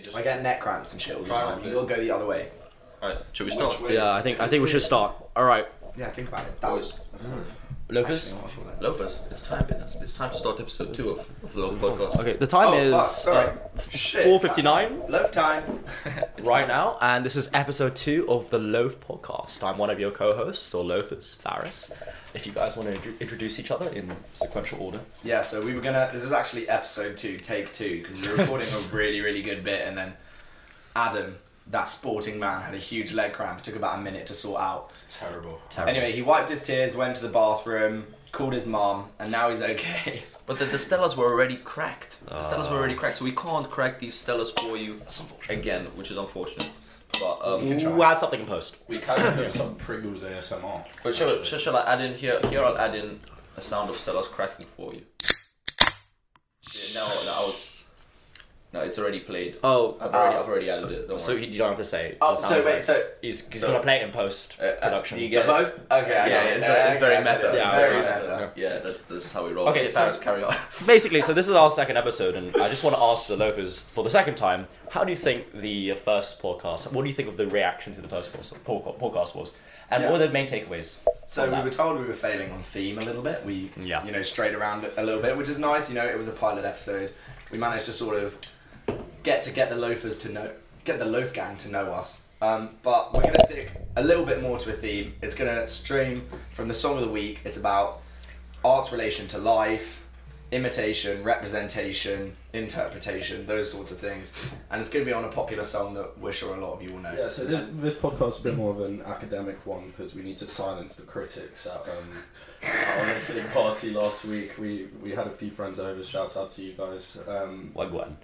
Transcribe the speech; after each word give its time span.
Okay, 0.00 0.06
just 0.06 0.16
I 0.16 0.22
get 0.22 0.42
neck 0.42 0.60
cramps 0.60 0.92
and 0.92 1.00
shit 1.00 1.14
all 1.16 1.22
the 1.22 1.28
Try 1.28 1.40
time. 1.40 1.48
not 1.56 1.64
You 1.64 1.70
to- 1.70 1.76
gotta 1.86 1.94
go 1.96 2.00
the 2.00 2.10
other 2.10 2.26
way. 2.26 2.48
Alright, 3.02 3.18
should 3.32 3.46
we 3.46 3.52
start? 3.52 3.80
way? 3.80 3.94
Yeah, 3.94 4.12
I 4.14 4.22
think 4.22 4.40
I 4.40 4.48
think 4.48 4.62
we 4.62 4.68
should 4.70 4.82
start. 4.82 5.14
All 5.36 5.44
right, 5.44 5.66
Yeah, 5.96 6.08
think 6.10 6.28
about 6.28 6.40
it. 6.46 6.60
That 6.60 6.72
was. 6.72 6.92
Boys. 6.92 7.20
Was. 7.90 7.96
Loafers. 7.96 8.32
Actually, 8.32 8.36
I'm 8.38 8.42
not 8.42 8.50
sure 8.50 8.64
that- 8.64 8.82
Loafers, 8.82 9.18
it's 9.30 9.42
time. 9.46 9.66
It's, 9.68 9.94
it's 9.96 10.14
time 10.14 10.30
to 10.30 10.36
start 10.36 10.58
episode 10.60 10.94
two 10.94 11.10
of, 11.10 11.28
of 11.44 11.52
the 11.52 11.60
Loaf 11.60 11.74
Podcast. 11.80 12.18
Okay, 12.20 12.32
the 12.36 12.46
time 12.46 12.68
Oh, 12.68 13.00
is 13.02 13.10
sorry. 13.10 13.52
Shit. 13.90 14.24
four 14.24 14.38
fifty 14.40 14.62
nine 14.62 15.02
Loaf 15.08 15.30
time. 15.30 15.84
right 16.44 16.66
now, 16.66 16.96
and 17.02 17.24
this 17.24 17.36
is 17.36 17.50
episode 17.52 17.94
two 17.94 18.26
of 18.30 18.48
the 18.50 18.58
Loaf 18.58 18.98
Podcast. 19.00 19.62
I'm 19.62 19.76
one 19.78 19.90
of 19.90 20.00
your 20.00 20.10
co-hosts 20.10 20.72
or 20.72 20.82
Loafers, 20.84 21.34
Faris. 21.34 21.90
If 22.32 22.46
you 22.46 22.52
guys 22.52 22.76
want 22.76 22.88
to 22.88 22.94
intro- 22.94 23.12
introduce 23.20 23.58
each 23.58 23.70
other 23.70 23.90
in 23.92 24.16
sequential 24.34 24.80
order. 24.80 25.00
Yeah, 25.24 25.40
so 25.42 25.62
we 25.64 25.74
were 25.74 25.80
gonna. 25.80 26.10
This 26.12 26.22
is 26.22 26.32
actually 26.32 26.68
episode 26.68 27.16
two, 27.16 27.36
take 27.38 27.72
two, 27.72 28.02
because 28.02 28.20
we 28.20 28.28
were 28.28 28.36
recording 28.36 28.68
a 28.72 28.78
really, 28.94 29.20
really 29.20 29.42
good 29.42 29.62
bit, 29.64 29.86
and 29.86 29.98
then 29.98 30.12
Adam, 30.96 31.36
that 31.70 31.84
sporting 31.84 32.38
man, 32.38 32.62
had 32.62 32.74
a 32.74 32.78
huge 32.78 33.12
leg 33.12 33.32
cramp. 33.32 33.60
It 33.60 33.64
took 33.64 33.76
about 33.76 33.98
a 33.98 34.02
minute 34.02 34.26
to 34.26 34.34
sort 34.34 34.60
out. 34.60 34.88
It's 34.90 35.16
terrible. 35.18 35.60
Terrible. 35.70 35.90
Anyway, 35.90 36.12
he 36.12 36.22
wiped 36.22 36.50
his 36.50 36.62
tears, 36.62 36.96
went 36.96 37.16
to 37.16 37.22
the 37.22 37.28
bathroom, 37.28 38.06
called 38.32 38.52
his 38.52 38.66
mom, 38.66 39.08
and 39.18 39.30
now 39.30 39.50
he's 39.50 39.62
okay. 39.62 40.22
But 40.46 40.58
the, 40.58 40.64
the 40.64 40.78
Stellas 40.78 41.16
were 41.16 41.26
already 41.26 41.56
cracked. 41.56 42.16
The 42.26 42.40
Stellas 42.40 42.68
were 42.68 42.76
already 42.76 42.96
cracked, 42.96 43.18
so 43.18 43.24
we 43.24 43.30
can't 43.30 43.70
crack 43.70 44.00
these 44.00 44.20
Stellas 44.20 44.50
for 44.58 44.76
you 44.76 45.00
again, 45.48 45.86
which 45.94 46.10
is 46.10 46.16
unfortunate. 46.16 46.68
But 47.20 47.38
um, 47.44 47.68
can 47.68 47.78
try. 47.78 47.92
We'll 47.92 48.02
add 48.02 48.18
something 48.18 48.40
in 48.40 48.46
post. 48.46 48.74
We 48.88 48.98
can 48.98 49.36
do 49.36 49.48
some 49.48 49.76
Pringles 49.76 50.24
ASMR. 50.24 50.84
but 51.04 51.14
shall, 51.14 51.28
actually. 51.28 51.44
shall, 51.44 51.58
shall 51.60 51.76
I 51.76 51.82
add 51.82 52.00
in 52.00 52.14
here? 52.16 52.40
Here 52.48 52.64
I'll 52.64 52.76
add 52.76 52.96
in 52.96 53.20
a 53.56 53.62
sound 53.62 53.90
of 53.90 53.96
Stellas 53.96 54.24
cracking 54.24 54.66
for 54.66 54.92
you. 54.92 55.02
Yeah, 55.80 56.94
now, 56.94 57.06
now 57.06 57.42
I 57.42 57.44
was. 57.46 57.69
No, 58.72 58.80
it's 58.82 59.00
already 59.00 59.18
played. 59.18 59.56
Oh, 59.64 59.96
I've 60.00 60.14
already, 60.14 60.36
uh, 60.36 60.40
I've 60.42 60.48
already 60.48 60.70
added 60.70 60.92
it. 60.92 61.08
Don't 61.08 61.18
so 61.20 61.32
worry. 61.32 61.46
you 61.48 61.58
don't 61.58 61.70
have 61.70 61.78
to 61.78 61.84
say. 61.84 62.16
Oh, 62.20 62.36
the 62.36 62.40
sound 62.42 62.48
so 62.54 62.56
wait, 62.64 62.70
effect. 62.78 62.84
so 62.84 63.06
he's, 63.20 63.48
he's 63.48 63.60
so- 63.62 63.66
gonna 63.66 63.82
play 63.82 63.96
it 63.96 64.02
in 64.02 64.12
post 64.12 64.58
Uh, 64.60 64.64
uh, 64.66 64.80
production. 64.80 65.18
do 65.18 65.24
you 65.24 65.28
get 65.30 65.44
both? 65.44 65.76
Okay, 65.90 66.08
Yeah, 66.08 66.26
yeah, 66.26 66.44
it's 66.44 66.60
very, 66.64 66.90
it's 66.90 67.00
very 67.00 67.16
Okay, 67.16 67.24
meta. 67.48 67.56
Yeah, 67.56 67.70
very 67.72 68.00
very 68.00 68.20
meta. 68.22 68.52
Yeah, 68.54 68.78
that, 68.78 69.08
this 69.08 69.24
is 69.26 69.32
how 69.32 69.44
we 69.44 69.52
roll. 69.52 69.66
Okay, 69.70 69.80
Okay, 69.80 69.90
so- 69.90 70.00
Faris, 70.00 70.20
carry 70.20 70.44
on. 70.44 70.54
Basically, 70.86 71.20
so 71.20 71.34
this 71.34 71.48
is 71.48 71.54
our 71.56 71.68
second 71.68 71.96
episode, 71.96 72.36
and 72.36 72.54
I 72.58 72.68
just 72.68 72.84
want 72.84 72.94
to 72.94 73.02
ask 73.02 73.26
the 73.26 73.36
loafers 73.36 73.80
for 73.80 74.04
the 74.04 74.10
second 74.10 74.36
time: 74.36 74.68
How 74.90 75.02
do 75.02 75.10
you 75.10 75.16
think 75.16 75.52
the 75.52 75.94
first 75.94 76.40
podcast? 76.40 76.92
What 76.92 77.02
do 77.02 77.08
you 77.08 77.14
think 77.14 77.28
of 77.28 77.36
the 77.36 77.48
reaction 77.48 77.92
to 77.94 78.00
the 78.00 78.08
first 78.08 78.32
podcast 78.32 79.34
was, 79.34 79.50
and 79.90 80.00
Yeah. 80.04 80.10
what 80.10 80.20
were 80.20 80.26
the 80.28 80.32
main 80.32 80.46
takeaways? 80.48 80.94
So 81.26 81.50
we 81.52 81.60
were 81.60 81.70
told 81.70 81.98
we 81.98 82.06
were 82.06 82.14
failing 82.14 82.52
on 82.52 82.62
theme 82.62 82.98
a 83.00 83.02
little 83.02 83.22
bit. 83.22 83.44
We, 83.44 83.70
Yeah. 83.82 84.04
you 84.04 84.12
know, 84.12 84.22
strayed 84.22 84.54
around 84.54 84.84
a 84.96 85.02
little 85.02 85.20
bit, 85.20 85.36
which 85.36 85.48
is 85.48 85.58
nice. 85.58 85.88
You 85.88 85.96
know, 85.96 86.06
it 86.06 86.16
was 86.16 86.28
a 86.28 86.32
pilot 86.32 86.64
episode. 86.64 87.12
We 87.50 87.58
managed 87.58 87.86
to 87.86 87.92
sort 87.92 88.16
of 88.16 88.36
get 89.22 89.42
to 89.42 89.52
get 89.52 89.70
the 89.70 89.76
loafers 89.76 90.18
to 90.18 90.32
know, 90.32 90.50
get 90.84 90.98
the 90.98 91.04
loaf 91.04 91.32
gang 91.32 91.56
to 91.58 91.68
know 91.68 91.92
us. 91.92 92.22
Um, 92.42 92.70
but 92.82 93.12
we're 93.12 93.22
gonna 93.22 93.44
stick 93.44 93.70
a 93.96 94.02
little 94.02 94.24
bit 94.24 94.40
more 94.40 94.58
to 94.58 94.70
a 94.70 94.72
theme. 94.72 95.14
It's 95.20 95.34
gonna 95.34 95.66
stream 95.66 96.26
from 96.52 96.68
the 96.68 96.74
song 96.74 96.96
of 96.96 97.02
the 97.02 97.08
week. 97.10 97.40
It's 97.44 97.58
about 97.58 98.00
art's 98.64 98.92
relation 98.92 99.28
to 99.28 99.38
life, 99.38 100.02
imitation, 100.50 101.22
representation, 101.22 102.34
interpretation, 102.54 103.46
those 103.46 103.70
sorts 103.70 103.92
of 103.92 103.98
things. 103.98 104.32
And 104.70 104.80
it's 104.80 104.90
gonna 104.90 105.04
be 105.04 105.12
on 105.12 105.24
a 105.24 105.28
popular 105.28 105.64
song 105.64 105.92
that 105.94 106.18
we're 106.18 106.32
sure 106.32 106.56
a 106.56 106.60
lot 106.60 106.72
of 106.72 106.82
you 106.82 106.92
will 106.92 107.00
know. 107.00 107.14
Yeah, 107.16 107.28
so 107.28 107.44
this, 107.44 107.68
this 107.74 107.94
podcast 107.94 108.28
is 108.30 108.38
a 108.38 108.42
bit 108.42 108.56
more 108.56 108.70
of 108.70 108.80
an 108.80 109.02
academic 109.02 109.64
one 109.66 109.88
because 109.88 110.14
we 110.14 110.22
need 110.22 110.38
to 110.38 110.46
silence 110.46 110.94
the 110.94 111.02
critics 111.02 111.66
at, 111.66 111.82
um, 111.82 112.08
at 112.62 113.00
our 113.00 113.06
listening 113.06 113.46
party 113.48 113.90
last 113.90 114.24
week. 114.24 114.56
We 114.58 114.88
we 115.02 115.10
had 115.10 115.26
a 115.26 115.30
few 115.30 115.50
friends 115.50 115.78
over. 115.78 116.02
Shout 116.02 116.36
out 116.36 116.48
to 116.52 116.62
you 116.62 116.72
guys. 116.72 117.18
Um, 117.28 117.70
Wagwan. 117.74 118.16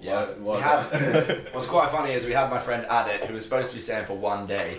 Yeah, 0.00 0.24
why- 0.24 0.32
why 0.38 0.56
we 0.56 0.62
had. 0.62 1.48
What's 1.52 1.66
quite 1.66 1.90
funny 1.90 2.12
is 2.12 2.26
we 2.26 2.32
had 2.32 2.50
my 2.50 2.58
friend 2.58 2.86
Adit, 2.88 3.24
who 3.26 3.34
was 3.34 3.44
supposed 3.44 3.68
to 3.70 3.74
be 3.74 3.80
staying 3.80 4.06
for 4.06 4.14
one 4.14 4.46
day. 4.46 4.78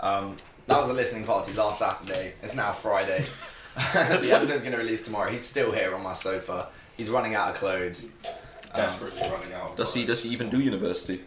Um, 0.00 0.36
that 0.66 0.78
was 0.78 0.88
a 0.90 0.92
listening 0.92 1.24
party 1.24 1.52
last 1.54 1.78
Saturday. 1.78 2.34
It's 2.42 2.54
now 2.54 2.72
Friday. 2.72 3.24
the 3.74 4.32
episode's 4.32 4.62
going 4.62 4.72
to 4.72 4.78
release 4.78 5.04
tomorrow. 5.04 5.30
He's 5.30 5.44
still 5.44 5.72
here 5.72 5.94
on 5.94 6.02
my 6.02 6.12
sofa. 6.14 6.68
He's 6.96 7.10
running 7.10 7.34
out 7.34 7.50
of 7.50 7.56
clothes. 7.56 8.12
Um, 8.24 8.32
desperately 8.74 9.22
running 9.22 9.52
out. 9.54 9.70
Of 9.70 9.76
Does 9.76 9.94
he, 9.94 10.04
does 10.04 10.22
he 10.22 10.30
even 10.30 10.50
do 10.50 10.60
university? 10.60 11.22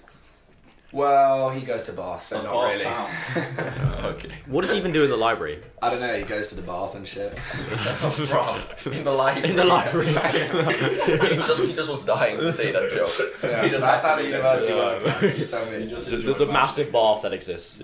Well, 0.91 1.50
he 1.50 1.62
goes 1.62 1.84
to 1.85 1.94
Bath, 1.94 2.24
so 2.24 2.41
not 2.41 2.68
really. 2.69 2.84
Town. 2.84 3.09
okay. 4.06 4.31
What 4.47 4.62
does 4.62 4.72
he 4.72 4.78
even 4.78 4.91
do 4.91 5.03
in 5.03 5.09
the 5.09 5.18
library? 5.18 5.63
I 5.81 5.90
don't 5.90 6.02
know. 6.02 6.18
He 6.18 6.24
goes 6.24 6.50
to 6.50 6.56
the 6.56 6.62
bath 6.62 6.96
and 6.96 7.07
shit. 7.07 7.31
in 8.85 9.03
the 9.03 9.12
library. 9.12 9.50
In 9.50 9.56
the 9.56 9.63
library. 9.63 10.07
he, 10.09 11.35
just, 11.35 11.62
he 11.62 11.74
just 11.74 11.90
was 11.90 12.03
dying 12.03 12.38
to 12.38 12.52
say 12.52 12.72
that 12.72 12.91
joke. 12.91 13.31
Yeah, 13.44 13.63
He 13.63 13.69
just 13.69 13.81
that's 13.81 14.03
how 14.03 14.16
the 14.18 14.25
university 14.25 14.74
works. 14.74 15.06
man. 15.06 15.38
You 15.38 15.46
tell 15.46 15.72
me. 15.72 15.88
Just 15.88 16.09
There's 16.09 16.41
a 16.41 16.46
massive 16.46 16.91
bath 16.91 17.22
that 17.22 17.34
exists. 17.34 17.84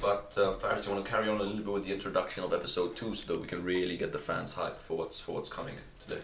But 0.00 0.34
um, 0.36 0.58
Faris, 0.58 0.82
do 0.82 0.88
you 0.90 0.94
want 0.94 1.06
to 1.06 1.10
carry 1.10 1.28
on 1.28 1.40
a 1.40 1.42
little 1.42 1.56
bit 1.56 1.72
with 1.72 1.84
the 1.86 1.92
introduction 1.92 2.44
of 2.44 2.52
episode 2.52 2.96
two 2.96 3.14
so 3.14 3.32
that 3.32 3.40
we 3.40 3.46
can 3.46 3.62
really 3.64 3.96
get 3.96 4.12
the 4.12 4.18
fans 4.18 4.54
hyped 4.54 4.76
for 4.78 4.98
what's 4.98 5.18
for 5.20 5.32
what's 5.32 5.48
coming 5.48 5.76
today? 6.06 6.20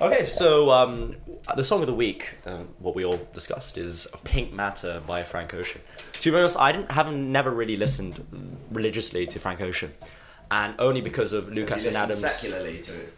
Okay, 0.00 0.26
so 0.26 0.70
um, 0.70 1.16
the 1.56 1.64
song 1.64 1.80
of 1.80 1.86
the 1.86 1.94
week, 1.94 2.34
um, 2.46 2.68
what 2.80 2.94
we 2.96 3.04
all 3.04 3.20
discussed, 3.32 3.78
is 3.78 4.08
"Pink 4.24 4.52
Matter" 4.52 5.00
by 5.06 5.22
Frank 5.22 5.54
Ocean. 5.54 5.80
To 6.14 6.32
be 6.32 6.36
honest, 6.38 6.58
I 6.58 6.72
didn't 6.72 6.90
haven't 6.90 7.30
never 7.30 7.50
really 7.50 7.76
listened 7.76 8.60
religiously 8.72 9.26
to 9.28 9.38
Frank 9.38 9.60
Ocean, 9.60 9.94
and 10.50 10.74
only 10.80 11.00
because 11.00 11.32
of 11.32 11.48
Lucas 11.48 11.86
and 11.86 11.96
Adams. 11.96 12.18
secularly 12.20 12.80
to 12.80 12.92
it. 12.94 13.14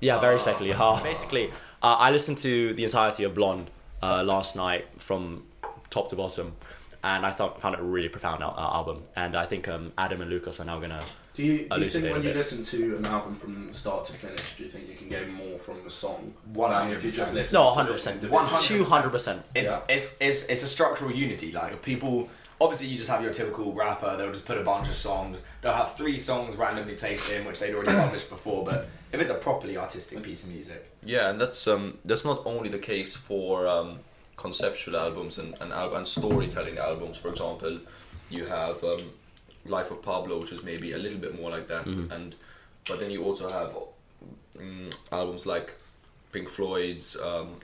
Yeah, 0.00 0.18
very 0.20 0.36
Ah. 0.36 0.38
secularly. 0.38 0.72
Ha. 0.76 1.02
Basically, 1.02 1.50
uh, 1.82 1.96
I 1.98 2.10
listened 2.12 2.38
to 2.38 2.72
the 2.74 2.84
entirety 2.84 3.24
of 3.24 3.34
Blonde 3.34 3.70
uh, 4.02 4.22
last 4.22 4.56
night 4.56 4.86
from 4.96 5.44
top 5.90 6.08
to 6.10 6.16
bottom, 6.16 6.54
and 7.04 7.26
I 7.26 7.30
thought 7.30 7.60
found 7.60 7.74
it 7.74 7.80
a 7.80 7.84
really 7.84 8.08
profound 8.08 8.42
al- 8.42 8.54
uh, 8.56 8.74
album. 8.78 9.02
And 9.16 9.36
I 9.36 9.44
think 9.44 9.68
um, 9.68 9.92
Adam 9.98 10.22
and 10.22 10.30
Lucas 10.30 10.60
are 10.60 10.64
now 10.64 10.78
gonna. 10.80 11.04
Do 11.38 11.44
you, 11.44 11.68
do 11.68 11.80
you 11.80 11.88
think 11.88 12.12
when 12.12 12.24
you 12.24 12.34
listen 12.34 12.64
to 12.64 12.96
an 12.96 13.06
album 13.06 13.36
from 13.36 13.70
start 13.70 14.04
to 14.06 14.12
finish, 14.12 14.56
do 14.56 14.64
you 14.64 14.68
think 14.68 14.88
you 14.88 14.96
can 14.96 15.08
gain 15.08 15.30
more 15.32 15.56
from 15.56 15.84
the 15.84 15.90
song? 15.90 16.34
100%. 16.52 16.68
than 16.70 16.90
if 16.90 17.04
you 17.04 17.12
just 17.12 17.32
listen 17.32 17.54
No, 17.54 17.66
one 17.66 17.74
hundred 17.76 17.92
percent. 17.92 18.14
individually? 18.16 18.48
100%. 18.48 18.66
two 18.66 18.84
hundred 18.84 19.10
percent. 19.10 19.42
It's, 19.54 19.84
it's 19.88 20.16
it's 20.20 20.46
it's 20.46 20.62
a 20.64 20.66
structural 20.66 21.12
unity. 21.12 21.52
Like 21.52 21.80
people, 21.80 22.28
obviously, 22.60 22.88
you 22.88 22.98
just 22.98 23.08
have 23.08 23.22
your 23.22 23.30
typical 23.32 23.72
rapper. 23.72 24.16
They'll 24.16 24.32
just 24.32 24.46
put 24.46 24.58
a 24.58 24.64
bunch 24.64 24.88
of 24.88 24.96
songs. 24.96 25.44
They'll 25.60 25.74
have 25.74 25.94
three 25.96 26.18
songs 26.18 26.56
randomly 26.56 26.94
placed 26.96 27.30
in, 27.30 27.44
which 27.44 27.60
they'd 27.60 27.72
already 27.72 27.94
published 28.04 28.30
before. 28.30 28.64
But 28.64 28.88
if 29.12 29.20
it's 29.20 29.30
a 29.30 29.34
properly 29.34 29.76
artistic 29.76 30.20
piece 30.24 30.42
of 30.42 30.50
music, 30.50 30.90
Yeah, 31.04 31.30
and 31.30 31.40
that's 31.40 31.68
um, 31.68 31.98
that's 32.04 32.24
not 32.24 32.42
only 32.46 32.68
the 32.68 32.80
case 32.80 33.14
for 33.14 33.68
um, 33.68 34.00
conceptual 34.36 34.96
albums 34.96 35.38
and 35.38 35.54
and, 35.60 35.72
al- 35.72 35.94
and 35.94 36.08
storytelling 36.08 36.78
albums. 36.78 37.16
For 37.16 37.28
example, 37.28 37.78
you 38.28 38.46
have 38.46 38.82
um, 38.82 39.02
Life 39.64 39.90
of 39.90 40.02
Pablo, 40.02 40.38
which 40.40 40.52
is 40.52 40.62
maybe 40.62 40.92
a 40.92 40.98
little 40.98 41.18
bit 41.18 41.38
more 41.40 41.50
like 41.50 41.68
that, 41.68 41.86
and 41.86 42.34
but 42.88 43.00
then 43.00 43.10
you 43.10 43.24
also 43.24 43.48
have 43.50 43.76
um, 44.58 44.90
albums 45.12 45.44
like 45.46 45.74
Pink 46.32 46.48
Floyd's 46.48 47.16
um, 47.20 47.56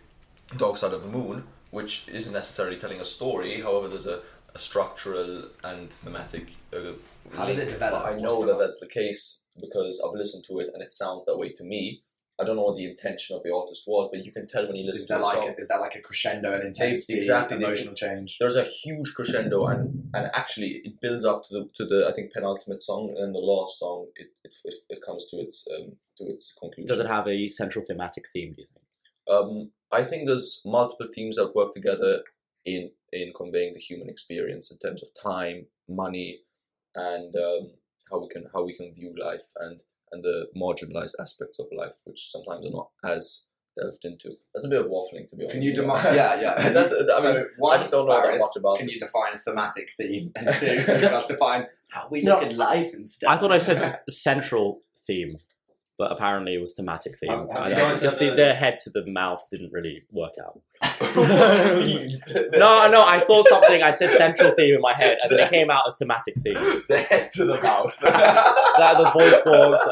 Dark 0.58 0.76
Side 0.76 0.92
of 0.92 1.02
the 1.02 1.08
Moon, 1.08 1.44
which 1.70 2.06
isn't 2.08 2.32
necessarily 2.32 2.76
telling 2.76 3.00
a 3.00 3.04
story. 3.04 3.60
However, 3.62 3.88
there's 3.88 4.06
a, 4.06 4.20
a 4.54 4.58
structural 4.58 5.44
and 5.62 5.90
thematic. 5.90 6.48
Uh, 6.72 6.92
How 7.34 7.46
does 7.46 7.58
it 7.58 7.70
develop? 7.70 8.02
But 8.04 8.12
I 8.12 8.16
know 8.18 8.44
that 8.46 8.58
that's 8.58 8.80
the 8.80 8.86
case 8.88 9.44
because 9.60 10.02
I've 10.04 10.14
listened 10.14 10.44
to 10.48 10.60
it 10.60 10.70
and 10.74 10.82
it 10.82 10.92
sounds 10.92 11.24
that 11.24 11.36
way 11.38 11.50
to 11.50 11.64
me. 11.64 12.02
I 12.40 12.44
don't 12.44 12.56
know 12.56 12.62
what 12.62 12.76
the 12.76 12.86
intention 12.86 13.36
of 13.36 13.44
the 13.44 13.54
artist 13.54 13.84
was, 13.86 14.10
but 14.12 14.24
you 14.24 14.32
can 14.32 14.48
tell 14.48 14.66
when 14.66 14.74
you 14.74 14.86
listen 14.86 15.02
is 15.02 15.06
to 15.06 15.12
there 15.14 15.22
like 15.22 15.36
song. 15.36 15.48
a, 15.56 15.60
is 15.60 15.68
that 15.68 15.80
like 15.80 15.94
a 15.94 16.00
crescendo 16.00 16.52
and 16.52 16.64
intensity, 16.64 17.18
Exactly, 17.18 17.56
emotional 17.56 17.94
change? 17.94 18.38
There's 18.40 18.56
a 18.56 18.64
huge 18.64 19.14
crescendo, 19.14 19.66
and 19.66 20.10
and 20.14 20.30
actually 20.34 20.80
it 20.84 21.00
builds 21.00 21.24
up 21.24 21.44
to 21.44 21.54
the 21.54 21.70
to 21.74 21.86
the 21.86 22.08
I 22.08 22.12
think 22.12 22.32
penultimate 22.32 22.82
song, 22.82 23.10
and 23.10 23.18
then 23.18 23.32
the 23.32 23.38
last 23.38 23.78
song 23.78 24.08
it 24.16 24.28
it, 24.42 24.54
it, 24.64 24.74
it 24.88 24.98
comes 25.06 25.26
to 25.28 25.36
its 25.36 25.68
um, 25.76 25.92
to 26.18 26.24
its 26.24 26.54
conclusion. 26.60 26.88
Does 26.88 26.98
it 26.98 27.06
have 27.06 27.28
a 27.28 27.48
central 27.48 27.84
thematic 27.84 28.26
theme? 28.32 28.54
Do 28.54 28.62
you 28.62 28.68
think? 28.72 28.84
Um, 29.26 29.70
I 29.92 30.02
think 30.02 30.26
there's 30.26 30.60
multiple 30.64 31.06
themes 31.14 31.36
that 31.36 31.54
work 31.54 31.72
together 31.72 32.22
in 32.64 32.90
in 33.12 33.32
conveying 33.36 33.74
the 33.74 33.80
human 33.80 34.08
experience 34.08 34.72
in 34.72 34.78
terms 34.78 35.02
of 35.02 35.08
time, 35.14 35.66
money, 35.88 36.40
and 36.96 37.34
um, 37.36 37.70
how 38.10 38.18
we 38.18 38.28
can 38.28 38.46
how 38.52 38.64
we 38.64 38.74
can 38.74 38.92
view 38.92 39.14
life 39.16 39.52
and 39.60 39.80
and 40.14 40.22
the 40.24 40.46
marginalized 40.56 41.14
aspects 41.20 41.58
of 41.58 41.66
life, 41.76 41.98
which 42.04 42.30
sometimes 42.30 42.66
are 42.66 42.70
not 42.70 42.88
as 43.04 43.44
delved 43.76 44.04
into. 44.04 44.30
That's 44.54 44.64
a 44.64 44.68
bit 44.68 44.80
of 44.80 44.86
waffling, 44.86 45.28
to 45.30 45.36
be 45.36 45.42
honest. 45.44 45.50
Can 45.54 45.62
you 45.62 45.74
define? 45.74 46.14
Yeah, 46.20 46.40
yeah. 46.40 46.68
That's, 46.76 46.92
I 46.92 46.96
mean, 46.98 47.06
so 47.08 47.44
one, 47.58 47.78
I 47.78 47.82
just 47.82 47.90
don't 47.90 48.06
know 48.06 48.14
that 48.22 48.38
much 48.38 48.56
about 48.56 48.78
Can 48.78 48.88
you 48.88 48.98
define 48.98 49.36
thematic 49.36 49.88
theme? 49.98 50.30
And 50.36 50.54
two, 50.60 50.76
you 50.76 51.10
must 51.10 51.28
define 51.28 51.66
how 51.90 52.06
we 52.10 52.22
No. 52.22 52.34
look 52.36 52.44
at 52.44 52.52
life 52.56 52.92
and 52.94 53.06
stuff. 53.06 53.30
I 53.32 53.36
thought 53.36 53.52
I 53.52 53.58
said 53.58 54.00
central 54.08 54.82
theme, 55.06 55.38
but 55.98 56.10
apparently 56.12 56.54
it 56.54 56.60
was 56.60 56.74
thematic 56.74 57.18
theme. 57.18 57.30
Um, 57.30 57.48
have- 57.48 57.72
have 57.72 57.78
I 57.78 57.92
you 57.94 58.00
just 58.00 58.18
the, 58.18 58.26
ever- 58.26 58.36
their 58.36 58.54
head 58.54 58.78
to 58.84 58.90
the 58.90 59.04
mouth 59.06 59.42
didn't 59.50 59.72
really 59.72 60.02
work 60.10 60.32
out. 60.44 60.60
What 61.14 61.80
do 61.80 61.86
you 61.86 61.98
mean? 62.08 62.20
No, 62.52 62.88
no, 62.90 63.04
I 63.06 63.20
thought 63.20 63.46
something. 63.48 63.82
I 63.82 63.90
said 63.90 64.10
central 64.18 64.52
theme 64.54 64.74
in 64.74 64.80
my 64.80 64.92
head, 64.92 65.18
and 65.22 65.30
then 65.30 65.40
it 65.40 65.50
came 65.50 65.70
out 65.70 65.84
as 65.88 65.96
thematic 65.96 66.34
theme. 66.36 66.54
the 66.88 66.98
head 67.08 67.30
to 67.32 67.44
the 67.44 67.60
mouth. 67.62 67.96
Like 68.02 68.98
the 68.98 69.10
voice 69.10 69.40
box, 69.44 69.86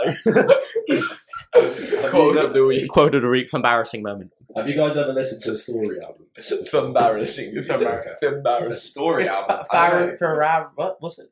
like 0.84 2.10
Quote 2.10 2.36
of 2.38 2.54
the 2.54 2.64
week. 2.66 2.88
Quote 2.90 3.14
of 3.14 3.22
the 3.22 3.28
week, 3.28 3.52
embarrassing 3.52 4.02
moment. 4.02 4.32
Have 4.56 4.68
you 4.68 4.74
guys 4.76 4.96
ever 4.96 5.12
listened 5.12 5.42
to 5.42 5.52
a 5.52 5.56
story 5.56 6.00
album? 6.00 6.26
It's 6.36 6.50
Embarrassing. 6.72 7.56
Okay. 7.58 8.10
A 8.22 8.34
Embarrassing. 8.36 8.74
story 8.74 9.28
album. 9.28 9.64
Fa- 9.70 9.76
I 9.76 9.90
don't 9.90 10.08
know. 10.10 10.16
Farrar- 10.16 10.70
what 10.74 11.00
was 11.00 11.18
it? 11.18 11.28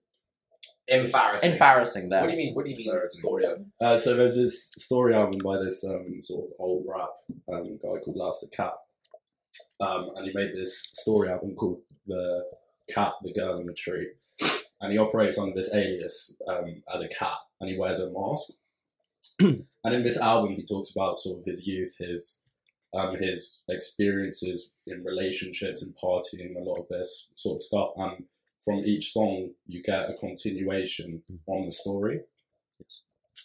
Embarrassing. 0.90 1.52
Embarrassing 1.52 2.08
there. 2.08 2.20
What 2.20 2.26
do 2.26 2.32
you 2.32 2.38
mean? 2.38 2.54
What 2.54 2.64
do 2.64 2.70
you 2.70 2.76
mean? 2.76 3.00
Story? 3.06 3.44
Uh, 3.81 3.96
so 3.96 4.16
there's 4.16 4.34
this 4.34 4.72
story 4.76 5.14
album 5.14 5.38
by 5.42 5.56
this 5.56 5.84
um, 5.84 6.20
sort 6.20 6.46
of 6.46 6.52
old 6.58 6.84
rap 6.88 7.10
um, 7.52 7.76
guy 7.76 8.00
called 8.00 8.16
Last 8.16 8.40
the 8.40 8.48
Cat, 8.48 8.75
um, 9.81 10.10
and 10.16 10.26
he 10.26 10.32
made 10.34 10.54
this 10.54 10.88
story 10.92 11.28
album 11.28 11.54
called 11.54 11.81
The 12.06 12.44
Cat, 12.92 13.12
the 13.22 13.32
Girl, 13.32 13.58
and 13.58 13.69
the 13.69 13.72
Tree, 13.72 14.08
and 14.81 14.92
he 14.92 14.98
operates 14.98 15.38
under 15.38 15.54
this 15.54 15.72
alias 15.72 16.37
um, 16.48 16.82
as 16.93 17.00
a 17.00 17.08
cat, 17.08 17.38
and 17.60 17.70
he 17.70 17.78
wears 17.78 18.00
a 18.00 18.10
mask. 18.10 18.50
and 19.40 19.94
in 19.94 20.02
this 20.02 20.19
album, 20.19 20.54
he 20.56 20.64
talks 20.64 20.90
about 20.90 21.20
sort 21.20 21.38
of 21.38 21.44
his 21.44 21.66
youth, 21.66 21.96
his 21.98 22.40
um, 22.93 23.16
his 23.16 23.62
experiences 23.69 24.72
in 24.88 25.04
relationships 25.04 25.82
and 25.82 25.94
partying, 25.94 26.56
a 26.56 26.60
lot 26.60 26.81
of 26.81 26.88
this 26.88 27.28
sort 27.36 27.56
of 27.56 27.62
stuff, 27.62 27.90
and 27.96 28.25
from 28.64 28.78
each 28.84 29.12
song, 29.12 29.50
you 29.66 29.82
get 29.82 30.10
a 30.10 30.14
continuation 30.14 31.22
on 31.46 31.66
the 31.66 31.72
story. 31.72 32.20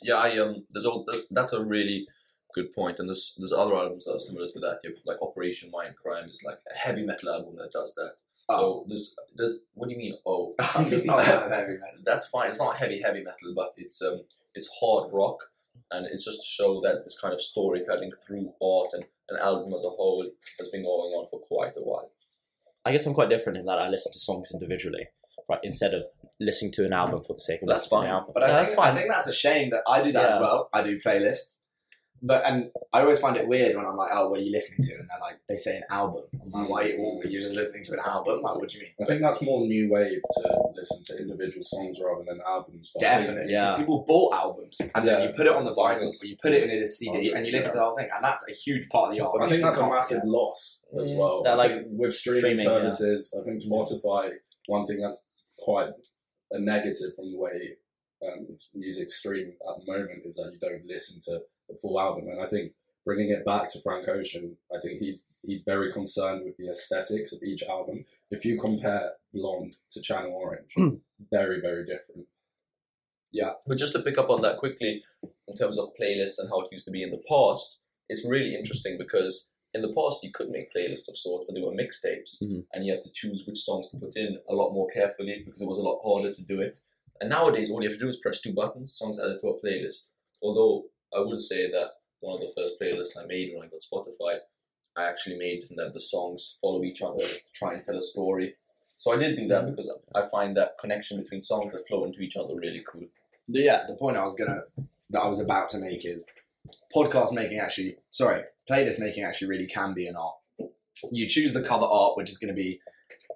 Yeah, 0.04 0.16
I 0.16 0.38
um. 0.40 0.66
There's 0.70 0.86
all 0.86 1.06
that's 1.32 1.54
a 1.54 1.64
really 1.64 2.08
good 2.54 2.74
point, 2.74 3.00
and 3.00 3.08
there's 3.08 3.34
there's 3.38 3.54
other 3.54 3.76
albums 3.76 4.06
that 4.06 4.14
are 4.14 4.20
similar 4.20 4.48
to 4.52 4.60
that. 4.60 4.80
You 4.84 4.92
have 4.92 5.00
like 5.06 5.22
Operation 5.22 5.72
Mindcrime 5.72 6.30
is 6.30 6.42
like 6.46 6.60
a 6.72 6.78
heavy 6.78 7.06
metal 7.06 7.30
album 7.30 7.56
that 7.58 7.72
does 7.72 7.94
that. 7.96 8.14
Oh. 8.50 8.58
So 8.58 8.86
there's, 8.88 9.16
there's 9.36 9.58
what 9.74 9.88
do 9.88 9.94
you 9.94 10.00
mean? 10.00 10.18
Oh, 10.26 10.54
it's 10.60 11.06
not 11.06 11.26
that 11.26 11.52
heavy, 11.52 11.74
man. 11.74 11.92
that's 12.06 12.28
fine. 12.28 12.50
It's 12.50 12.60
not 12.60 12.78
heavy 12.78 13.02
heavy 13.02 13.24
metal, 13.24 13.54
but 13.56 13.74
it's 13.78 14.02
um 14.02 14.22
it's 14.54 14.70
hard 14.80 15.12
rock, 15.14 15.40
and 15.92 16.06
it's 16.08 16.26
just 16.26 16.42
to 16.42 16.48
show 16.48 16.82
that 16.82 17.04
this 17.04 17.20
kind 17.20 17.34
of 17.34 17.42
storytelling 17.42 18.12
through 18.26 18.54
art 18.62 18.90
and 18.94 19.06
an 19.30 19.38
album 19.38 19.74
as 19.74 19.84
a 19.84 19.90
whole 19.90 20.30
has 20.60 20.70
been 20.70 20.84
going 20.84 21.14
on 21.14 21.28
for 21.28 21.40
quite 21.40 21.76
a 21.78 21.82
while. 21.82 22.12
I 22.86 22.92
guess 22.92 23.06
I'm 23.06 23.14
quite 23.14 23.30
different 23.30 23.58
in 23.58 23.66
that 23.66 23.80
I 23.80 23.90
listen 23.90 24.12
to 24.14 24.20
songs 24.20 24.52
individually, 24.54 25.08
right? 25.50 25.60
Instead 25.64 25.94
of 25.94 26.04
listening 26.40 26.72
to 26.74 26.86
an 26.86 26.94
album 26.94 27.22
for 27.26 27.34
the 27.34 27.40
sake 27.40 27.62
of 27.62 27.68
That's 27.68 27.82
listening 27.84 28.02
fine. 28.02 28.08
to 28.08 28.14
an 28.14 28.20
album. 28.20 28.32
But 28.34 28.44
I, 28.44 28.48
Yeah, 28.48 28.56
think, 28.58 28.68
that's 28.68 28.76
fine. 28.76 28.92
I 28.92 28.96
think 28.96 29.10
that's 29.10 29.28
a 29.28 29.34
shame 29.34 29.70
that 29.72 29.82
I 29.88 30.02
do 30.04 30.12
that 30.12 30.30
Yeah. 30.30 30.36
as 30.36 30.42
well. 30.42 30.70
I 30.74 30.84
do 30.84 31.00
playlists. 31.00 31.62
But 32.28 32.44
and 32.48 32.72
I 32.92 33.02
always 33.02 33.20
find 33.20 33.38
it 33.38 33.48
weird 33.48 33.76
when 33.76 33.86
I'm 33.86 33.96
like, 33.98 34.10
oh, 34.14 34.30
what 34.30 34.40
are 34.40 34.44
you 34.44 34.52
listening 34.52 34.88
to? 34.88 34.96
And 34.96 35.08
they're 35.10 35.20
like, 35.22 35.38
they 35.48 35.58
say 35.58 35.78
an 35.78 35.84
album. 35.92 36.24
I'm 36.42 36.50
like, 36.52 36.70
why? 36.70 36.96
Well, 36.98 37.22
you're 37.24 37.42
just 37.42 37.54
listening 37.56 37.84
to 37.86 37.94
an 37.94 38.00
album? 38.06 38.42
Like, 38.42 38.56
what 38.56 38.70
do 38.70 38.78
you 38.78 38.84
mean? 38.86 38.94
I 39.00 39.06
think 39.06 39.22
that's 39.22 39.42
more 39.44 39.62
new 39.68 39.90
wave 39.92 40.22
to 40.42 40.58
listen 40.76 41.02
to 41.04 41.18
individual 41.22 41.64
songs 41.64 42.00
rather 42.04 42.24
than 42.28 42.40
albums. 42.48 42.90
But 42.96 43.02
Definitely. 43.02 43.54
yeah. 43.54 43.66
Because 43.66 43.80
people 43.80 44.06
bought 44.08 44.34
albums 44.34 44.82
and 44.96 45.08
then 45.08 45.22
you 45.22 45.30
put 45.38 45.46
it 45.46 45.56
on 45.56 45.66
the 45.66 45.74
vinyl 45.74 46.10
or 46.10 46.26
you 46.26 46.36
put 46.42 46.54
it 46.54 46.68
in 46.70 46.82
a 46.82 46.86
CD 46.88 47.32
and 47.34 47.46
you 47.46 47.52
listen 47.52 47.72
to 47.74 47.78
the 47.78 47.84
whole 47.84 47.96
thing. 47.96 48.10
And 48.16 48.24
that's 48.24 48.44
a 48.50 48.54
huge 48.54 48.90
part 48.90 49.12
of 49.12 49.18
the 49.18 49.24
art. 49.24 49.42
I 49.42 49.50
think 49.50 49.62
that's 49.62 49.78
a 49.78 49.88
massive 49.88 50.18
forget. 50.22 50.28
loss 50.28 50.84
as 51.00 51.12
Mm, 51.12 51.18
well. 51.18 51.44
they're 51.44 51.56
like 51.56 51.74
with 51.88 52.14
streaming, 52.16 52.56
streaming, 52.56 52.58
yeah. 52.60 52.64
services, 52.90 53.38
I 53.40 53.44
think 53.46 53.62
Spotify, 53.62 54.32
one 54.68 54.86
thing 54.86 55.00
that's 55.00 55.28
quite 55.60 55.90
a 56.52 56.60
negative 56.60 57.14
from 57.16 57.32
the 57.32 57.38
way 57.38 57.76
um, 58.26 58.48
music's 58.74 59.18
streamed 59.20 59.54
at 59.70 59.76
the 59.86 59.92
moment 59.92 60.22
is 60.26 60.36
that 60.38 60.52
you 60.54 60.60
don't 60.60 60.86
listen 60.88 61.20
to 61.26 61.42
the 61.70 61.76
full 61.76 62.00
album. 62.00 62.28
And 62.30 62.42
I 62.42 62.48
think 62.48 62.74
bringing 63.06 63.30
it 63.30 63.46
back 63.46 63.70
to 63.72 63.82
Frank 63.82 64.08
Ocean, 64.08 64.58
I 64.76 64.80
think 64.80 65.00
he's 65.00 65.24
he's 65.46 65.62
very 65.62 65.92
concerned 65.92 66.44
with 66.44 66.58
the 66.58 66.68
aesthetics 66.70 67.32
of 67.32 67.44
each 67.44 67.62
album. 67.64 68.06
If 68.32 68.44
you 68.46 68.60
compare 68.60 69.12
Blonde 69.34 69.78
to 69.92 70.02
Channel 70.02 70.32
Orange, 70.34 70.74
very 71.32 71.62
very 71.62 71.86
different. 71.86 72.28
Yeah, 73.32 73.52
but 73.68 73.78
just 73.78 73.94
to 73.94 74.02
pick 74.02 74.18
up 74.18 74.30
on 74.30 74.42
that 74.44 74.58
quickly, 74.60 75.04
in 75.48 75.56
terms 75.56 75.78
of 75.78 75.90
playlists 76.00 76.40
and 76.40 76.50
how 76.50 76.62
it 76.62 76.72
used 76.72 76.86
to 76.86 76.92
be 76.92 77.04
in 77.04 77.12
the 77.12 77.22
past, 77.30 77.82
it's 78.08 78.26
really 78.28 78.56
interesting 78.56 78.98
because 78.98 79.54
in 79.74 79.82
the 79.82 79.94
past 79.94 80.24
you 80.24 80.32
could 80.34 80.50
make 80.50 80.74
playlists 80.74 81.10
of 81.10 81.18
sorts, 81.18 81.46
but 81.46 81.54
they 81.54 81.62
were 81.62 81.74
mixtapes, 81.74 82.42
Mhm. 82.42 82.66
and 82.74 82.86
you 82.86 82.94
had 82.94 83.04
to 83.04 83.12
choose 83.14 83.46
which 83.46 83.58
songs 83.60 83.90
to 83.90 83.98
put 83.98 84.16
in 84.16 84.40
a 84.48 84.56
lot 84.56 84.72
more 84.72 84.88
carefully 84.90 85.44
because 85.46 85.62
it 85.62 85.68
was 85.68 85.78
a 85.80 85.82
lot 85.84 86.02
harder 86.02 86.34
to 86.34 86.42
do 86.44 86.62
it. 86.62 86.78
And 87.20 87.30
nowadays, 87.30 87.70
all 87.70 87.82
you 87.84 87.90
have 87.90 87.98
to 88.00 88.06
do 88.06 88.10
is 88.10 88.18
press 88.18 88.40
two 88.40 88.54
buttons, 88.54 88.96
songs 88.98 89.20
added 89.20 89.42
to 89.42 89.50
a 89.50 89.62
playlist. 89.62 90.12
Although 90.42 90.86
I 91.16 91.22
would 91.22 91.42
say 91.42 91.70
that 91.72 91.92
one 92.20 92.42
of 92.42 92.42
the 92.42 92.54
first 92.56 92.80
playlists 92.80 93.22
I 93.22 93.26
made 93.26 93.54
when 93.54 93.66
I 93.66 93.70
got 93.70 93.82
Spotify, 93.82 94.40
I 94.98 95.08
actually 95.08 95.38
made 95.38 95.66
that 95.76 95.94
the 95.94 96.00
songs 96.00 96.58
follow 96.62 96.84
each 96.84 97.02
other 97.02 97.20
to 97.20 97.40
try 97.54 97.74
and 97.74 97.86
tell 97.86 97.98
a 97.98 98.02
story. 98.02 98.56
So 98.98 99.14
I 99.14 99.18
did 99.18 99.36
do 99.36 99.48
that 99.48 99.66
mm. 99.66 99.72
because 99.72 99.92
I 100.14 100.24
find 100.28 100.56
that 100.58 100.78
connection 100.80 101.22
between 101.22 101.42
songs 101.42 101.74
that 101.74 101.88
flow 101.88 102.06
into 102.06 102.22
each 102.22 102.36
other 102.36 102.56
really 102.56 102.84
cool. 102.88 103.06
Yeah, 103.48 103.84
the 103.88 103.96
point 103.96 104.18
I 104.18 104.24
was 104.24 104.36
gonna 104.36 104.62
that 105.10 105.22
I 105.22 105.28
was 105.28 105.40
about 105.40 105.70
to 105.72 105.78
make 105.78 106.06
is 106.06 106.26
podcast 106.94 107.32
making 107.32 107.60
actually 107.60 107.98
sorry, 108.10 108.44
playlist 108.70 109.00
making 109.00 109.24
actually 109.24 109.50
really 109.50 109.68
can 109.68 109.94
be 109.94 110.08
an 110.08 110.16
art. 110.16 110.36
You 111.12 111.28
choose 111.28 111.54
the 111.54 111.62
cover 111.62 111.86
art 111.86 112.18
which 112.18 112.30
is 112.30 112.38
gonna 112.38 112.54
be 112.54 112.80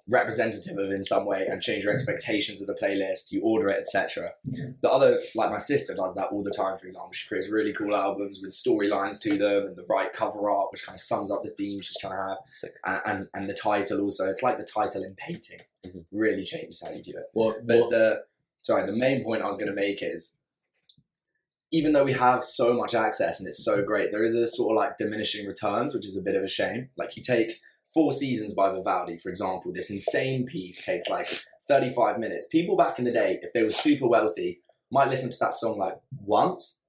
representative 0.09 0.77
of 0.77 0.91
in 0.91 1.03
some 1.03 1.25
way 1.25 1.45
and 1.47 1.61
change 1.61 1.83
your 1.83 1.93
expectations 1.93 2.59
of 2.61 2.67
the 2.67 2.73
playlist, 2.73 3.31
you 3.31 3.41
order 3.41 3.69
it, 3.69 3.79
etc. 3.79 4.31
The 4.81 4.89
other 4.89 5.19
like 5.35 5.51
my 5.51 5.57
sister 5.59 5.93
does 5.93 6.15
that 6.15 6.29
all 6.31 6.43
the 6.43 6.51
time, 6.51 6.77
for 6.77 6.87
example. 6.87 7.11
She 7.13 7.27
creates 7.27 7.49
really 7.49 7.73
cool 7.73 7.95
albums 7.95 8.39
with 8.41 8.51
storylines 8.51 9.21
to 9.21 9.37
them 9.37 9.67
and 9.67 9.75
the 9.75 9.85
right 9.87 10.11
cover 10.11 10.49
art 10.49 10.69
which 10.71 10.85
kind 10.85 10.95
of 10.95 11.01
sums 11.01 11.31
up 11.31 11.43
the 11.43 11.51
theme 11.51 11.81
she's 11.81 11.97
trying 11.99 12.13
to 12.13 12.29
have. 12.29 12.37
Sick. 12.49 12.73
And, 12.85 13.01
and, 13.05 13.27
and 13.33 13.49
the 13.49 13.53
title 13.53 14.01
also. 14.01 14.29
It's 14.29 14.43
like 14.43 14.57
the 14.57 14.65
title 14.65 15.03
in 15.03 15.15
painting. 15.15 15.59
Mhm. 15.85 16.05
Really 16.11 16.43
changes 16.43 16.81
how 16.83 16.91
you 16.91 17.03
do 17.03 17.11
it. 17.17 17.25
What, 17.33 17.65
But 17.65 17.79
what 17.79 17.89
the 17.91 18.23
sorry, 18.59 18.85
the 18.85 18.97
main 18.97 19.23
point 19.23 19.43
I 19.43 19.47
was 19.47 19.57
going 19.57 19.69
to 19.69 19.75
make 19.75 19.99
is, 20.01 20.37
even 21.71 21.93
though 21.93 22.03
we 22.03 22.13
have 22.13 22.43
so 22.43 22.73
much 22.73 22.95
access 22.95 23.39
and 23.39 23.47
it's 23.47 23.63
so 23.63 23.83
great, 23.83 24.11
there 24.11 24.23
is 24.23 24.33
a 24.35 24.47
sort 24.47 24.71
of 24.71 24.77
like 24.77 24.97
diminishing 24.97 25.47
returns, 25.47 25.93
which 25.93 26.05
is 26.05 26.17
a 26.17 26.21
bit 26.21 26.35
of 26.35 26.43
a 26.43 26.49
shame. 26.49 26.89
Like 26.97 27.15
you 27.15 27.21
take 27.23 27.59
Four 27.93 28.13
Seasons 28.13 28.53
by 28.53 28.71
Vivaldi, 28.71 29.17
for 29.17 29.29
example, 29.29 29.71
this 29.73 29.89
insane 29.89 30.45
piece 30.45 30.85
takes 30.85 31.09
like 31.09 31.27
35 31.67 32.19
minutes. 32.19 32.47
People 32.47 32.75
back 32.77 32.99
in 32.99 33.05
the 33.05 33.11
day, 33.11 33.39
if 33.41 33.51
they 33.53 33.63
were 33.63 33.71
super 33.71 34.07
wealthy, 34.07 34.61
might 34.91 35.09
listen 35.09 35.31
to 35.31 35.37
that 35.39 35.53
song 35.53 35.77
like 35.77 35.95
once. 36.23 36.81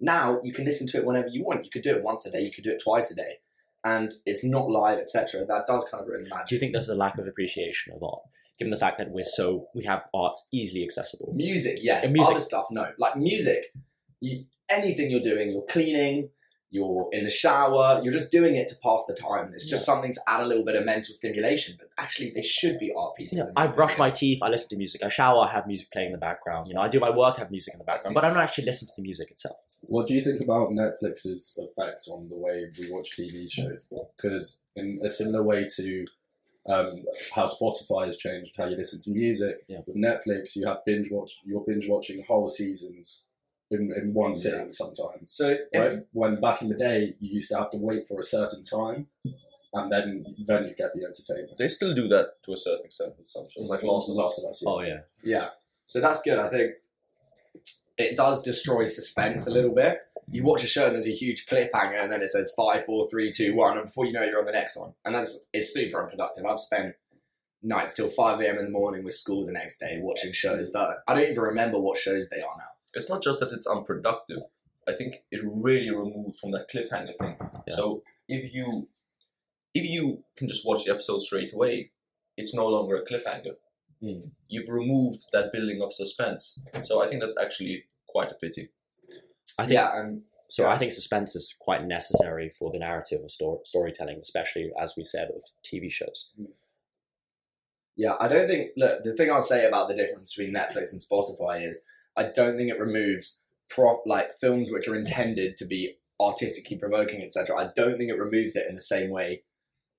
Now 0.00 0.40
you 0.42 0.52
can 0.52 0.64
listen 0.64 0.86
to 0.88 0.98
it 0.98 1.04
whenever 1.06 1.28
you 1.28 1.44
want. 1.44 1.64
You 1.64 1.70
could 1.70 1.82
do 1.82 1.94
it 1.94 2.02
once 2.02 2.26
a 2.26 2.30
day. 2.30 2.40
You 2.40 2.50
could 2.50 2.64
do 2.64 2.70
it 2.70 2.82
twice 2.82 3.10
a 3.10 3.14
day, 3.14 3.38
and 3.84 4.12
it's 4.26 4.44
not 4.44 4.68
live, 4.68 4.98
etc. 4.98 5.44
That 5.46 5.66
does 5.68 5.86
kind 5.90 6.02
of 6.02 6.08
ruin 6.08 6.24
the 6.24 6.30
magic. 6.30 6.46
Do 6.48 6.54
you 6.56 6.60
think 6.60 6.72
there's 6.72 6.88
a 6.88 6.94
lack 6.96 7.18
of 7.18 7.26
appreciation 7.26 7.92
of 7.94 8.02
art, 8.02 8.22
given 8.58 8.70
the 8.72 8.76
fact 8.76 8.98
that 8.98 9.10
we're 9.10 9.24
so 9.24 9.66
we 9.74 9.84
have 9.84 10.02
art 10.12 10.38
easily 10.52 10.82
accessible? 10.82 11.32
Music, 11.36 11.78
yes. 11.82 12.04
And 12.04 12.12
music- 12.14 12.34
Other 12.34 12.44
stuff, 12.44 12.66
no. 12.72 12.86
Like 12.98 13.16
music, 13.16 13.72
you, 14.20 14.44
anything 14.68 15.10
you're 15.10 15.20
doing, 15.20 15.52
you're 15.52 15.62
cleaning, 15.66 16.30
you're 16.72 17.06
in 17.12 17.22
the 17.24 17.30
shower, 17.30 18.00
you're 18.02 18.14
just 18.14 18.32
doing 18.32 18.56
it 18.56 18.66
to 18.70 18.74
pass 18.82 19.04
the 19.06 19.12
time. 19.14 19.52
It's 19.54 19.68
just 19.68 19.84
something 19.84 20.12
to 20.14 20.20
add 20.26 20.40
a 20.40 20.46
little 20.46 20.64
bit 20.64 20.74
of 20.74 20.86
mental 20.86 21.14
stimulation. 21.14 21.76
But 21.78 21.88
actually, 21.98 22.30
they 22.34 22.40
should 22.40 22.78
be 22.78 22.90
art 22.96 23.14
pieces. 23.14 23.36
You 23.36 23.44
know, 23.44 23.50
in 23.50 23.54
I 23.58 23.66
brush 23.66 23.98
my 23.98 24.08
teeth, 24.08 24.38
I 24.42 24.48
listen 24.48 24.70
to 24.70 24.76
music. 24.76 25.02
I 25.04 25.10
shower, 25.10 25.44
I 25.46 25.52
have 25.52 25.66
music 25.66 25.88
playing 25.92 26.06
in 26.08 26.12
the 26.12 26.18
background. 26.18 26.68
You 26.68 26.74
know, 26.74 26.80
I 26.80 26.88
do 26.88 26.98
my 26.98 27.10
work, 27.10 27.34
I 27.36 27.40
have 27.40 27.50
music 27.50 27.74
in 27.74 27.78
the 27.78 27.84
background, 27.84 28.14
but 28.14 28.24
I 28.24 28.30
don't 28.30 28.38
actually 28.38 28.64
listen 28.64 28.88
to 28.88 28.94
the 28.96 29.02
music 29.02 29.30
itself. 29.30 29.56
What 29.82 30.06
do 30.06 30.14
you 30.14 30.22
think 30.22 30.40
about 30.40 30.70
Netflix's 30.70 31.58
effect 31.58 32.06
on 32.10 32.30
the 32.30 32.36
way 32.36 32.64
we 32.78 32.90
watch 32.90 33.10
TV 33.18 33.50
shows? 33.52 33.86
Because 34.16 34.62
in 34.74 34.98
a 35.04 35.10
similar 35.10 35.42
way 35.42 35.66
to 35.76 36.06
um, 36.66 37.04
how 37.34 37.46
Spotify 37.46 38.06
has 38.06 38.16
changed 38.16 38.52
how 38.56 38.66
you 38.66 38.76
listen 38.76 38.98
to 39.00 39.10
music, 39.10 39.56
Yeah. 39.68 39.80
with 39.86 39.96
Netflix 39.96 40.56
you 40.56 40.66
have 40.66 40.84
binge 40.86 41.08
watch. 41.10 41.32
You're 41.44 41.64
binge 41.66 41.86
watching 41.88 42.22
whole 42.24 42.48
seasons 42.48 43.24
in, 43.72 43.92
in 43.96 44.14
one 44.14 44.30
Yeah. 44.32 44.38
sitting 44.38 44.70
sometimes. 44.72 45.32
So, 45.32 45.56
if, 45.72 45.80
Right? 45.92 46.02
When 46.12 46.40
back 46.40 46.62
in 46.62 46.68
the 46.68 46.74
day 46.76 47.14
you 47.20 47.34
used 47.34 47.50
to 47.50 47.58
have 47.58 47.70
to 47.70 47.78
wait 47.78 48.06
for 48.06 48.18
a 48.18 48.22
certain 48.22 48.62
time, 48.62 49.06
and 49.74 49.90
then 49.90 50.24
then 50.46 50.64
you 50.66 50.74
get 50.74 50.90
the 50.94 51.04
entertainment. 51.04 51.56
They 51.58 51.68
still 51.68 51.94
do 51.94 52.06
that 52.08 52.42
to 52.44 52.52
a 52.52 52.56
certain 52.56 52.84
extent 52.86 53.14
with 53.18 53.26
some 53.26 53.46
shows, 53.48 53.68
like 53.68 53.82
Last 53.82 54.10
of 54.10 54.18
Us. 54.18 54.38
of 54.38 54.44
Us. 54.50 54.62
yeah. 54.64 54.70
Oh 54.70 54.80
yeah. 54.80 55.00
yeah. 55.22 55.48
So 55.84 56.00
that's 56.00 56.22
good. 56.22 56.38
I 56.38 56.48
think 56.48 56.72
it 57.98 58.16
does 58.16 58.42
destroy 58.42 58.84
suspense 58.86 59.46
a 59.46 59.50
little 59.50 59.74
bit. 59.74 59.98
You 60.30 60.44
watch 60.44 60.64
a 60.64 60.66
show 60.66 60.86
and 60.86 60.94
there's 60.94 61.06
a 61.06 61.10
huge 61.12 61.46
cliffhanger, 61.46 62.02
and 62.02 62.10
then 62.12 62.22
it 62.22 62.28
says 62.28 62.52
five, 62.56 62.84
four, 62.86 63.06
three, 63.10 63.32
two, 63.32 63.54
one, 63.54 63.76
and 63.76 63.86
before 63.86 64.06
you 64.06 64.12
know, 64.12 64.22
it, 64.22 64.28
you're 64.30 64.38
on 64.40 64.46
the 64.46 64.52
next 64.52 64.76
one, 64.76 64.92
and 65.04 65.14
that's 65.14 65.48
it's 65.52 65.72
super 65.74 66.02
unproductive. 66.02 66.44
I've 66.46 66.58
spent 66.60 66.94
nights 67.62 67.94
till 67.94 68.08
five 68.08 68.40
a.m. 68.40 68.58
in 68.58 68.64
the 68.64 68.70
morning 68.70 69.04
with 69.04 69.14
school 69.14 69.44
the 69.46 69.52
next 69.52 69.78
day 69.78 69.98
watching 70.00 70.32
shows 70.32 70.72
that 70.72 70.88
I 71.06 71.14
don't 71.14 71.30
even 71.30 71.40
remember 71.42 71.78
what 71.78 71.96
shows 71.98 72.28
they 72.28 72.40
are 72.40 72.56
now. 72.58 72.71
It's 72.94 73.08
not 73.08 73.22
just 73.22 73.40
that 73.40 73.52
it's 73.52 73.66
unproductive. 73.66 74.42
I 74.88 74.92
think 74.92 75.16
it 75.30 75.40
really 75.44 75.90
removes 75.90 76.38
from 76.38 76.50
that 76.52 76.68
cliffhanger 76.70 77.16
thing. 77.18 77.36
Yeah. 77.66 77.74
So 77.74 78.02
if 78.28 78.52
you 78.52 78.88
if 79.74 79.84
you 79.84 80.24
can 80.36 80.48
just 80.48 80.66
watch 80.66 80.84
the 80.84 80.92
episode 80.92 81.22
straight 81.22 81.54
away, 81.54 81.92
it's 82.36 82.54
no 82.54 82.66
longer 82.66 82.96
a 82.96 83.04
cliffhanger. 83.04 83.56
Mm. 84.02 84.30
You've 84.48 84.68
removed 84.68 85.24
that 85.32 85.52
building 85.52 85.80
of 85.82 85.92
suspense. 85.92 86.60
So 86.84 87.02
I 87.02 87.08
think 87.08 87.22
that's 87.22 87.38
actually 87.38 87.84
quite 88.08 88.30
a 88.30 88.34
pity. 88.34 88.70
I 89.58 89.64
think 89.64 89.74
yeah, 89.74 89.98
and 89.98 90.22
so. 90.50 90.68
I 90.68 90.76
think 90.76 90.92
suspense 90.92 91.36
is 91.36 91.54
quite 91.58 91.86
necessary 91.86 92.50
for 92.58 92.70
the 92.70 92.78
narrative 92.78 93.20
of 93.22 93.30
story, 93.30 93.58
storytelling, 93.64 94.18
especially 94.20 94.70
as 94.80 94.94
we 94.96 95.04
said 95.04 95.28
of 95.34 95.42
TV 95.64 95.90
shows. 95.90 96.30
Yeah, 97.96 98.14
I 98.20 98.28
don't 98.28 98.48
think. 98.48 98.70
Look, 98.76 99.02
the 99.02 99.14
thing 99.14 99.30
I'll 99.30 99.42
say 99.42 99.66
about 99.66 99.88
the 99.88 99.94
difference 99.94 100.34
between 100.34 100.54
Netflix 100.54 100.92
and 100.92 101.00
Spotify 101.00 101.66
is 101.68 101.84
I 102.16 102.24
don't 102.24 102.56
think 102.56 102.70
it 102.70 102.78
removes 102.78 103.40
prop 103.68 104.02
like 104.06 104.34
films 104.34 104.70
which 104.70 104.86
are 104.88 104.94
intended 104.94 105.56
to 105.58 105.64
be 105.64 105.96
artistically 106.20 106.76
provoking, 106.76 107.22
etc. 107.22 107.56
I 107.56 107.70
don't 107.74 107.98
think 107.98 108.10
it 108.10 108.18
removes 108.18 108.56
it 108.56 108.66
in 108.68 108.74
the 108.74 108.80
same 108.80 109.10
way 109.10 109.42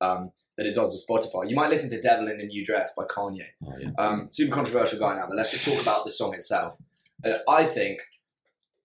um, 0.01 0.31
that 0.57 0.65
it 0.65 0.75
does 0.75 0.93
with 0.93 1.05
Spotify. 1.07 1.49
You 1.49 1.55
might 1.55 1.69
listen 1.69 1.89
to 1.89 2.01
"Devil 2.01 2.27
in 2.27 2.39
a 2.39 2.45
New 2.45 2.63
Dress" 2.63 2.93
by 2.95 3.05
Kanye. 3.05 3.47
Oh, 3.65 3.73
yeah. 3.79 3.89
Um, 3.97 4.27
super 4.29 4.53
controversial 4.53 4.99
guy 4.99 5.15
now, 5.15 5.25
but 5.27 5.35
let's 5.35 5.51
just 5.51 5.65
talk 5.65 5.81
about 5.81 6.05
the 6.05 6.11
song 6.11 6.33
itself. 6.33 6.77
Uh, 7.25 7.37
I 7.47 7.65
think 7.65 7.99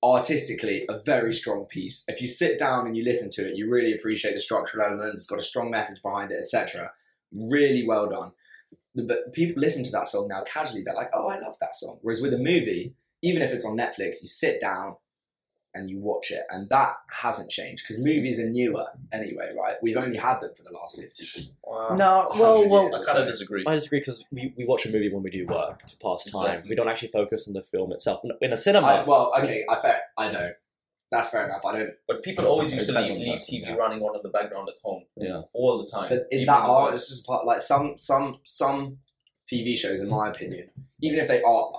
artistically 0.03 0.87
a 0.89 0.99
very 0.99 1.33
strong 1.33 1.65
piece. 1.65 2.05
If 2.07 2.23
you 2.23 2.29
sit 2.29 2.59
down 2.59 2.87
and 2.87 2.97
you 2.97 3.05
listen 3.05 3.31
to 3.33 3.49
it, 3.49 3.57
you 3.57 3.69
really 3.69 3.93
appreciate 3.93 4.35
the 4.35 4.41
structural 4.41 4.87
elements. 4.87 5.21
It's 5.21 5.29
got 5.29 5.41
a 5.41 5.43
strong 5.43 5.71
message 5.71 6.03
behind 6.03 6.31
it, 6.31 6.39
etc. 6.41 6.93
Really 7.33 7.85
well 7.87 8.09
done. 8.09 8.33
But 8.95 9.33
people 9.33 9.61
listen 9.61 9.85
to 9.85 9.91
that 9.93 10.09
song 10.09 10.29
now 10.29 10.43
casually. 10.45 10.83
They're 10.83 10.95
like, 10.95 11.11
"Oh, 11.15 11.29
I 11.29 11.39
love 11.39 11.57
that 11.61 11.75
song." 11.75 11.99
Whereas 12.03 12.21
with 12.21 12.33
a 12.33 12.39
movie, 12.39 12.95
even 13.23 13.43
if 13.43 13.53
it's 13.53 13.65
on 13.65 13.77
Netflix, 13.77 14.23
you 14.23 14.29
sit 14.29 14.61
down 14.61 14.97
and 15.75 15.91
you 15.91 15.99
watch 15.99 16.31
it, 16.31 16.45
and 16.51 16.69
that 16.71 16.97
hasn't 17.11 17.51
changed 17.51 17.85
because 17.85 18.03
movies 18.03 18.41
are 18.41 18.49
newer 18.49 18.87
anyway, 19.13 19.53
right? 19.57 19.77
We've 19.83 19.97
only 19.97 20.17
had 20.17 20.41
them 20.41 20.51
for 20.57 20.63
the 20.63 20.71
last 20.71 20.97
fifty. 20.97 21.25
No, 21.67 22.31
well, 22.35 22.69
well, 22.69 22.83
years 22.85 22.95
I 22.95 22.99
or 22.99 23.05
kind 23.05 23.19
of 23.21 23.27
disagree. 23.29 23.65
I 23.67 23.75
disagree 23.75 24.01
because 24.01 24.25
we, 24.33 24.55
we 24.57 24.65
watch 24.65 24.87
a 24.87 24.91
movie 24.91 25.13
when 25.13 25.23
we 25.23 25.31
do 25.31 25.47
work 25.47 25.87
to 25.87 25.97
pass 25.99 26.25
time. 26.25 26.45
Exactly. 26.45 26.71
We 26.71 26.77
don't 26.77 26.89
actually 26.89 27.09
focus 27.09 27.47
on 27.49 27.55
the 27.55 27.63
film 27.63 27.93
itself. 27.93 28.21
In 28.41 28.53
a 28.53 28.57
cinema, 28.57 28.87
I, 28.87 29.05
well, 29.05 29.33
okay, 29.39 29.65
I 29.69 29.77
fair, 29.77 30.01
I 30.17 30.31
don't. 30.31 30.55
That's 31.11 31.31
fair 31.31 31.47
enough. 31.47 31.65
I 31.65 31.73
don't. 31.73 31.91
But 32.07 32.23
people 32.23 32.47
always 32.47 32.73
used 32.73 32.87
to 32.87 32.99
leave, 32.99 33.09
the 33.09 33.15
leave 33.15 33.41
TV 33.41 33.63
yeah. 33.63 33.75
running 33.75 34.03
on 34.03 34.17
in 34.17 34.23
the 34.23 34.29
background 34.29 34.69
at 34.69 34.75
home 34.83 35.05
yeah. 35.17 35.43
all 35.55 35.83
the 35.83 35.91
time. 35.91 36.11
But 36.11 36.27
is 36.31 36.47
that 36.47 36.65
in 36.65 36.71
art? 36.71 36.91
the 36.91 36.97
It's 36.97 37.09
just 37.09 37.27
part 37.27 37.47
like 37.47 37.63
some 37.63 37.95
some 37.97 38.37
some 38.45 38.99
TV 39.51 39.77
shows, 39.77 40.03
in 40.03 40.11
my 40.11 40.29
opinion, 40.29 40.71
even 41.03 41.19
if 41.19 41.29
they 41.29 41.43
are 41.43 41.73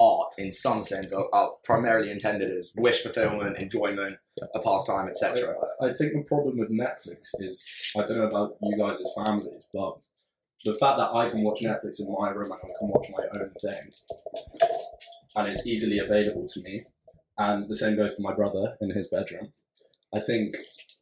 art 0.00 0.34
in 0.38 0.50
some 0.50 0.82
sense, 0.82 1.12
are, 1.12 1.28
are 1.32 1.50
primarily 1.64 2.10
intended 2.10 2.50
as 2.50 2.74
wish 2.76 3.02
fulfillment, 3.02 3.56
enjoyment, 3.58 4.16
a 4.54 4.60
pastime, 4.60 5.08
etc. 5.08 5.54
I, 5.80 5.86
I 5.86 5.92
think 5.94 6.12
the 6.12 6.24
problem 6.26 6.58
with 6.58 6.70
Netflix 6.70 7.30
is 7.40 7.64
I 7.96 8.00
don't 8.02 8.18
know 8.18 8.28
about 8.28 8.56
you 8.62 8.76
guys 8.76 9.00
as 9.00 9.10
families, 9.16 9.66
but 9.72 9.96
the 10.64 10.74
fact 10.74 10.98
that 10.98 11.10
I 11.12 11.28
can 11.28 11.42
watch 11.42 11.60
Netflix 11.60 12.00
in 12.00 12.12
my 12.18 12.30
room 12.30 12.50
and 12.50 12.60
I 12.62 12.78
can 12.78 12.88
watch 12.88 13.06
my 13.10 13.40
own 13.40 13.50
thing, 13.60 13.90
and 15.36 15.48
it's 15.48 15.66
easily 15.66 15.98
available 15.98 16.46
to 16.46 16.62
me, 16.62 16.84
and 17.38 17.68
the 17.68 17.74
same 17.74 17.96
goes 17.96 18.14
for 18.14 18.22
my 18.22 18.34
brother 18.34 18.76
in 18.80 18.90
his 18.90 19.08
bedroom. 19.08 19.52
I 20.14 20.20
think 20.20 20.56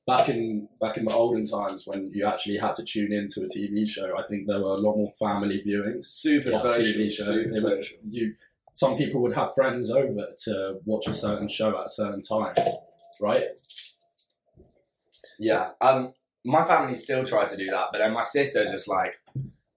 back 0.06 0.28
in 0.28 0.68
back 0.80 0.96
in 0.96 1.04
the 1.04 1.14
olden 1.14 1.46
times 1.46 1.86
when 1.86 2.10
you 2.12 2.26
actually 2.26 2.58
had 2.58 2.74
to 2.74 2.84
tune 2.84 3.12
into 3.12 3.40
a 3.42 3.46
TV 3.46 3.86
show, 3.88 4.18
I 4.18 4.22
think 4.22 4.46
there 4.46 4.58
were 4.60 4.74
a 4.74 4.80
lot 4.80 4.96
more 4.96 5.10
family 5.18 5.62
viewings. 5.66 6.04
Super 6.04 6.50
of 6.50 6.56
social, 6.56 7.00
TV 7.02 7.12
shows. 7.12 7.26
super 7.26 7.56
It 7.56 7.64
was- 7.64 7.76
social. 7.78 7.98
you 8.08 8.34
some 8.74 8.96
people 8.96 9.20
would 9.22 9.34
have 9.34 9.54
friends 9.54 9.90
over 9.90 10.26
to 10.44 10.78
watch 10.84 11.06
a 11.06 11.12
certain 11.12 11.48
show 11.48 11.70
at 11.78 11.86
a 11.86 11.90
certain 11.90 12.20
time, 12.22 12.54
right? 13.20 13.44
Yeah. 15.38 15.70
Um, 15.80 16.12
my 16.44 16.64
family 16.64 16.94
still 16.94 17.24
tried 17.24 17.48
to 17.48 17.56
do 17.56 17.66
that, 17.66 17.86
but 17.92 17.98
then 17.98 18.12
my 18.12 18.22
sister 18.22 18.64
just 18.66 18.88
like 18.88 19.14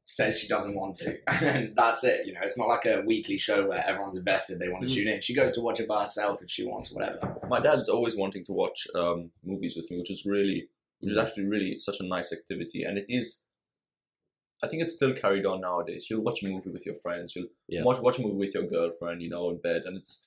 says 0.05 0.39
she 0.39 0.47
doesn't 0.47 0.75
want 0.75 0.95
to, 0.95 1.17
and 1.43 1.73
that's 1.75 2.03
it. 2.03 2.25
You 2.25 2.33
know, 2.33 2.39
it's 2.43 2.57
not 2.57 2.67
like 2.67 2.85
a 2.85 3.01
weekly 3.05 3.37
show 3.37 3.67
where 3.67 3.85
everyone's 3.87 4.17
invested. 4.17 4.59
They 4.59 4.69
want 4.69 4.87
to 4.87 4.93
Mm. 4.93 4.95
tune 4.95 5.07
in. 5.09 5.21
She 5.21 5.35
goes 5.35 5.53
to 5.53 5.61
watch 5.61 5.79
it 5.79 5.87
by 5.87 6.01
herself 6.01 6.41
if 6.41 6.49
she 6.49 6.65
wants, 6.65 6.91
whatever. 6.91 7.35
My 7.49 7.59
dad's 7.59 7.89
always 7.89 8.15
wanting 8.15 8.45
to 8.45 8.51
watch 8.53 8.87
um, 8.95 9.31
movies 9.43 9.75
with 9.75 9.89
me, 9.91 9.97
which 9.97 10.11
is 10.11 10.25
really, 10.25 10.69
which 10.99 11.11
is 11.11 11.17
actually 11.17 11.45
really 11.45 11.79
such 11.79 11.99
a 11.99 12.05
nice 12.07 12.31
activity, 12.33 12.83
and 12.83 12.97
it 12.97 13.05
is. 13.09 13.43
I 14.63 14.67
think 14.67 14.81
it's 14.81 14.95
still 14.95 15.13
carried 15.13 15.45
on 15.45 15.61
nowadays. 15.61 16.07
You'll 16.09 16.23
watch 16.23 16.41
a 16.41 16.47
movie 16.47 16.71
with 16.71 16.85
your 16.85 16.95
friends. 16.95 17.35
You'll 17.35 17.49
Yeah. 17.67 17.83
watch 17.83 18.01
watch 18.01 18.17
a 18.17 18.21
movie 18.21 18.37
with 18.37 18.53
your 18.53 18.65
girlfriend, 18.65 19.21
you 19.21 19.29
know, 19.29 19.49
in 19.49 19.57
bed, 19.57 19.83
and 19.85 19.97
it's 19.97 20.23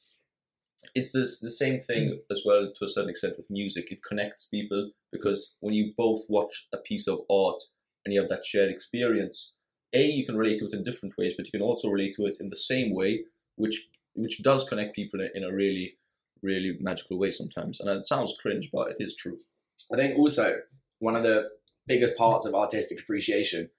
it's 0.95 1.11
this 1.13 1.41
the 1.41 1.51
same 1.51 1.79
thing 1.79 2.09
mm. 2.11 2.21
as 2.31 2.43
well 2.45 2.73
to 2.73 2.85
a 2.85 2.89
certain 2.89 3.11
extent 3.11 3.37
with 3.37 3.51
music. 3.51 3.91
It 3.91 4.03
connects 4.03 4.47
people 4.47 4.93
because 5.13 5.57
when 5.61 5.75
you 5.75 5.93
both 5.97 6.23
watch 6.29 6.69
a 6.73 6.79
piece 6.79 7.07
of 7.07 7.21
art 7.31 7.63
and 8.05 8.15
you 8.15 8.21
have 8.21 8.31
that 8.31 8.47
shared 8.47 8.71
experience, 8.71 9.57
a 9.93 10.05
you 10.07 10.25
can 10.25 10.37
relate 10.37 10.59
to 10.61 10.67
it 10.67 10.73
in 10.73 10.85
different 10.85 11.17
ways, 11.19 11.35
but 11.37 11.47
you 11.47 11.53
can 11.53 11.63
also 11.63 11.89
relate 11.91 12.17
to 12.17 12.27
it 12.27 12.39
in 12.41 12.49
the 12.49 12.57
same 12.57 12.95
way, 12.95 13.25
which 13.57 13.89
which 14.15 14.43
does 14.43 14.65
connect 14.69 14.95
people 14.95 15.21
in 15.35 15.45
a 15.45 15.53
really 15.53 15.99
really 16.43 16.79
magical 16.81 17.19
way 17.19 17.31
sometimes. 17.31 17.81
And 17.81 17.91
it 17.91 18.07
sounds 18.07 18.37
cringe, 18.41 18.71
but 18.73 18.91
it 18.93 18.97
is 19.01 19.15
true. 19.15 19.39
I 19.93 19.97
think 19.97 20.17
also 20.19 20.61
one 21.01 21.17
of 21.17 21.23
the 21.23 21.51
biggest 21.87 22.17
parts 22.17 22.47
of 22.47 22.55
artistic 22.55 23.01
appreciation 23.01 23.71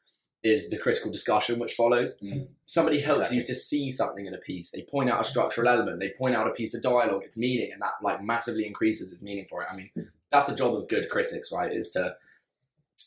is 0.43 0.69
the 0.69 0.77
critical 0.77 1.11
discussion 1.11 1.59
which 1.59 1.73
follows. 1.73 2.17
Mm. 2.19 2.47
Somebody 2.65 2.99
helps 2.99 3.21
Exactly. 3.21 3.37
you 3.37 3.45
to 3.45 3.55
see 3.55 3.91
something 3.91 4.25
in 4.25 4.33
a 4.33 4.39
piece. 4.39 4.71
They 4.71 4.81
point 4.81 5.09
out 5.09 5.21
a 5.21 5.23
structural 5.23 5.67
element. 5.67 5.99
They 5.99 6.13
point 6.17 6.35
out 6.35 6.47
a 6.47 6.51
piece 6.51 6.73
of 6.73 6.81
dialogue, 6.81 7.23
its 7.23 7.37
meaning, 7.37 7.71
and 7.71 7.81
that 7.81 7.93
like 8.01 8.23
massively 8.23 8.65
increases 8.65 9.11
its 9.13 9.21
meaning 9.21 9.45
for 9.49 9.61
it. 9.61 9.67
I 9.71 9.75
mean, 9.75 9.91
that's 10.31 10.47
the 10.47 10.55
job 10.55 10.75
of 10.75 10.87
good 10.87 11.09
critics, 11.09 11.51
right? 11.51 11.71
Is 11.71 11.91
to, 11.91 12.15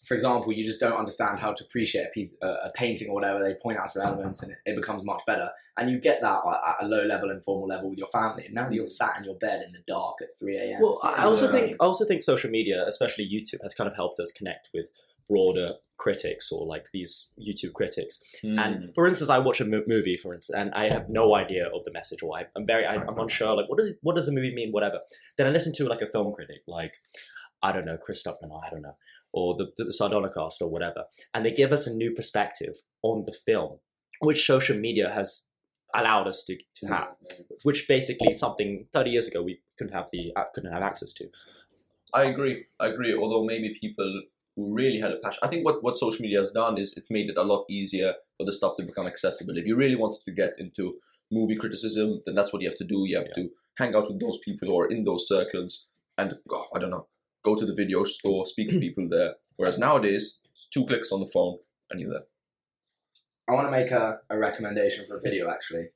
for 0.06 0.14
example, 0.14 0.52
you 0.52 0.64
just 0.64 0.78
don't 0.78 0.96
understand 0.96 1.40
how 1.40 1.52
to 1.52 1.64
appreciate 1.64 2.04
a 2.04 2.10
piece, 2.10 2.36
uh, 2.40 2.56
a 2.64 2.70
painting 2.72 3.08
or 3.08 3.14
whatever. 3.14 3.42
They 3.42 3.54
point 3.54 3.78
out 3.78 3.90
some 3.90 4.02
elements, 4.02 4.42
and 4.42 4.52
it, 4.52 4.58
it 4.66 4.76
becomes 4.76 5.02
much 5.04 5.22
better. 5.26 5.50
And 5.76 5.90
you 5.90 5.98
get 5.98 6.20
that 6.20 6.38
at 6.46 6.84
a 6.84 6.86
low 6.86 7.04
level, 7.04 7.30
informal 7.30 7.66
level 7.66 7.90
with 7.90 7.98
your 7.98 8.06
family. 8.08 8.44
And 8.44 8.54
now 8.54 8.68
that 8.68 8.74
you're 8.74 8.86
sat 8.86 9.16
in 9.18 9.24
your 9.24 9.34
bed 9.34 9.64
in 9.66 9.72
the 9.72 9.80
dark 9.88 10.18
at 10.22 10.28
three 10.38 10.56
a.m. 10.56 10.80
Well, 10.80 11.00
I 11.02 11.24
also 11.24 11.50
think 11.50 11.72
I 11.80 11.84
also 11.84 12.04
think 12.04 12.22
social 12.22 12.48
media, 12.48 12.84
especially 12.86 13.24
YouTube, 13.28 13.60
has 13.64 13.74
kind 13.74 13.88
of 13.90 13.96
helped 13.96 14.20
us 14.20 14.30
connect 14.30 14.68
with 14.72 14.92
broader 15.28 15.72
critics 15.96 16.50
or 16.50 16.66
like 16.66 16.86
these 16.92 17.30
YouTube 17.40 17.72
critics. 17.72 18.20
Hmm. 18.42 18.58
And 18.58 18.94
for 18.94 19.06
instance, 19.06 19.30
I 19.30 19.38
watch 19.38 19.60
a 19.60 19.64
mo- 19.64 19.84
movie, 19.86 20.16
for 20.16 20.34
instance, 20.34 20.56
and 20.58 20.74
I 20.74 20.92
have 20.92 21.08
no 21.08 21.34
idea 21.34 21.66
of 21.74 21.84
the 21.84 21.92
message, 21.92 22.22
or 22.22 22.38
I, 22.38 22.44
I'm 22.56 22.66
very, 22.66 22.84
I, 22.84 22.94
I'm 22.94 23.18
unsure. 23.18 23.56
Like, 23.56 23.68
what 23.68 23.78
does 23.78 23.92
what 24.02 24.16
does 24.16 24.26
the 24.26 24.32
movie 24.32 24.54
mean? 24.54 24.70
Whatever. 24.72 25.00
Then 25.38 25.46
I 25.46 25.50
listen 25.50 25.72
to 25.76 25.88
like 25.88 26.02
a 26.02 26.06
film 26.06 26.32
critic, 26.32 26.62
like 26.66 26.94
I 27.62 27.72
don't 27.72 27.86
know, 27.86 27.96
Chris 27.96 28.22
Stuckman, 28.22 28.50
or 28.50 28.60
I 28.64 28.70
don't 28.70 28.82
know, 28.82 28.96
or 29.32 29.56
the, 29.56 29.66
the 29.76 29.94
Sardonicast 29.98 30.60
or 30.60 30.68
whatever, 30.68 31.04
and 31.32 31.44
they 31.44 31.52
give 31.52 31.72
us 31.72 31.86
a 31.86 31.94
new 31.94 32.12
perspective 32.12 32.74
on 33.02 33.24
the 33.26 33.32
film, 33.32 33.78
which 34.20 34.46
social 34.46 34.76
media 34.76 35.10
has 35.10 35.46
allowed 35.94 36.26
us 36.26 36.42
to, 36.44 36.58
to 36.74 36.86
have, 36.88 37.08
which 37.62 37.86
basically 37.86 38.32
something 38.32 38.86
30 38.92 39.10
years 39.10 39.28
ago 39.28 39.42
we 39.42 39.60
couldn't 39.78 39.94
have 39.94 40.06
the 40.12 40.32
couldn't 40.54 40.72
have 40.72 40.82
access 40.82 41.12
to. 41.14 41.26
I 42.12 42.24
agree. 42.24 42.66
I 42.78 42.88
agree. 42.88 43.14
Although 43.14 43.44
maybe 43.44 43.76
people 43.80 44.22
who 44.56 44.72
really 44.74 45.00
had 45.00 45.10
a 45.12 45.16
passion, 45.16 45.40
I 45.42 45.48
think 45.48 45.64
what, 45.64 45.82
what 45.82 45.98
social 45.98 46.22
media 46.22 46.38
has 46.38 46.52
done 46.52 46.78
is 46.78 46.96
it's 46.96 47.10
made 47.10 47.28
it 47.28 47.36
a 47.36 47.42
lot 47.42 47.64
easier 47.68 48.14
for 48.36 48.46
the 48.46 48.52
stuff 48.52 48.76
to 48.76 48.84
become 48.84 49.06
accessible. 49.06 49.56
If 49.56 49.66
you 49.66 49.76
really 49.76 49.96
wanted 49.96 50.20
to 50.24 50.32
get 50.32 50.52
into 50.58 50.94
movie 51.32 51.56
criticism, 51.56 52.22
then 52.24 52.34
that's 52.34 52.52
what 52.52 52.62
you 52.62 52.68
have 52.68 52.78
to 52.78 52.84
do. 52.84 53.04
You 53.06 53.16
have 53.18 53.32
to 53.34 53.48
hang 53.78 53.94
out 53.94 54.08
with 54.08 54.20
those 54.20 54.38
people 54.44 54.68
who 54.68 54.78
are 54.78 54.86
in 54.88 55.04
those 55.04 55.26
circles 55.26 55.90
and 56.16 56.34
oh, 56.50 56.66
I 56.74 56.78
don't 56.78 56.90
know, 56.90 57.08
go 57.44 57.56
to 57.56 57.66
the 57.66 57.74
video 57.74 58.04
store, 58.04 58.46
speak 58.46 58.70
to 58.70 58.78
people 58.86 59.08
there. 59.08 59.34
Whereas 59.56 59.78
nowadays, 59.78 60.38
it's 60.52 60.68
two 60.72 60.86
clicks 60.86 61.10
on 61.12 61.20
the 61.20 61.26
phone 61.32 61.58
and 61.90 62.00
you're 62.00 62.10
there. 62.10 62.24
I 63.48 63.52
want 63.52 63.66
to 63.66 63.70
make 63.72 63.90
a, 63.90 64.20
a 64.30 64.38
recommendation 64.38 65.06
for 65.06 65.18
a 65.18 65.20
video 65.20 65.50
actually 65.50 65.88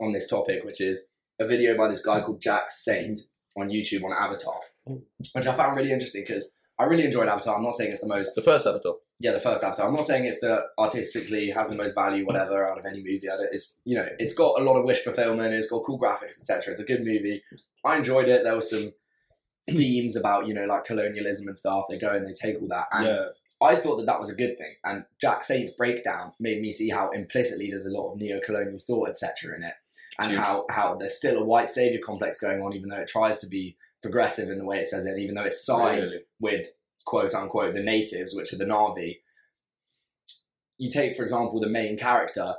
on 0.00 0.12
this 0.12 0.28
topic, 0.28 0.64
which 0.64 0.80
is 0.80 1.08
a 1.38 1.46
video 1.46 1.76
by 1.76 1.88
this 1.88 2.02
guy 2.02 2.20
called 2.22 2.40
Jack 2.40 2.70
Saint 2.70 3.20
on 3.56 3.68
YouTube 3.68 4.02
on 4.04 4.12
Avatar, 4.12 4.60
Oh. 4.88 5.02
which 5.34 5.46
I 5.46 5.54
found 5.54 5.76
really 5.76 5.92
interesting 5.92 6.24
because 6.26 6.54
I 6.80 6.84
really 6.84 7.04
enjoyed 7.04 7.28
Avatar. 7.28 7.56
I'm 7.56 7.62
not 7.62 7.74
saying 7.74 7.90
it's 7.90 8.00
the 8.00 8.08
most, 8.08 8.34
The 8.34 8.42
first 8.42 8.66
Avatar. 8.66 8.94
yeah, 9.18 9.32
the 9.32 9.40
first 9.40 9.62
Avatar. 9.62 9.86
I'm 9.86 9.94
not 9.94 10.04
saying 10.04 10.24
it's 10.24 10.40
the 10.40 10.62
artistically 10.78 11.50
has 11.50 11.68
the 11.68 11.76
most 11.76 11.94
value, 11.94 12.24
whatever, 12.24 12.68
out 12.68 12.78
of 12.78 12.86
any 12.86 12.98
movie. 12.98 13.28
I 13.32 13.36
don't- 13.36 13.52
It's 13.52 13.82
you 13.84 13.96
know, 13.96 14.08
it's 14.18 14.34
got 14.34 14.58
a 14.60 14.64
lot 14.64 14.78
of 14.78 14.84
wish 14.86 15.00
fulfillment. 15.04 15.52
It's 15.54 15.68
got 15.68 15.84
cool 15.84 15.98
graphics, 16.00 16.40
etc. 16.40 16.72
It's 16.72 16.80
a 16.80 16.84
good 16.84 17.00
movie. 17.04 17.42
I 17.84 17.98
enjoyed 17.98 18.28
it. 18.28 18.44
There 18.44 18.54
were 18.54 18.60
some 18.62 18.92
themes 19.70 20.16
about 20.16 20.46
you 20.46 20.54
know 20.54 20.64
like 20.64 20.84
colonialism 20.84 21.46
and 21.48 21.56
stuff. 21.56 21.84
They 21.90 21.98
go 21.98 22.10
and 22.14 22.26
they 22.26 22.32
take 22.32 22.60
all 22.60 22.68
that, 22.68 22.86
and 22.92 23.06
yeah, 23.06 23.26
I 23.62 23.76
thought 23.76 23.96
that 23.98 24.06
that 24.06 24.18
was 24.18 24.30
a 24.30 24.34
good 24.34 24.56
thing, 24.56 24.74
and 24.84 25.04
Jack 25.20 25.44
Saint's 25.44 25.72
breakdown 25.72 26.32
made 26.40 26.60
me 26.62 26.72
see 26.72 26.88
how 26.88 27.10
implicitly 27.10 27.68
there's 27.68 27.86
a 27.86 27.90
lot 27.90 28.12
of 28.12 28.18
neo-colonial 28.18 28.78
thought, 28.78 29.10
etc., 29.10 29.54
in 29.56 29.62
it, 29.64 29.74
and 30.18 30.30
Huge. 30.32 30.40
how 30.40 30.64
how 30.70 30.94
there's 30.94 31.16
still 31.16 31.38
a 31.38 31.44
white 31.44 31.68
savior 31.68 32.00
complex 32.04 32.40
going 32.40 32.62
on, 32.62 32.72
even 32.72 32.88
though 32.88 32.96
it 33.00 33.08
tries 33.08 33.38
to 33.40 33.46
be 33.48 33.76
progressive 34.02 34.48
in 34.48 34.58
the 34.58 34.64
way 34.64 34.78
it 34.78 34.86
says 34.86 35.06
it, 35.06 35.18
even 35.18 35.34
though 35.34 35.44
it 35.44 35.52
sides 35.52 36.12
Really? 36.12 36.24
with 36.40 36.66
quote 37.04 37.34
unquote 37.34 37.74
the 37.74 37.82
natives, 37.82 38.34
which 38.34 38.52
are 38.52 38.58
the 38.58 38.64
Na'vi. 38.64 39.18
You 40.78 40.90
take, 40.90 41.16
for 41.16 41.22
example, 41.22 41.60
the 41.60 41.68
main 41.68 41.98
character; 41.98 42.54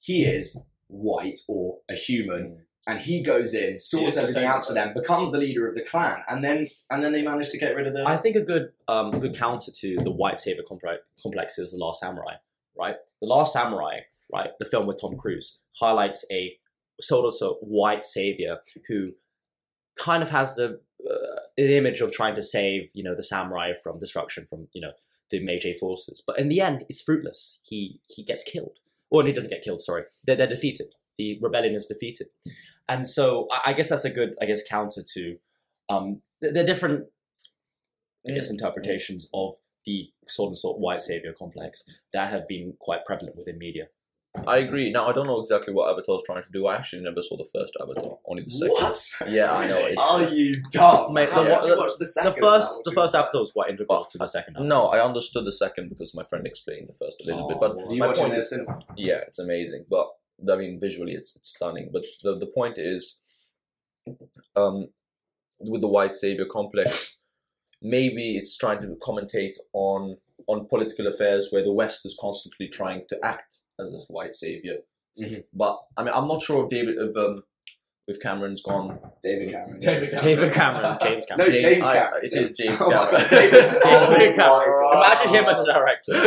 he 0.00 0.24
is 0.24 0.60
white 0.88 1.40
or 1.48 1.78
a 1.88 1.94
human, 1.94 2.64
and 2.86 2.98
he 3.00 3.22
goes 3.22 3.54
in, 3.54 3.78
sorts 3.78 4.16
everything 4.16 4.44
out 4.44 4.64
for 4.64 4.72
them, 4.72 4.92
becomes 4.94 5.30
the 5.30 5.38
leader 5.38 5.68
of 5.68 5.74
the 5.74 5.82
clan, 5.82 6.22
and 6.28 6.42
then 6.42 6.68
and 6.90 7.02
then 7.02 7.12
they 7.12 7.22
manage 7.22 7.50
to 7.50 7.58
get 7.58 7.76
rid 7.76 7.86
of 7.86 7.92
the. 7.94 8.04
I 8.06 8.16
think 8.16 8.36
a 8.36 8.40
good 8.40 8.72
um, 8.88 9.14
a 9.14 9.18
good 9.18 9.36
counter 9.36 9.70
to 9.70 9.96
the 9.96 10.10
white 10.10 10.40
savior 10.40 10.64
complex, 10.64 11.58
is 11.58 11.72
the 11.72 11.78
Last 11.78 12.00
Samurai, 12.00 12.34
right? 12.76 12.96
The 13.20 13.28
Last 13.28 13.52
Samurai, 13.52 14.00
right? 14.32 14.50
The 14.58 14.64
film 14.66 14.86
with 14.86 15.00
Tom 15.00 15.16
Cruise 15.16 15.60
highlights 15.78 16.24
a 16.32 16.56
sort 17.00 17.26
of 17.26 17.34
so 17.34 17.58
white 17.60 18.04
savior 18.04 18.58
who 18.88 19.12
kind 20.00 20.22
of 20.22 20.30
has 20.30 20.54
the 20.54 20.80
uh, 21.08 21.40
an 21.56 21.70
image 21.70 22.00
of 22.00 22.12
trying 22.12 22.34
to 22.34 22.42
save 22.42 22.90
you 22.94 23.04
know 23.04 23.14
the 23.14 23.22
samurai 23.22 23.72
from 23.72 23.98
destruction 23.98 24.46
from 24.48 24.66
you 24.72 24.80
know 24.80 24.92
the 25.30 25.38
Meiji 25.44 25.74
forces, 25.74 26.20
but 26.26 26.40
in 26.40 26.48
the 26.48 26.60
end, 26.60 26.84
it's 26.88 27.00
fruitless. 27.00 27.60
He 27.62 28.00
he 28.06 28.24
gets 28.24 28.42
killed, 28.42 28.78
or 29.10 29.24
he 29.24 29.32
doesn't 29.32 29.50
get 29.50 29.62
killed. 29.62 29.80
Sorry, 29.80 30.02
they're, 30.26 30.36
they're 30.36 30.48
defeated. 30.48 30.94
The 31.18 31.38
rebellion 31.40 31.74
is 31.74 31.86
defeated, 31.86 32.28
and 32.88 33.08
so 33.08 33.46
I, 33.52 33.70
I 33.70 33.72
guess 33.74 33.90
that's 33.90 34.04
a 34.04 34.10
good, 34.10 34.34
I 34.42 34.46
guess, 34.46 34.62
counter 34.68 35.02
to 35.14 35.36
um, 35.88 36.22
the, 36.40 36.64
different, 36.64 37.06
I 38.28 38.32
guess, 38.32 38.50
interpretations 38.50 39.28
of 39.34 39.54
the 39.86 40.08
of 40.38 40.58
sort 40.58 40.76
of 40.76 40.80
white 40.80 41.02
savior 41.02 41.34
complex 41.38 41.82
that 42.12 42.30
have 42.30 42.48
been 42.48 42.74
quite 42.80 43.04
prevalent 43.04 43.36
within 43.36 43.58
media. 43.58 43.84
I 44.46 44.58
agree. 44.58 44.90
Now 44.92 45.08
I 45.08 45.12
don't 45.12 45.26
know 45.26 45.40
exactly 45.40 45.74
what 45.74 45.90
Avatar's 45.90 46.22
trying 46.24 46.42
to 46.44 46.48
do. 46.52 46.66
I 46.66 46.76
actually 46.76 47.02
never 47.02 47.20
saw 47.20 47.36
the 47.36 47.48
first 47.52 47.76
Avatar, 47.80 48.16
only 48.26 48.44
the 48.44 48.50
second. 48.50 48.74
What? 48.74 49.10
Yeah, 49.28 49.52
I 49.52 49.66
know. 49.66 49.78
It's, 49.86 49.96
Are 50.00 50.22
you 50.22 50.54
dumb? 50.70 51.12
Mate, 51.14 51.30
How 51.30 51.42
the- 51.42 51.48
did 51.48 51.64
you 51.64 51.70
the- 51.74 51.76
watch 51.76 51.92
the 51.98 52.04
The 52.24 52.36
first, 52.40 52.82
the 52.84 52.92
first 52.92 53.14
Avatar 53.14 53.40
was 53.40 53.52
quite 53.52 53.70
integral 53.70 54.04
to 54.06 54.18
the 54.18 54.26
second. 54.28 54.54
half. 54.54 54.64
No, 54.64 54.86
I 54.86 55.04
understood 55.04 55.44
the 55.44 55.52
second 55.52 55.88
because 55.88 56.14
my 56.14 56.22
friend 56.24 56.46
explained 56.46 56.88
the 56.88 56.92
first 56.94 57.20
a 57.22 57.26
little 57.26 57.48
bit. 57.48 57.58
But 57.58 57.72
Oh, 57.72 57.88
Do 57.88 57.94
you 57.94 58.00
my 58.00 58.06
watch 58.06 58.18
it 58.20 58.24
in 58.26 58.36
the 58.36 58.42
cinema? 58.42 58.78
yeah, 58.96 59.18
it's 59.26 59.40
amazing. 59.40 59.86
But 59.90 60.08
I 60.50 60.56
mean, 60.56 60.78
visually, 60.80 61.12
it's, 61.14 61.34
it's 61.36 61.50
stunning. 61.54 61.90
But 61.92 62.04
the 62.22 62.38
the 62.38 62.46
point 62.46 62.78
is, 62.78 63.20
um, 64.56 64.88
with 65.58 65.80
the 65.80 65.88
white 65.88 66.14
savior 66.14 66.46
complex, 66.46 67.20
maybe 67.82 68.36
it's 68.36 68.56
trying 68.56 68.80
to 68.80 68.96
commentate 69.02 69.56
on 69.72 70.16
on 70.46 70.66
political 70.68 71.06
affairs 71.06 71.48
where 71.50 71.62
the 71.62 71.72
West 71.72 72.06
is 72.06 72.16
constantly 72.18 72.68
trying 72.68 73.02
to 73.08 73.18
act 73.24 73.59
as 73.80 73.92
a 73.94 73.98
white 74.08 74.34
savior. 74.34 74.78
Mhm. 75.18 75.44
But 75.52 75.78
I 75.96 76.02
mean, 76.04 76.14
I'm 76.14 76.28
not 76.28 76.42
sure 76.42 76.64
if 76.64 76.70
David, 76.70 76.96
if 76.98 77.16
um, 77.16 77.42
if 78.08 78.18
Cameron's 78.20 78.62
gone. 78.62 78.98
David 79.22 79.52
Cameron. 79.52 79.78
David 79.78 80.10
Cameron. 80.10 80.24
David 80.24 80.52
Cameron, 80.52 80.98
James 81.00 81.24
No, 81.30 81.36
Cameron. 81.36 81.60
James 81.60 81.84
I- 81.84 81.94
Cameron. 81.94 82.24
it 82.24 82.32
is 82.32 82.58
James 82.58 82.80
Oh 82.80 82.90
Cameron. 82.90 83.28
David- 83.30 83.52
David 83.82 84.32
Oh 84.32 84.34
Cameron. 84.36 84.96
Imagine 84.96 85.28
him 85.34 85.44
as 85.46 85.58
a 85.60 85.64
director. 85.64 86.12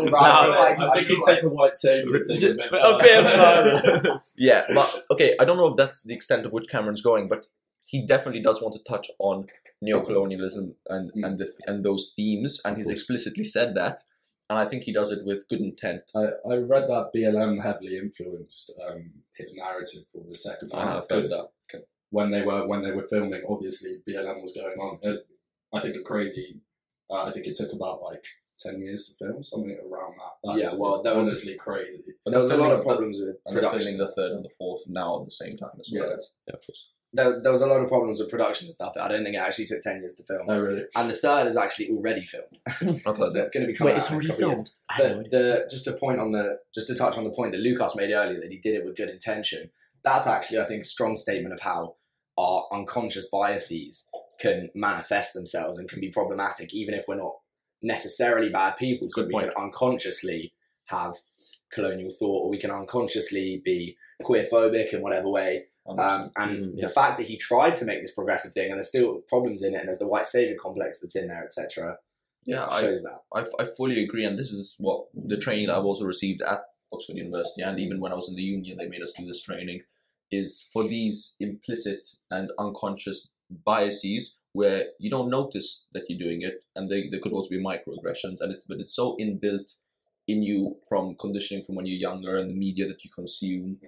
Right, 0.00 0.04
No, 0.04 0.50
right. 0.50 0.78
I 0.78 0.94
think 0.94 1.06
he'd 1.08 1.18
take 1.26 1.42
a 1.42 1.48
white 1.48 1.74
savior 1.76 2.24
thing 2.24 2.36
a 2.44 2.54
bit 2.54 2.70
a 2.72 2.98
bit 3.00 3.24
further. 3.24 4.22
Yeah, 4.36 4.64
but 4.74 5.04
okay, 5.10 5.34
I 5.40 5.44
don't 5.44 5.56
know 5.56 5.68
if 5.68 5.76
that's 5.76 6.02
the 6.04 6.14
extent 6.14 6.46
of 6.46 6.52
which 6.52 6.68
Cameron's 6.68 7.02
going, 7.02 7.28
but 7.28 7.46
he 7.86 8.06
definitely 8.06 8.40
does 8.42 8.62
want 8.62 8.74
to 8.76 8.82
touch 8.92 9.10
on 9.18 9.46
neocolonialism 9.84 10.74
and 10.88 11.10
Mm. 11.12 11.26
and 11.26 11.38
the, 11.38 11.46
and 11.66 11.84
those 11.84 12.12
themes, 12.14 12.60
and 12.64 12.76
he's 12.76 12.88
explicitly 12.88 13.44
said 13.44 13.74
that, 13.74 14.00
and 14.50 14.58
I 14.58 14.66
think 14.66 14.82
he 14.82 14.92
does 14.92 15.12
it 15.12 15.24
with 15.24 15.48
good 15.48 15.60
intent. 15.60 16.02
I, 16.14 16.24
I 16.50 16.56
read 16.56 16.88
that 16.88 17.10
BLM 17.14 17.62
heavily 17.62 17.96
influenced 17.96 18.72
um, 18.86 19.12
his 19.36 19.56
narrative 19.56 20.02
for 20.12 20.22
the 20.28 20.34
second 20.34 20.72
I 20.74 20.76
one 20.78 20.86
have 20.88 20.96
heard 21.08 21.22
because 21.22 21.30
that. 21.30 21.84
when 22.10 22.30
they 22.30 22.42
were 22.42 22.66
when 22.66 22.82
they 22.82 22.90
were 22.90 23.04
filming, 23.04 23.42
obviously 23.48 23.98
BLM 24.06 24.42
was 24.42 24.52
going 24.52 24.76
on. 24.78 24.98
It, 25.02 25.26
I 25.72 25.80
think 25.80 25.96
a 25.96 26.02
crazy. 26.02 26.60
Uh, 27.08 27.22
I 27.24 27.32
think 27.32 27.46
it 27.46 27.56
took 27.56 27.72
about 27.72 28.02
like 28.02 28.24
ten 28.58 28.80
years 28.82 29.04
to 29.04 29.14
film 29.14 29.42
something 29.42 29.70
around 29.88 30.14
that. 30.18 30.34
That 30.44 30.58
Yeah, 30.58 30.66
is- 30.72 30.78
well, 30.78 31.00
that 31.02 31.14
was- 31.16 31.28
honestly 31.28 31.54
crazy. 31.56 32.02
But 32.24 32.32
There 32.32 32.40
was 32.40 32.50
a 32.50 32.56
lot 32.56 32.72
of 32.72 32.82
problems 32.82 33.18
with 33.20 33.36
And 33.46 33.54
production. 33.54 33.80
filming 33.80 33.98
the 33.98 34.12
third 34.12 34.32
and 34.32 34.44
the 34.44 34.50
fourth 34.58 34.82
now 34.88 35.20
at 35.20 35.24
the 35.26 35.30
same 35.30 35.56
time 35.56 35.78
as 35.80 35.90
well. 35.94 36.10
Yeah. 36.48 36.54
There, 37.12 37.42
there 37.42 37.50
was 37.50 37.60
a 37.60 37.66
lot 37.66 37.80
of 37.80 37.88
problems 37.88 38.20
with 38.20 38.30
production 38.30 38.66
and 38.66 38.74
stuff. 38.74 38.94
I 39.00 39.08
don't 39.08 39.24
think 39.24 39.34
it 39.34 39.40
actually 39.40 39.66
took 39.66 39.80
ten 39.80 39.96
years 39.98 40.14
to 40.16 40.22
film. 40.24 40.46
Oh 40.48 40.58
really? 40.58 40.84
And 40.94 41.10
the 41.10 41.14
third 41.14 41.46
is 41.48 41.56
actually 41.56 41.90
already 41.90 42.24
filmed. 42.24 42.58
I've 43.06 43.16
heard 43.16 43.30
so 43.30 43.42
it's 43.42 43.50
going 43.50 43.66
to 43.66 43.66
be 43.66 43.74
coming 43.74 43.94
Wait, 43.94 44.00
out 44.00 44.02
it's 44.02 44.10
already 44.12 44.28
couple 44.28 44.44
of 44.44 44.50
years. 44.50 44.58
filmed. 44.58 44.70
I 44.90 44.94
had 44.94 45.16
no 45.16 45.22
But 45.22 45.30
the 45.32 45.66
just 45.70 45.84
to 45.86 45.92
point 45.94 46.20
on 46.20 46.32
the 46.32 46.58
just 46.74 46.86
to 46.88 46.94
touch 46.94 47.18
on 47.18 47.24
the 47.24 47.30
point 47.30 47.52
that 47.52 47.58
Lucas 47.58 47.96
made 47.96 48.12
earlier 48.12 48.40
that 48.40 48.50
he 48.50 48.58
did 48.58 48.74
it 48.76 48.84
with 48.84 48.96
good 48.96 49.08
intention. 49.08 49.70
That's 50.04 50.26
actually 50.28 50.60
I 50.60 50.64
think 50.66 50.82
a 50.82 50.86
strong 50.86 51.16
statement 51.16 51.52
of 51.52 51.60
how 51.60 51.96
our 52.38 52.66
unconscious 52.72 53.28
biases 53.30 54.08
can 54.38 54.70
manifest 54.74 55.34
themselves 55.34 55.78
and 55.78 55.88
can 55.88 56.00
be 56.00 56.10
problematic 56.10 56.72
even 56.72 56.94
if 56.94 57.04
we're 57.08 57.16
not 57.16 57.34
necessarily 57.82 58.50
bad 58.50 58.76
people. 58.76 59.08
So 59.10 59.22
Good 59.22 59.28
we 59.28 59.32
point. 59.32 59.52
can 59.54 59.64
unconsciously 59.64 60.52
have 60.86 61.14
colonial 61.72 62.10
thought 62.10 62.44
or 62.44 62.50
we 62.50 62.58
can 62.58 62.70
unconsciously 62.70 63.60
be 63.64 63.96
queerphobic 64.22 64.92
in 64.92 65.02
whatever 65.02 65.28
way. 65.28 65.64
Um, 65.86 66.30
and 66.36 66.74
Mm, 66.74 66.80
the 66.80 66.88
fact 66.88 67.18
that 67.18 67.26
he 67.26 67.36
tried 67.36 67.74
to 67.76 67.84
make 67.84 68.02
this 68.02 68.14
progressive 68.14 68.52
thing 68.52 68.70
and 68.70 68.78
there's 68.78 68.88
still 68.88 69.22
problems 69.28 69.62
in 69.62 69.74
it 69.74 69.78
and 69.78 69.88
there's 69.88 69.98
the 69.98 70.06
white 70.06 70.26
savior 70.26 70.56
complex 70.60 71.00
that's 71.00 71.16
in 71.16 71.28
there, 71.28 71.42
etc. 71.42 71.98
yeah, 72.44 72.66
I, 72.68 72.80
shows 72.82 73.02
that. 73.02 73.22
I, 73.34 73.44
I 73.60 73.64
fully 73.64 74.02
agree, 74.04 74.24
and 74.24 74.38
this 74.38 74.52
is 74.52 74.74
what 74.78 75.06
the 75.14 75.36
training 75.36 75.66
that 75.66 75.76
I've 75.76 75.84
also 75.84 76.04
received 76.04 76.42
at 76.42 76.62
Oxford 76.92 77.16
University, 77.16 77.62
and 77.62 77.78
even 77.80 78.00
when 78.00 78.12
I 78.12 78.16
was 78.16 78.28
in 78.28 78.36
the 78.36 78.42
union, 78.42 78.78
they 78.78 78.88
made 78.88 79.02
us 79.02 79.12
do 79.12 79.26
this 79.26 79.42
training. 79.42 79.82
Is 80.30 80.68
for 80.72 80.86
these 80.86 81.34
implicit 81.40 82.08
and 82.30 82.52
unconscious 82.56 83.28
biases 83.64 84.38
where 84.52 84.86
you 85.00 85.10
don't 85.10 85.28
notice 85.28 85.86
that 85.92 86.04
you're 86.08 86.18
doing 86.18 86.42
it, 86.42 86.62
and 86.76 86.88
they, 86.88 87.08
they 87.08 87.18
could 87.18 87.32
also 87.32 87.50
be 87.50 87.62
microaggressions, 87.62 88.40
and 88.40 88.52
it's 88.52 88.64
but 88.64 88.78
it's 88.78 88.94
so 88.94 89.16
inbuilt 89.20 89.74
in 90.28 90.42
you 90.42 90.76
from 90.88 91.16
conditioning 91.16 91.64
from 91.64 91.74
when 91.74 91.86
you're 91.86 91.96
younger 91.96 92.36
and 92.38 92.50
the 92.50 92.54
media 92.54 92.86
that 92.86 93.04
you 93.04 93.10
consume 93.10 93.78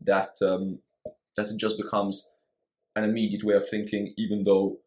that 0.00 0.36
um, 0.42 0.78
that 1.36 1.46
it 1.48 1.56
just 1.56 1.76
becomes 1.76 2.28
an 2.96 3.04
immediate 3.04 3.44
way 3.44 3.54
of 3.54 3.68
thinking, 3.68 4.14
even 4.16 4.44
though 4.44 4.78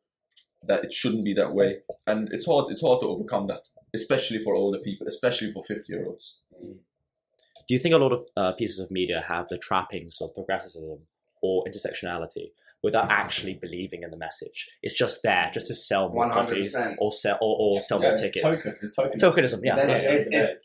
that 0.65 0.84
it 0.86 0.93
shouldn't 0.93 1.25
be 1.25 1.34
that 1.34 1.53
way 1.53 1.79
and 2.08 2.29
it's 2.32 2.45
hard 2.45 2.71
it's 2.71 2.82
hard 2.82 3.01
to 3.01 3.08
overcome 3.08 3.47
that 3.47 3.63
especially 3.93 4.41
for 4.41 4.56
older 4.56 4.79
people 4.79 5.06
especially 5.08 5.51
for 5.51 5.62
50 5.65 5.84
year 5.91 6.06
olds 6.08 6.39
Do 6.62 7.73
you 7.73 7.79
think 7.79 7.93
a 7.93 7.97
lot 7.97 8.13
of 8.13 8.21
uh, 8.38 8.53
pieces 8.53 8.79
of 8.79 8.89
media 8.89 9.25
have 9.27 9.49
the 9.49 9.58
trappings 9.58 10.19
of 10.21 10.34
progressivism 10.34 10.99
or 11.41 11.65
intersectionality 11.65 12.51
without 12.82 13.12
actually 13.12 13.56
believing 13.56 14.03
in 14.03 14.10
the 14.12 14.17
message? 14.17 14.69
It's 14.82 14.97
just 14.97 15.21
there, 15.23 15.51
just 15.53 15.67
to 15.67 15.75
sell 15.75 16.08
more 16.10 16.29
copies 16.29 16.73
100%. 16.75 16.95
or 16.99 17.12
sell 17.12 17.38
or, 17.41 17.56
or 17.60 17.82
sell 17.82 17.99
Yeah, 18.01 18.08
more 18.08 18.13
it's 18.13 18.23
tickets. 18.23 18.63
token. 18.63 18.79
It's 18.82 18.95
token. 18.95 19.19
Tokenism, 19.19 19.60
yeah. 19.63 19.75
There's- 19.75 20.01
yeah, 20.03 20.12
it's, 20.12 20.27
it's, 20.32 20.60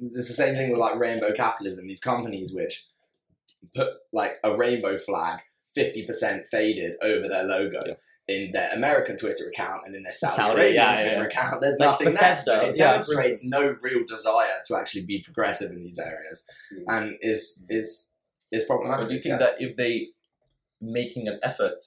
it's 0.00 0.28
the 0.28 0.34
same 0.34 0.54
thing 0.54 0.70
with 0.70 0.78
like 0.80 0.96
rainbow 0.96 1.32
capitalism. 1.32 1.86
These 1.88 2.00
companies 2.00 2.52
which 2.54 2.86
put 3.74 3.88
like 4.12 4.36
a 4.44 4.56
rainbow 4.56 4.96
flag, 4.98 5.40
fifty 5.74 6.06
percent 6.06 6.44
faded 6.50 6.92
over 7.02 7.28
their 7.28 7.44
logo 7.44 7.82
Yeah. 7.86 7.94
in 8.28 8.52
their 8.52 8.70
American 8.72 9.16
Twitter 9.18 9.48
account 9.48 9.82
and 9.86 9.94
in 9.94 10.02
their 10.02 10.12
Saudi, 10.12 10.36
Saudi, 10.36 10.52
Arabian 10.54 10.74
yeah, 10.74 10.96
Twitter 10.96 11.16
yeah. 11.18 11.24
account. 11.24 11.60
There's 11.60 11.78
Like 11.78 11.88
nothing 11.90 12.04
there. 12.06 12.14
Bethesda, 12.14 12.44
So 12.44 12.60
it 12.66 12.76
yeah, 12.76 12.90
demonstrates 12.90 13.44
no 13.44 13.76
real 13.82 14.02
desire 14.06 14.58
to 14.66 14.76
actually 14.76 15.04
be 15.06 15.22
progressive 15.22 15.70
in 15.70 15.82
these 15.84 15.98
areas, 15.98 16.46
Mm. 16.72 16.84
and 16.88 17.18
is 17.20 17.64
is 17.68 18.12
is 18.52 18.64
problematic. 18.64 19.04
but 19.04 19.08
do 19.08 19.14
you 19.16 19.20
think 19.20 19.40
yeah. 19.40 19.46
that 19.46 19.54
if 19.60 19.76
they 19.76 20.08
making 20.80 21.26
an 21.28 21.38
effort 21.42 21.82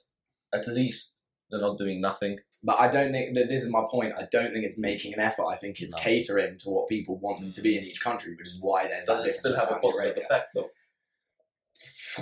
at 0.52 0.66
least 0.66 1.16
they're 1.50 1.60
not 1.60 1.78
doing 1.78 2.00
nothing 2.00 2.38
But 2.62 2.78
I 2.78 2.88
don't 2.88 3.12
think 3.12 3.34
that 3.36 3.48
this 3.48 3.62
is 3.62 3.70
my 3.70 3.84
point. 3.90 4.12
I 4.18 4.26
don't 4.30 4.52
think 4.52 4.64
it's 4.66 4.78
making 4.78 5.14
an 5.14 5.20
effort. 5.20 5.46
I 5.46 5.56
think 5.56 5.80
it's 5.80 5.94
No. 5.96 6.02
catering 6.02 6.58
to 6.58 6.68
what 6.70 6.88
people 6.88 7.16
want 7.18 7.40
them 7.40 7.52
to 7.52 7.62
be 7.62 7.78
in 7.78 7.84
each 7.84 8.00
country, 8.02 8.34
which 8.36 8.48
is 8.48 8.58
why 8.60 8.86
there's 8.86 9.06
that 9.06 9.14
does 9.14 9.20
it 9.20 9.28
difference 9.28 9.38
still 9.38 9.56
have 9.58 9.70
a 9.78 9.80
positive 9.80 10.18
effect 10.18 10.48
though 10.54 10.70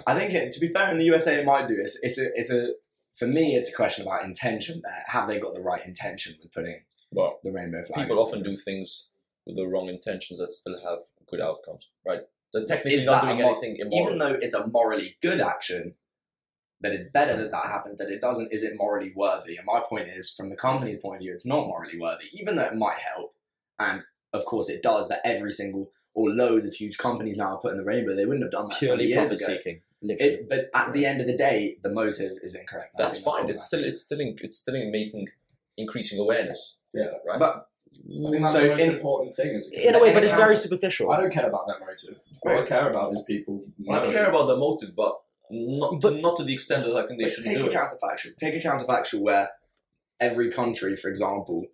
I 0.06 0.14
think, 0.14 0.34
it, 0.34 0.52
to 0.52 0.60
be 0.60 0.68
fair, 0.68 0.90
in 0.90 0.98
the 0.98 1.04
USA, 1.04 1.40
it 1.40 1.44
might 1.44 1.68
do. 1.68 1.76
It's, 1.78 1.98
it's 2.02 2.18
a, 2.18 2.26
it's 2.34 2.50
a, 2.50 2.72
for 3.14 3.26
me, 3.26 3.56
it's 3.56 3.70
a 3.70 3.74
question 3.74 4.06
about 4.06 4.24
intention. 4.24 4.80
There, 4.82 5.04
have 5.06 5.28
they 5.28 5.38
got 5.38 5.54
the 5.54 5.60
right 5.60 5.84
intention 5.84 6.36
with 6.42 6.52
putting 6.52 6.80
well 7.10 7.40
the 7.42 7.50
rainbow 7.50 7.82
flag? 7.84 8.06
people 8.06 8.20
often 8.20 8.42
do 8.42 8.56
things 8.56 9.10
with 9.46 9.56
the 9.56 9.66
wrong 9.66 9.88
intentions 9.88 10.38
that 10.38 10.52
still 10.52 10.78
have 10.84 10.98
good 11.30 11.40
outcomes 11.40 11.90
right 12.06 12.20
they're 12.52 12.66
technically 12.66 13.00
Is 13.00 13.06
not 13.06 13.24
doing 13.24 13.40
anything 13.40 13.76
immoral 13.78 14.06
even 14.06 14.18
though 14.18 14.38
it's 14.40 14.54
a 14.54 14.66
morally 14.66 15.16
good 15.22 15.40
action. 15.40 15.94
That 16.80 16.92
it's 16.92 17.06
better 17.12 17.36
that 17.36 17.50
that 17.50 17.66
happens. 17.66 17.96
That 17.96 18.08
it 18.08 18.20
doesn't. 18.20 18.52
Is 18.52 18.62
it 18.62 18.74
morally 18.76 19.12
worthy? 19.14 19.56
And 19.56 19.66
my 19.66 19.80
point 19.80 20.08
is, 20.08 20.30
from 20.30 20.48
the 20.48 20.56
company's 20.56 21.00
point 21.00 21.16
of 21.16 21.20
view, 21.22 21.32
it's 21.32 21.44
not 21.44 21.66
morally 21.66 21.98
worthy. 21.98 22.26
Even 22.32 22.54
though 22.54 22.64
it 22.64 22.76
might 22.76 22.98
help, 22.98 23.34
and 23.80 24.04
of 24.32 24.44
course 24.44 24.68
it 24.68 24.80
does. 24.80 25.08
That 25.08 25.20
every 25.24 25.50
single 25.50 25.90
or 26.18 26.30
loads 26.30 26.66
of 26.66 26.74
huge 26.74 26.98
companies 26.98 27.36
now 27.36 27.54
are 27.54 27.60
putting 27.60 27.78
the 27.78 27.84
rainbow. 27.84 28.14
They 28.16 28.26
wouldn't 28.26 28.42
have 28.42 28.50
done 28.52 28.68
that 28.68 28.78
20 28.78 28.86
Purely 28.86 29.06
years 29.06 29.28
profit 29.28 29.40
ago. 29.46 29.56
seeking. 29.56 29.80
It, 30.02 30.48
but 30.48 30.70
at 30.74 30.92
the 30.92 31.04
end 31.06 31.20
of 31.20 31.26
the 31.26 31.36
day, 31.36 31.76
the 31.82 31.90
motive 31.90 32.32
is 32.42 32.54
incorrect. 32.54 32.94
I 32.98 33.02
that's 33.02 33.20
fine 33.20 33.48
it's 33.50 33.64
still 33.64 33.84
it's 33.84 34.00
still 34.02 34.20
in, 34.20 34.36
it's 34.40 34.58
still 34.58 34.74
in 34.74 34.90
making 34.92 35.26
increasing 35.76 36.18
awareness 36.20 36.76
Yeah. 36.94 37.06
right 37.26 37.38
But 37.38 37.66
I 37.88 38.30
think 38.30 38.42
that's 38.42 38.52
So 38.52 38.60
the 38.62 38.68
most 38.68 38.80
in- 38.82 38.94
important 38.94 39.34
thing. 39.34 39.48
Is 39.56 39.68
in 39.72 39.94
a 39.94 40.02
way, 40.02 40.12
but 40.12 40.22
it's 40.24 40.34
very 40.34 40.56
superficial. 40.56 41.10
I 41.12 41.20
don't 41.20 41.32
care 41.32 41.48
about 41.48 41.66
that 41.68 41.80
motive. 41.80 42.20
What 42.42 42.56
I 42.58 42.62
care 42.62 42.90
about 42.90 43.12
is 43.14 43.22
people. 43.26 43.64
I 43.88 43.92
knowing- 43.92 44.12
care 44.12 44.28
about 44.28 44.46
the 44.46 44.56
motive 44.56 44.94
but 44.96 45.14
not 45.50 46.00
But- 46.00 46.16
not 46.26 46.36
to 46.38 46.44
the 46.44 46.54
extent 46.54 46.84
that 46.86 46.94
I 46.96 47.04
think 47.06 47.18
they 47.20 47.24
But 47.26 47.32
should 47.34 47.44
take 47.44 47.58
do 47.58 47.64
a 47.64 47.68
it 47.68 47.72
counterfactual. 47.74 48.36
Take 48.38 48.54
a 48.62 48.66
counterfactual 48.68 49.20
where 49.28 49.50
every 50.20 50.50
country, 50.50 50.94
for 50.96 51.08
example, 51.08 51.64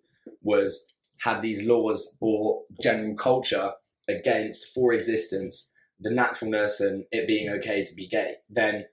was 0.41 0.87
had 1.19 1.41
these 1.41 1.63
laws 1.71 2.17
or 2.21 2.63
general 2.81 3.15
culture 3.15 3.73
against 4.07 4.73
for 4.73 4.93
existence 4.93 5.71
the 5.99 6.11
naturalness 6.11 6.81
and 6.81 7.05
it 7.11 7.27
being 7.27 7.49
okay 7.49 7.83
to 7.83 7.95
be 7.95 8.07
gay. 8.07 8.35
Then 8.49 8.85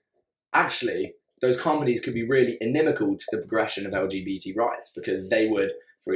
actually 0.53 1.13
those 1.41 1.59
companies 1.59 1.99
could 1.99 2.13
be 2.13 2.27
really 2.27 2.57
inimical 2.61 3.17
to 3.17 3.25
the 3.31 3.39
progression 3.39 3.85
of 3.85 3.91
LGBT 3.91 4.55
rights 4.55 4.91
because 4.95 5.27
they 5.27 5.47
would, 5.47 5.71
for 6.03 6.15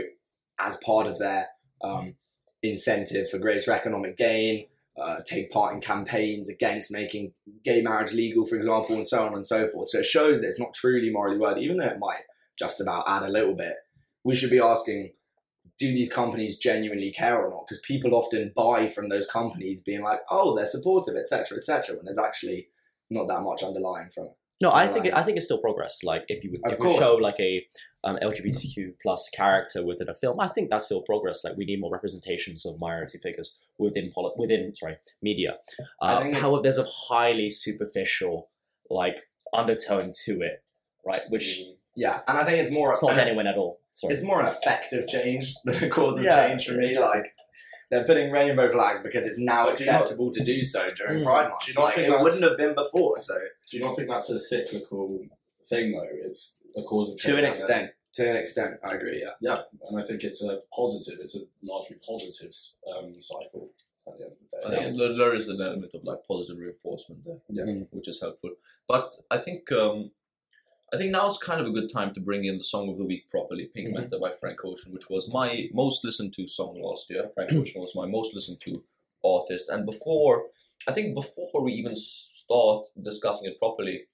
as 0.59 0.77
part 0.77 1.05
of 1.05 1.19
their 1.19 1.47
um, 1.83 2.15
incentive 2.63 3.29
for 3.29 3.37
greater 3.37 3.71
economic 3.71 4.17
gain, 4.17 4.67
uh, 4.97 5.17
take 5.25 5.51
part 5.51 5.73
in 5.73 5.81
campaigns 5.81 6.49
against 6.49 6.91
making 6.91 7.33
gay 7.63 7.81
marriage 7.81 8.13
legal, 8.13 8.45
for 8.45 8.55
example, 8.55 8.95
and 8.95 9.05
so 9.05 9.25
on 9.25 9.33
and 9.33 9.45
so 9.45 9.67
forth. 9.67 9.89
So 9.89 9.99
it 9.99 10.05
shows 10.05 10.39
that 10.39 10.47
it's 10.47 10.59
not 10.59 10.73
truly 10.73 11.09
morally 11.11 11.37
worthy, 11.37 11.61
even 11.61 11.77
though 11.77 11.87
it 11.87 11.99
might 11.99 12.21
just 12.57 12.81
about 12.81 13.03
add 13.07 13.23
a 13.23 13.31
little 13.31 13.53
bit. 13.53 13.75
We 14.23 14.33
should 14.33 14.49
be 14.49 14.59
asking, 14.59 15.11
do 15.79 15.91
these 15.91 16.11
companies 16.11 16.57
genuinely 16.57 17.11
care 17.11 17.39
or 17.43 17.49
not? 17.49 17.65
Because 17.67 17.81
people 17.81 18.15
often 18.15 18.51
buy 18.55 18.87
from 18.87 19.09
those 19.09 19.27
companies 19.27 19.83
being 19.83 20.03
like, 20.03 20.19
oh, 20.29 20.55
they're 20.55 20.65
supportive, 20.65 21.15
etc., 21.15 21.57
etc., 21.57 21.95
when 21.95 22.05
there's 22.05 22.17
actually 22.17 22.69
not 23.09 23.27
that 23.27 23.41
much 23.41 23.63
underlying 23.63 24.09
from 24.13 24.25
it. 24.25 24.37
No, 24.59 24.73
I 24.73 24.87
think 24.87 25.05
it, 25.05 25.13
I 25.13 25.21
think 25.21 25.37
it's 25.37 25.45
still 25.45 25.59
progress. 25.59 25.99
Like 26.03 26.23
if 26.29 26.43
you 26.43 26.51
Of 26.65 26.73
if 26.73 26.79
we 26.79 26.87
course. 26.87 26.99
show 26.99 27.15
like 27.15 27.39
a 27.39 27.63
um, 28.03 28.17
LGBTQ 28.23 28.93
plus 29.03 29.29
character 29.29 29.85
within 29.85 30.09
a 30.09 30.15
film, 30.15 30.39
I 30.39 30.47
think 30.47 30.71
that's 30.71 30.85
still 30.85 31.03
progress. 31.03 31.43
Like 31.43 31.55
we 31.57 31.65
need 31.65 31.79
more 31.79 31.91
representations 31.91 32.65
of 32.65 32.79
minority 32.79 33.19
figures 33.19 33.55
within 33.77 34.11
poli- 34.15 34.33
within 34.35 34.75
sorry 34.75 34.97
media. 35.21 35.57
Uh, 36.01 36.33
however, 36.33 36.63
there's 36.63 36.79
a 36.79 36.87
highly 36.89 37.49
superficial 37.49 38.49
like 38.89 39.17
undertone 39.53 40.13
to 40.25 40.41
it, 40.41 40.63
right? 41.05 41.21
Which 41.29 41.61
Yeah, 41.97 42.21
and 42.27 42.37
I 42.37 42.43
think 42.45 42.59
it's 42.59 42.71
more 42.71 42.93
it's 42.93 43.01
not 43.01 43.11
an- 43.11 43.17
genuine 43.17 43.47
at 43.47 43.57
all. 43.57 43.79
Sorry. 43.95 44.13
It's 44.13 44.23
more 44.23 44.39
an 44.39 44.45
effective 44.47 45.07
change 45.07 45.55
than 45.65 45.83
a 45.83 45.89
cause 45.89 46.19
of 46.19 46.23
Yeah, 46.23 46.47
change 46.47 46.67
for 46.67 46.73
me. 46.73 46.85
exactly. 46.85 47.19
Like 47.21 47.25
they're 47.89 48.03
putting 48.05 48.31
rainbow 48.31 48.69
flags 48.71 48.99
because 49.01 49.25
it's 49.25 49.39
now 49.39 49.65
But 49.65 49.77
do 49.77 49.83
you 49.85 49.91
not- 49.91 50.01
acceptable 50.03 50.31
to 50.31 50.43
do 50.43 50.61
so 50.63 50.87
during 50.89 51.21
Mm. 51.21 51.25
Pride 51.25 51.49
Month. 51.49 51.65
Do 51.65 51.71
you 51.71 51.75
not 51.75 51.83
like, 51.85 51.95
think 51.95 52.07
it 52.09 52.21
wouldn't 52.21 52.43
have 52.43 52.57
been 52.57 52.75
before. 52.75 53.17
So 53.17 53.33
Do 53.69 53.77
you 53.77 53.83
not 53.83 53.95
think 53.95 54.07
that's 54.09 54.29
a 54.29 54.37
cyclical 54.37 55.25
thing 55.67 55.93
though? 55.93 56.05
It's 56.27 56.57
a 56.75 56.83
cause 56.83 57.09
of 57.09 57.17
change. 57.17 57.33
to 57.35 57.39
an 57.43 57.45
extent, 57.51 57.91
to 58.15 58.29
an 58.29 58.35
extent, 58.35 58.75
I 58.83 58.93
agree. 58.95 59.19
Yeah. 59.23 59.31
Yeah, 59.41 59.61
and 59.89 59.99
I 59.99 60.03
think 60.03 60.23
it's 60.23 60.43
a 60.43 60.59
positive. 60.71 61.17
It's 61.21 61.35
a 61.35 61.39
largely 61.63 61.97
positive 62.07 62.51
um, 62.95 63.19
cycle. 63.19 63.71
At 64.07 64.17
the 64.17 64.23
end 64.25 64.33
of 64.33 64.61
the 64.61 64.67
I 64.67 64.83
think 64.83 64.97
there- 64.97 65.17
there 65.17 65.35
is 65.35 65.47
an 65.49 65.59
element 65.61 65.93
of 65.95 66.03
like 66.03 66.19
positive 66.27 66.57
reinforcement 66.59 67.25
there, 67.25 67.39
Yeah. 67.49 67.63
Which 67.91 68.07
is 68.07 68.21
helpful. 68.21 68.51
But 68.87 69.15
I 69.31 69.37
think 69.39 69.71
um, 69.71 70.11
I 70.93 70.97
think 70.97 71.11
now 71.11 71.29
is 71.29 71.37
kind 71.37 71.59
of 71.59 71.67
a 71.67 71.71
good 71.71 71.91
time 71.91 72.13
to 72.13 72.21
bring 72.21 72.45
in 72.45 72.57
the 72.57 72.63
song 72.63 72.89
of 72.89 72.97
the 72.97 73.03
week 73.03 73.29
properly, 73.29 73.65
"Pink 73.65 73.89
Mhm. 73.89 73.93
Matter" 73.93 74.19
by 74.19 74.31
Frank 74.31 74.63
Ocean, 74.63 74.93
which 74.93 75.09
was 75.09 75.27
my 75.27 75.69
most 75.73 76.03
listened 76.05 76.33
to 76.35 76.47
song 76.47 76.81
last 76.81 77.09
year. 77.09 77.29
Frank 77.33 77.51
Ocean 77.51 77.81
was 77.81 77.93
my 77.93 78.05
most 78.05 78.33
listened 78.33 78.61
to 78.61 78.83
artist, 79.23 79.67
and 79.67 79.85
before 79.85 80.49
I 80.87 80.93
think 80.93 81.13
before 81.13 81.61
we 81.63 81.73
even 81.73 81.95
start 81.95 82.89
discussing 83.01 83.49
it 83.49 83.59
properly, 83.59 84.07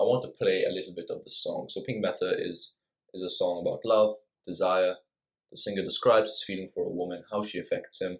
I 0.00 0.02
want 0.02 0.22
to 0.22 0.28
play 0.28 0.64
a 0.64 0.70
little 0.70 0.92
bit 0.92 1.10
of 1.10 1.22
the 1.22 1.30
song. 1.30 1.68
So 1.68 1.82
"Pink 1.82 2.00
Matter" 2.00 2.34
is 2.36 2.76
is 3.14 3.22
a 3.22 3.28
song 3.28 3.60
about 3.60 3.84
love, 3.84 4.18
desire. 4.44 4.98
The 5.52 5.56
singer 5.56 5.82
describes 5.82 6.30
his 6.30 6.42
feeling 6.42 6.68
for 6.68 6.84
a 6.84 6.90
woman, 6.90 7.24
how 7.30 7.42
she 7.44 7.58
affects 7.60 8.00
him, 8.00 8.18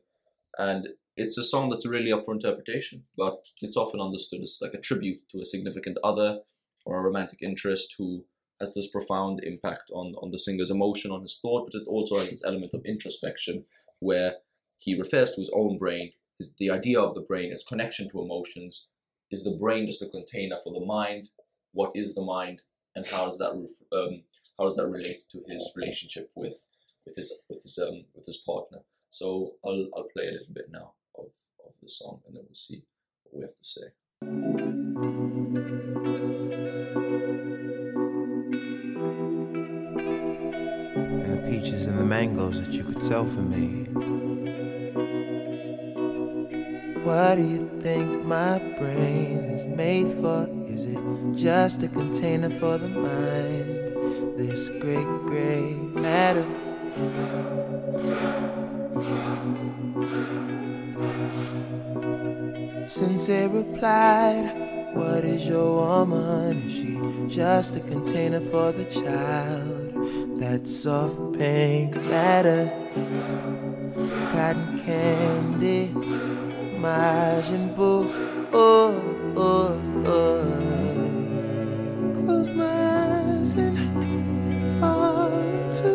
and 0.57 0.97
it's 1.17 1.37
a 1.37 1.43
song 1.43 1.69
that's 1.69 1.85
really 1.85 2.13
up 2.13 2.25
for 2.25 2.33
interpretation, 2.33 3.07
but 3.17 3.51
it's 3.61 3.77
often 3.77 4.01
understood 4.01 4.43
as 4.43 4.61
like 4.63 4.75
a 4.75 4.81
tribute 4.81 5.29
to 5.31 5.41
a 5.41 5.45
significant 5.45 5.99
other 6.05 6.45
or 6.85 6.99
a 6.99 7.03
romantic 7.03 7.41
interest 7.43 7.95
who 7.99 8.25
has 8.61 8.75
this 8.75 8.91
profound 8.91 9.41
impact 9.45 9.91
on, 9.93 10.15
on 10.21 10.31
the 10.31 10.39
singer's 10.39 10.71
emotion, 10.71 11.11
on 11.11 11.23
his 11.23 11.39
thought, 11.41 11.71
but 11.71 11.81
it 11.81 11.87
also 11.87 12.19
has 12.19 12.31
this 12.31 12.45
element 12.45 12.75
of 12.75 12.85
introspection 12.85 13.65
where 14.01 14.35
he 14.79 14.99
refers 14.99 15.33
to 15.33 15.41
his 15.41 15.51
own 15.55 15.79
brain. 15.79 16.13
His, 16.39 16.53
the 16.59 16.71
idea 16.71 17.01
of 17.01 17.15
the 17.15 17.21
brain 17.21 17.53
is 17.53 17.65
connection 17.65 18.09
to 18.11 18.23
emotions. 18.23 18.89
Is 19.31 19.45
the 19.45 19.57
brain 19.57 19.87
just 19.87 20.03
a 20.03 20.09
container 20.09 20.57
for 20.63 20.73
the 20.73 20.85
mind? 20.85 21.29
What 21.73 21.93
is 21.95 22.15
the 22.15 22.23
mind, 22.23 22.63
and 22.97 23.07
how 23.07 23.27
does 23.27 23.39
that 23.39 23.51
um, 23.51 24.23
how 24.59 24.65
does 24.65 24.77
that 24.77 24.89
relate 24.89 25.25
to 25.31 25.43
his 25.47 25.71
relationship 25.77 26.31
with 26.35 26.67
with 27.05 27.17
his 27.17 27.33
with 27.49 27.63
his 27.63 27.79
um, 27.79 28.05
with 28.15 28.27
his 28.27 28.39
partner? 28.39 28.79
So 29.11 29.55
I'll 29.65 29.89
I'll 29.95 30.09
play 30.15 30.29
a 30.29 30.33
little 30.33 30.55
bit 30.55 30.71
now 30.71 30.93
of, 31.17 31.27
of 31.65 31.73
the 31.83 31.89
song 31.89 32.21
and 32.27 32.37
then 32.37 32.45
we'll 32.47 32.55
see 32.55 32.83
what 33.25 33.39
we 33.39 33.43
have 33.43 33.57
to 33.57 33.65
say. 33.65 33.89
Peaches 41.59 41.87
and 41.87 41.99
the 41.99 42.05
mangoes 42.05 42.61
that 42.61 42.73
you 42.73 42.85
could 42.85 43.01
sell 43.01 43.27
for 43.27 43.41
me. 43.41 43.83
What 47.03 47.35
do 47.35 47.43
you 47.43 47.69
think 47.81 48.25
my 48.25 48.61
brain 48.79 49.39
is 49.57 49.67
made 49.67 50.07
for? 50.21 50.49
Is 50.69 50.85
it 50.85 51.01
just 51.35 51.83
a 51.83 51.89
container 51.89 52.49
for 52.49 52.79
the 52.79 52.87
mind? 52.87 54.39
This 54.39 54.69
great 54.69 55.09
gray 55.27 55.75
matter. 55.99 56.47
Sensei 62.87 63.49
replied, 63.49 64.95
What 64.95 65.25
is 65.25 65.49
your 65.49 65.75
woman? 65.75 66.63
Is 66.69 66.73
she 66.73 67.35
just 67.35 67.75
a 67.75 67.81
container 67.81 68.41
for 68.41 68.71
the 68.71 68.85
child? 68.85 69.88
That 70.39 70.67
soft 70.69 71.33
pink 71.39 71.95
matter, 72.05 72.71
cotton 74.33 74.79
candy, 74.85 75.89
Majin 76.79 77.75
Buu. 77.77 78.07
Oh, 78.53 79.03
oh, 79.37 79.81
oh. 80.07 80.45
Close 82.25 82.51
my 82.51 82.65
eyes 82.65 83.53
and 83.55 84.81
fall 84.81 85.33
into 85.33 85.91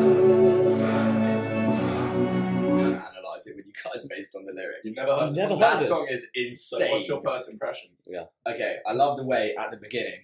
Analyze 2.96 3.46
it 3.46 3.56
with 3.56 3.66
you 3.66 3.72
guys 3.84 4.04
based 4.08 4.36
on 4.36 4.44
the 4.46 4.52
lyrics. 4.52 4.80
You've 4.84 4.96
never 4.96 5.14
heard. 5.16 5.34
Never 5.34 5.56
the 5.56 5.60
heard 5.66 5.78
that 5.80 5.86
song? 5.86 6.06
this. 6.08 6.22
song 6.22 6.30
is 6.34 6.60
So 6.68 6.76
insane. 6.78 6.92
what's 6.92 7.08
your 7.08 7.20
first 7.20 7.50
impression? 7.50 7.90
Yeah. 8.06 8.24
Okay, 8.46 8.78
I 8.86 8.92
love 8.92 9.16
the 9.16 9.24
way 9.24 9.54
at 9.58 9.70
the 9.70 9.76
beginning 9.76 10.20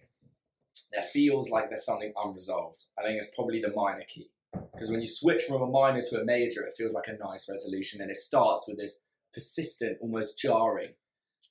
there 0.92 1.02
feels 1.02 1.50
like 1.50 1.68
there's 1.68 1.84
something 1.84 2.12
unresolved. 2.22 2.84
I 2.98 3.02
think 3.04 3.18
it's 3.20 3.30
probably 3.34 3.60
the 3.60 3.72
minor 3.74 4.04
key. 4.08 4.30
Because 4.72 4.90
when 4.90 5.00
you 5.00 5.08
switch 5.08 5.42
from 5.42 5.60
a 5.62 5.66
minor 5.66 6.02
to 6.06 6.20
a 6.20 6.24
major, 6.24 6.62
it 6.66 6.74
feels 6.76 6.92
like 6.94 7.08
a 7.08 7.16
nice 7.22 7.48
resolution, 7.48 8.00
and 8.00 8.10
it 8.10 8.16
starts 8.16 8.66
with 8.68 8.78
this 8.78 9.00
persistent, 9.34 9.98
almost 10.00 10.38
jarring. 10.38 10.90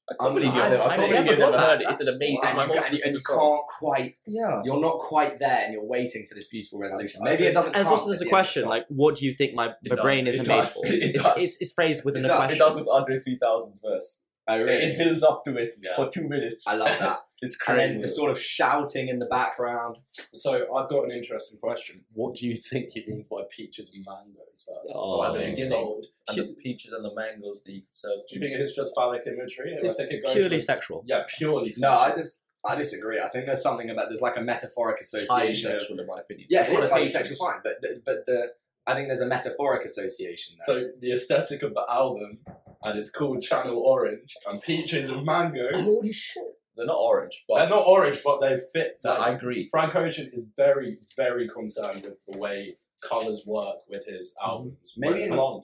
I 0.09 0.13
can't 0.19 0.35
believe 0.35 0.53
you've 0.53 0.63
I- 0.63 0.69
never, 0.69 0.83
I 0.83 0.85
I 0.85 0.89
can't 0.89 0.99
never 1.01 1.13
believe 1.13 1.29
you've 1.31 1.39
never 1.39 1.57
heard 1.57 1.81
it. 1.81 1.87
It's 1.89 2.01
an 2.01 2.15
amazing. 2.15 2.39
and 2.43 2.49
It's 2.49 2.55
my 2.55 2.65
you, 2.65 2.73
and 2.81 2.93
you, 2.93 2.99
and 3.05 3.13
you 3.13 3.19
can't 3.27 3.61
quite, 3.79 4.15
yeah. 4.27 4.61
you're 4.63 4.79
not 4.79 4.99
quite 4.99 5.39
there, 5.39 5.61
and 5.63 5.73
you're 5.73 5.83
waiting 5.83 6.27
for 6.29 6.35
this 6.35 6.47
beautiful 6.47 6.77
resolution. 6.79 7.21
Maybe 7.23 7.45
it 7.45 7.53
doesn't. 7.53 7.73
And 7.73 7.81
it's 7.81 7.89
come 7.89 7.97
also 7.97 8.09
there's 8.09 8.21
a 8.21 8.25
the 8.25 8.29
end 8.29 8.37
of 8.37 8.45
the 8.45 8.49
question 8.51 8.65
like, 8.65 8.85
what 8.89 9.15
do 9.15 9.25
you 9.25 9.33
think 9.33 9.55
my, 9.55 9.69
It 9.83 9.95
my 9.95 10.01
brain 10.01 10.27
is 10.27 10.39
it 10.39 10.47
made 10.47 10.67
for? 10.67 10.85
it 10.85 11.15
It's, 11.15 11.25
it's, 11.37 11.57
it's 11.61 11.73
phrased 11.73 12.05
within 12.05 12.21
It 12.23 12.25
a 12.25 12.27
does, 12.29 12.37
question. 12.37 12.55
it 12.55 12.59
does 12.59 12.75
with 12.75 12.87
Andre 12.87 13.15
3000's 13.17 13.81
verse. 13.83 14.21
oh, 14.47 14.57
really? 14.59 14.71
It 14.73 14.97
builds 14.97 15.23
up 15.23 15.43
to 15.45 15.57
it 15.57 15.73
Yeah. 15.81 15.95
for 15.95 16.09
two 16.09 16.27
minutes. 16.29 16.67
I 16.67 16.75
love 16.75 16.99
that. 16.99 17.19
it's 17.41 17.55
crazy. 17.55 17.81
and 17.83 17.95
then 17.95 18.01
the 18.01 18.07
sort 18.07 18.31
of 18.31 18.39
shouting 18.39 19.09
in 19.09 19.19
the 19.19 19.25
background. 19.25 19.97
So 20.33 20.73
I've 20.75 20.89
got 20.89 21.03
an 21.03 21.11
interesting 21.11 21.59
question. 21.59 22.01
What 22.13 22.35
do 22.35 22.47
you 22.47 22.55
think 22.55 22.89
he 22.93 23.03
means 23.07 23.27
by 23.27 23.41
peaches 23.55 23.91
and 23.93 24.05
mangoes? 24.07 24.65
Oh, 24.93 25.19
by 25.19 25.29
I 25.29 25.37
being 25.37 25.53
mean, 25.55 25.67
sold? 25.67 26.05
and 26.29 26.37
the 26.37 26.55
peaches 26.63 26.93
and 26.93 27.03
the 27.03 27.13
mangoes 27.13 27.61
that 27.65 27.71
you 27.71 27.81
can 27.81 27.89
serve. 27.91 28.19
Do 28.29 28.35
you 28.35 28.41
think 28.41 28.59
it's 28.59 28.75
just 28.75 28.93
phallic 28.95 29.21
imagery? 29.27 29.75
Or 29.75 29.83
It's 29.83 29.93
I 29.93 29.97
think 29.97 30.11
it 30.11 30.23
goes 30.23 30.33
purely 30.33 30.55
with- 30.57 30.63
sexual. 30.63 31.03
Yeah, 31.07 31.23
purely. 31.37 31.71
No, 31.77 31.91
I 31.91 32.15
just 32.15 32.39
I 32.67 32.75
disagree. 32.75 33.19
I 33.19 33.29
think 33.29 33.45
there's 33.45 33.61
something 33.61 33.89
about 33.91 34.05
there's 34.09 34.21
like 34.21 34.37
a 34.37 34.41
metaphoric 34.41 34.97
highly 34.97 35.51
association. 35.51 35.71
of- 35.75 35.81
sexual 35.81 35.99
in 35.99 36.07
my 36.07 36.19
opinion. 36.21 36.47
Yeah, 36.49 36.63
it 36.63 36.73
is 36.79 36.89
highly 36.89 37.09
sexual, 37.09 37.37
fine, 37.37 37.59
but 37.63 37.73
the, 37.81 38.01
but 38.05 38.25
the 38.25 38.47
I 38.87 38.93
think 38.95 39.07
there's 39.07 39.21
a 39.21 39.27
metaphoric 39.27 39.83
association 39.83 40.55
there. 40.57 40.75
So 40.75 40.87
the 40.99 41.11
aesthetic 41.11 41.63
of 41.63 41.73
the 41.73 41.85
album, 41.89 42.39
and 42.83 42.97
it's 42.99 43.09
called 43.09 43.41
Channel 43.41 43.77
Orange, 43.77 44.35
and 44.47 44.61
peaches 44.61 45.09
and 45.09 45.25
mangoes. 45.25 45.85
Holy 45.85 46.13
shit. 46.13 46.43
They're 46.75 46.85
not 46.85 46.97
orange, 46.97 47.43
but 47.47 47.59
They're 47.59 47.69
not 47.69 47.85
orange, 47.87 48.21
but 48.23 48.39
they 48.41 48.57
fit. 48.73 48.99
No, 49.03 49.13
that. 49.13 49.19
I 49.21 49.29
agree. 49.31 49.67
Frank 49.71 49.95
Ocean 49.95 50.29
is 50.33 50.45
very, 50.57 50.97
very 51.15 51.47
concerned 51.47 52.03
with 52.03 52.17
the 52.27 52.37
way 52.37 52.77
colours 53.03 53.43
work 53.45 53.77
with 53.87 54.05
his 54.05 54.33
albums. 54.43 54.93
Maybe 54.97 55.13
Red 55.19 55.23
in- 55.23 55.33
blonde. 55.33 55.63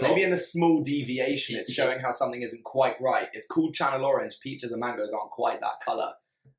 Maybe 0.00 0.22
in 0.24 0.32
a 0.32 0.36
small 0.36 0.82
deviation, 0.82 1.54
it's 1.56 1.72
showing 1.72 2.00
how 2.00 2.10
something 2.10 2.42
isn't 2.42 2.64
quite 2.64 3.00
right. 3.00 3.28
It's 3.32 3.46
called 3.46 3.74
Channel 3.74 4.04
Orange. 4.04 4.40
Peaches 4.40 4.72
and 4.72 4.80
mangoes 4.80 5.12
aren't 5.12 5.30
quite 5.30 5.60
that 5.60 5.80
color, 5.84 6.10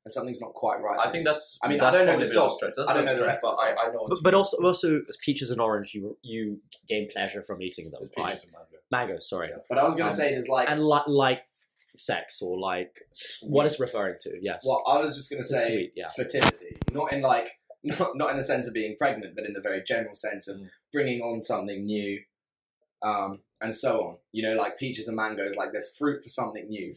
and 0.06 0.10
something's 0.10 0.40
not 0.40 0.54
quite 0.54 0.80
right. 0.80 0.98
I 0.98 1.10
think 1.10 1.26
that's. 1.26 1.58
I 1.62 1.68
mean, 1.68 1.78
I 1.78 1.84
that's 1.84 1.96
don't 1.98 2.06
know 2.06 2.12
probably 2.12 2.28
the 2.28 2.30
a 2.30 2.34
bit 2.34 2.38
of 2.40 2.46
a 2.46 2.48
song. 2.50 2.56
stretch. 2.56 2.72
That's 2.78 2.88
I 2.88 2.94
don't 2.94 3.04
bit 3.04 3.12
know 3.12 3.18
the 3.18 3.24
a 3.24 3.26
rest 3.26 3.44
of 3.44 3.50
the 3.50 3.56
stretch, 3.56 3.76
song. 3.76 3.84
I, 3.84 3.88
I 3.90 3.92
know. 3.92 3.98
what 4.00 4.08
But, 4.08 4.16
you 4.16 4.22
but 4.22 4.30
mean. 4.32 4.38
also, 4.38 4.56
also 4.64 5.02
as 5.06 5.18
peaches 5.18 5.50
and 5.50 5.60
orange, 5.60 5.92
you 5.92 6.16
you 6.22 6.60
gain 6.88 7.10
pleasure 7.12 7.42
from 7.42 7.60
eating 7.60 7.90
them. 7.90 8.00
It's 8.04 8.12
Right? 8.16 8.28
peaches 8.28 8.44
and 8.44 8.52
mango. 8.54 8.78
Mangoes, 8.90 9.28
sorry. 9.28 9.50
but 9.68 9.76
I 9.76 9.84
was 9.84 9.96
going 9.96 10.06
to 10.06 10.12
Um, 10.12 10.16
say 10.16 10.30
there's 10.30 10.48
like 10.48 10.70
And 10.70 10.82
like 10.82 11.06
like 11.06 11.42
sex 11.98 12.40
or 12.42 12.58
like 12.58 13.00
what 13.42 13.66
it's 13.66 13.78
referring 13.80 14.16
to. 14.22 14.38
Yes. 14.40 14.62
well, 14.66 14.82
I 14.86 15.02
was 15.02 15.16
just 15.16 15.30
going 15.30 15.42
to 15.42 15.48
say 15.48 15.66
Sweet, 15.68 15.92
yeah. 15.96 16.08
fertility, 16.14 16.76
not 16.92 17.12
in 17.12 17.22
like 17.22 17.48
not, 17.84 18.16
not 18.16 18.30
in 18.30 18.36
the 18.36 18.42
sense 18.42 18.66
of 18.66 18.74
being 18.74 18.96
pregnant, 18.98 19.34
but 19.36 19.44
in 19.46 19.52
the 19.52 19.60
very 19.60 19.82
general 19.86 20.16
sense 20.16 20.48
of 20.48 20.56
Mm. 20.56 20.68
bringing 20.92 21.20
on 21.20 21.40
something 21.40 21.84
new, 21.84 22.20
um, 23.02 23.40
and 23.60 23.74
so 23.74 24.00
on. 24.02 24.16
You 24.32 24.42
know, 24.48 24.54
like 24.56 24.78
peaches 24.78 25.08
and 25.08 25.16
mangoes, 25.16 25.56
like 25.56 25.70
there's 25.72 25.94
fruit 25.96 26.22
for 26.22 26.28
something 26.28 26.66
new, 26.68 26.94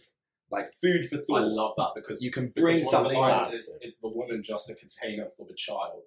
like 0.51 0.69
food 0.81 1.07
for 1.07 1.17
thought. 1.17 1.41
I 1.41 1.45
love 1.45 1.73
that 1.77 1.91
because 1.95 2.21
You 2.21 2.31
can 2.31 2.47
because 2.47 2.61
bring 2.61 2.75
one 2.77 2.79
of 2.81 2.85
the 2.85 2.89
something 2.97 3.17
lines 3.17 3.43
else, 3.45 3.53
is, 3.53 3.75
is 3.81 3.97
the 3.99 4.07
woman 4.09 4.41
just 4.43 4.69
a 4.69 4.75
container 4.75 5.27
for 5.37 5.45
the 5.45 5.53
child. 5.55 6.03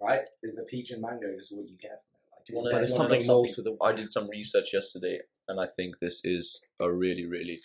right? 0.00 0.22
Is 0.42 0.54
the 0.56 0.64
peach 0.64 0.90
and 0.90 1.00
mango 1.02 1.34
just 1.36 1.54
what 1.56 1.68
you 1.68 1.76
get? 1.80 2.02
From 2.02 2.16
it? 2.20 2.30
Like, 2.32 2.48
You 2.48 2.54
it's 2.56 2.64
wanna- 2.64 2.74
There's 2.76 2.90
you 2.90 2.96
something 2.96 3.26
more 3.26 3.46
the. 3.46 3.76
I 3.82 3.92
did 3.92 4.12
some 4.12 4.28
research 4.30 4.72
yesterday, 4.72 5.18
and 5.48 5.60
I 5.60 5.66
think 5.66 5.96
this 6.00 6.20
is 6.24 6.60
a 6.80 6.90
really, 6.92 7.26
really 7.26 7.60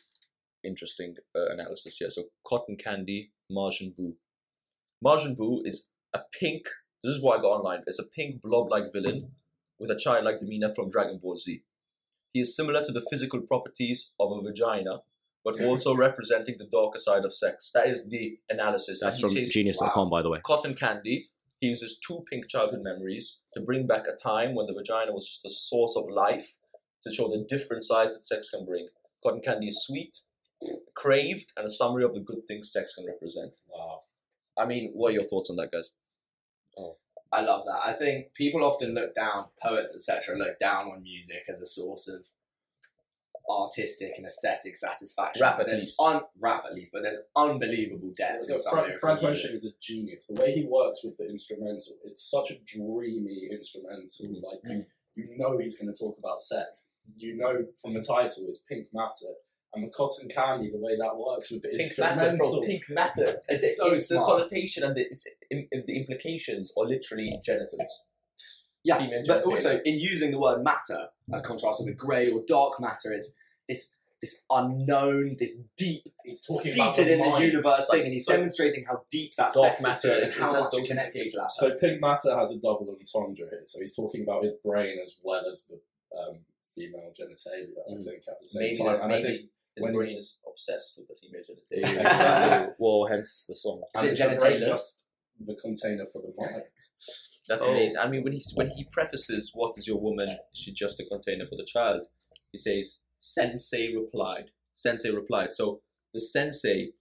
interesting 0.63 1.15
uh, 1.35 1.51
analysis 1.51 1.97
here. 1.97 2.09
So, 2.09 2.25
cotton 2.45 2.77
candy, 2.77 3.31
Majin 3.51 3.93
Buu. 3.95 4.13
Majin 5.03 5.35
Buu 5.37 5.61
is 5.65 5.87
a 6.13 6.19
pink. 6.39 6.65
This 7.03 7.15
is 7.15 7.21
what 7.21 7.39
I 7.39 7.41
got 7.41 7.49
online. 7.49 7.83
It's 7.87 7.99
a 7.99 8.03
pink 8.03 8.41
blob-like 8.41 8.91
villain 8.91 9.31
with 9.79 9.89
a 9.89 9.97
child-like 9.97 10.39
demeanor 10.39 10.73
from 10.73 10.89
Dragon 10.89 11.19
Ball 11.21 11.37
Z. 11.37 11.63
He 12.33 12.41
is 12.41 12.55
similar 12.55 12.83
to 12.83 12.91
the 12.91 13.05
physical 13.09 13.41
properties 13.41 14.11
of 14.19 14.31
a 14.31 14.41
vagina, 14.41 15.01
but 15.43 15.61
also 15.61 15.95
representing 16.07 16.55
the 16.57 16.67
darker 16.71 16.99
side 16.99 17.25
of 17.25 17.33
sex. 17.33 17.71
That 17.73 17.87
is 17.87 18.07
the 18.09 18.39
analysis. 18.49 18.99
That's 19.01 19.19
from 19.19 19.29
says, 19.29 19.49
genius.com, 19.49 20.09
by 20.09 20.21
the 20.21 20.29
way. 20.29 20.39
Cotton 20.45 20.75
candy. 20.75 21.29
He 21.59 21.67
uses 21.67 21.99
two 22.05 22.23
pink 22.29 22.47
childhood 22.47 22.83
memories 22.83 23.41
to 23.53 23.59
bring 23.59 23.85
back 23.85 24.03
a 24.07 24.15
time 24.15 24.55
when 24.55 24.67
the 24.67 24.73
vagina 24.73 25.11
was 25.11 25.27
just 25.27 25.45
a 25.45 25.49
source 25.49 25.95
of 25.97 26.05
life 26.09 26.55
to 27.03 27.13
show 27.13 27.27
the 27.27 27.45
different 27.49 27.83
sides 27.83 28.13
that 28.13 28.21
sex 28.21 28.51
can 28.51 28.65
bring. 28.65 28.87
Cotton 29.23 29.41
candy 29.41 29.67
is 29.67 29.83
sweet, 29.83 30.19
craved, 30.95 31.53
and 31.57 31.65
a 31.67 31.71
summary 31.71 32.03
of 32.03 32.13
the 32.13 32.19
good 32.19 32.47
things 32.47 32.71
sex 32.71 32.95
can 32.95 33.05
represent. 33.05 33.53
Wow. 33.67 34.01
I 34.57 34.65
mean, 34.65 34.91
what 34.93 35.09
are 35.09 35.13
your 35.13 35.27
thoughts 35.27 35.49
on 35.49 35.55
that, 35.57 35.71
guys? 35.71 35.91
Oh. 36.77 36.97
I 37.31 37.41
love 37.41 37.63
that. 37.65 37.79
I 37.85 37.93
think 37.93 38.33
people 38.33 38.63
often 38.63 38.95
look 38.95 39.13
down, 39.13 39.45
poets, 39.61 39.93
etc., 39.93 40.35
look 40.35 40.59
down 40.59 40.87
on 40.87 41.03
music 41.03 41.43
as 41.47 41.61
a 41.61 41.65
source 41.65 42.07
of 42.07 42.25
artistic 43.49 44.13
and 44.17 44.25
aesthetic 44.25 44.75
satisfaction. 44.75 45.41
Rap 45.41 45.57
But 45.57 45.67
at 45.67 45.67
there's 45.69 45.81
least. 45.81 45.99
Un- 45.99 46.21
rap 46.39 46.63
at 46.67 46.75
least, 46.75 46.91
but 46.91 47.03
there's 47.03 47.19
unbelievable 47.35 48.11
depth 48.17 48.49
in 48.49 48.57
some 48.57 48.73
Frank, 48.73 48.87
lyrical 48.87 48.99
Frank. 48.99 49.23
Ocean 49.23 49.51
is 49.53 49.65
a 49.65 49.71
genius. 49.81 50.25
The 50.25 50.41
way 50.41 50.53
he 50.53 50.63
works 50.63 51.03
with 51.03 51.17
the 51.17 51.27
instrumental, 51.27 51.97
it's 52.03 52.29
such 52.29 52.51
a 52.51 52.55
dreamy 52.65 53.49
instrumental. 53.51 54.25
Mm. 54.25 54.43
Like 54.43 54.59
you, 54.63 54.85
you 55.15 55.37
know 55.37 55.57
he's 55.57 55.77
going 55.77 55.91
to 55.91 55.97
talk 55.97 56.17
about 56.17 56.39
sex. 56.39 56.89
You 57.17 57.37
know 57.37 57.65
from 57.81 57.93
the 57.93 58.01
title 58.01 58.45
it's 58.47 58.59
Pink 58.67 58.87
Matter, 58.93 59.33
and 59.73 59.83
the 59.83 59.89
Cotton 59.89 60.27
Candy. 60.29 60.71
The 60.71 60.77
way 60.79 60.97
that 60.97 61.15
works 61.17 61.51
with 61.51 61.61
the 61.61 61.69
instrumental. 61.77 62.63
Pink 62.65 62.83
matter. 62.89 63.41
It's 63.47 63.77
so 63.77 63.91
the 63.91 63.99
smart. 63.99 64.27
connotation 64.27 64.83
and 64.83 64.95
the, 64.95 65.01
it's, 65.11 65.27
im, 65.51 65.67
the 65.85 65.97
implications 65.97 66.71
are 66.77 66.85
literally 66.85 67.39
genitals. 67.43 68.07
Yeah, 68.83 68.97
female 68.97 69.23
but 69.27 69.43
genitalia. 69.43 69.47
also 69.47 69.81
in 69.83 69.99
using 69.99 70.31
the 70.31 70.39
word 70.39 70.63
matter 70.63 71.07
as 71.33 71.41
contrast 71.41 71.83
with 71.85 71.97
grey 71.97 72.29
or 72.31 72.41
dark 72.47 72.79
matter, 72.79 73.11
it's 73.11 73.33
this 73.67 73.95
this 74.21 74.43
unknown, 74.49 75.37
this 75.39 75.63
deep, 75.77 76.01
He's 76.25 76.41
talking 76.45 76.73
about 76.73 76.93
seated 76.93 77.07
the 77.19 77.23
in 77.25 77.31
the 77.31 77.39
universe 77.39 77.87
Like, 77.87 77.99
thing, 77.99 78.03
and 78.03 78.11
he's 78.11 78.25
so- 78.25 78.33
demonstrating 78.35 78.83
how 78.85 79.03
deep 79.09 79.33
that 79.37 79.53
Dark 79.53 79.79
sex 79.79 79.79
is 79.79 79.85
matter, 79.87 80.17
it 80.17 80.23
and 80.23 80.33
how 80.33 80.51
much 80.59 80.73
it 80.73 80.87
connects 80.87 81.15
to 81.15 81.29
that. 81.37 81.51
So. 81.53 81.69
Pink 81.79 82.01
Matter 82.01 82.37
has 82.37 82.51
a 82.51 82.57
double 82.57 82.97
entendre 82.99 83.45
here. 83.49 83.61
So 83.63 83.79
he's 83.79 83.95
talking 83.95 84.23
about 84.23 84.43
his 84.43 84.51
brain 84.65 84.97
as 85.01 85.15
well 85.23 85.43
as 85.49 85.63
the 85.69 85.79
um, 86.17 86.39
female 86.75 87.13
genitalia. 87.17 87.79
I 87.89 87.93
Mm. 87.93 88.03
think 88.03 88.23
at 88.27 88.41
the 88.41 88.45
same 88.45 88.61
Maybe, 88.61 88.77
time, 88.77 88.87
that, 88.87 89.03
and 89.03 89.13
I 89.13 89.21
think 89.21 89.41
his 89.75 89.83
when- 89.83 89.93
brain 89.93 90.17
is 90.17 90.37
obsessed 90.47 90.97
with 90.97 91.07
the 91.07 91.15
female 91.21 91.43
genitalia. 91.49 91.99
Exactly. 91.99 92.73
well, 92.79 93.05
hence 93.07 93.45
the 93.47 93.55
song. 93.55 93.81
Is 93.83 93.89
and 93.95 94.07
it 94.07 94.13
is 94.13 94.19
the 94.19 94.25
brain 94.39 94.61
genitalia? 94.61 94.65
just 94.65 95.05
the 95.39 95.55
container 95.55 96.05
for 96.11 96.21
the 96.21 96.33
mind. 96.37 96.63
That's 97.47 97.63
Oh. 97.63 97.71
amazing. 97.71 97.97
I 97.99 98.07
mean, 98.09 98.23
when 98.23 98.33
he 98.33 98.41
when 98.55 98.69
he 98.71 98.83
prefaces 98.91 99.51
"What 99.55 99.73
is 99.77 99.87
your 99.87 99.99
woman? 99.99 100.29
Is 100.53 100.59
she 100.61 100.71
just 100.73 100.99
a 100.99 101.05
container 101.05 101.45
for 101.47 101.55
the 101.55 101.65
child?" 101.65 102.01
He 102.51 102.57
says, 102.57 103.01
"Sensei 103.19 103.95
replied." 103.95 104.51
Sensei 104.75 105.09
replied. 105.11 105.53
So 105.55 105.81
the 106.13 106.19
sensei, 106.19 106.93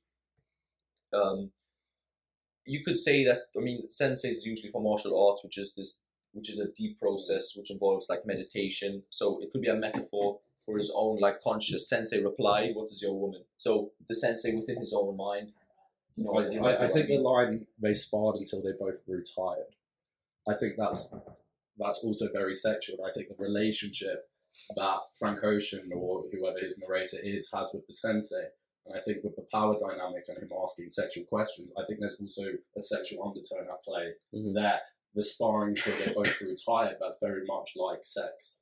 um, 1.12 1.50
you 2.64 2.82
could 2.84 2.98
say 2.98 3.24
that. 3.24 3.38
I 3.56 3.60
mean, 3.60 3.90
sensei 3.90 4.30
is 4.30 4.44
usually 4.44 4.70
for 4.72 4.80
martial 4.82 5.18
arts, 5.28 5.42
which 5.44 5.58
is 5.58 5.74
this, 5.74 6.00
which 6.32 6.50
is 6.50 6.60
a 6.60 6.68
deep 6.76 6.98
process 6.98 7.54
which 7.56 7.70
involves 7.70 8.08
like 8.08 8.26
meditation. 8.26 9.02
So 9.10 9.40
it 9.42 9.50
could 9.52 9.62
be 9.62 9.68
a 9.68 9.74
metaphor 9.74 10.40
for 10.68 10.76
his 10.76 10.92
own 10.94 11.18
like 11.18 11.40
conscious. 11.42 11.88
Sensei 11.88 12.22
replied, 12.22 12.74
"What 12.74 12.90
is 12.90 13.00
your 13.00 13.14
woman?" 13.18 13.44
So 13.56 13.92
the 14.08 14.14
sensei 14.14 14.54
within 14.54 14.78
his 14.78 14.92
own 14.92 15.16
mind. 15.16 15.52
You 16.14 16.24
know, 16.24 16.38
I, 16.38 16.48
know 16.48 16.66
I, 16.66 16.84
I 16.84 16.88
think 16.88 17.08
the 17.08 17.18
line 17.18 17.66
"they 17.80 17.94
sparred 17.94 18.36
until 18.36 18.62
they 18.62 18.72
both 18.78 19.04
grew 19.06 19.22
tired." 19.22 19.74
I 20.46 20.54
think 20.54 20.74
that's 20.76 21.12
that's 21.78 22.00
also 22.04 22.26
very 22.32 22.54
sexual. 22.54 22.98
I 23.04 23.10
think 23.12 23.28
the 23.28 23.42
relationship 23.42 24.28
that 24.76 24.98
Frank 25.18 25.42
Ocean 25.42 25.90
or 25.94 26.24
whoever 26.32 26.58
his 26.58 26.78
narrator 26.78 27.18
is 27.22 27.48
has 27.54 27.70
with 27.72 27.86
the 27.86 27.94
sensei, 27.94 28.48
and 28.84 28.94
I 28.96 29.00
think 29.00 29.24
with 29.24 29.36
the 29.36 29.46
power 29.50 29.74
dynamic 29.78 30.24
and 30.28 30.38
him 30.38 30.50
asking 30.62 30.90
sexual 30.90 31.24
questions, 31.24 31.70
I 31.78 31.84
think 31.86 32.00
there's 32.00 32.16
also 32.20 32.44
a 32.76 32.80
sexual 32.80 33.26
undertone 33.26 33.68
at 33.70 33.82
play 33.84 34.14
Mhm. 34.34 34.54
there. 34.54 34.82
The 35.14 35.22
sparring 35.22 35.76
till 35.76 35.96
they 35.96 36.12
both 36.12 36.38
grew 36.38 36.54
tired. 36.54 36.98
That's 37.00 37.18
very 37.20 37.44
much 37.46 37.72
like 37.74 38.04
sex. 38.04 38.56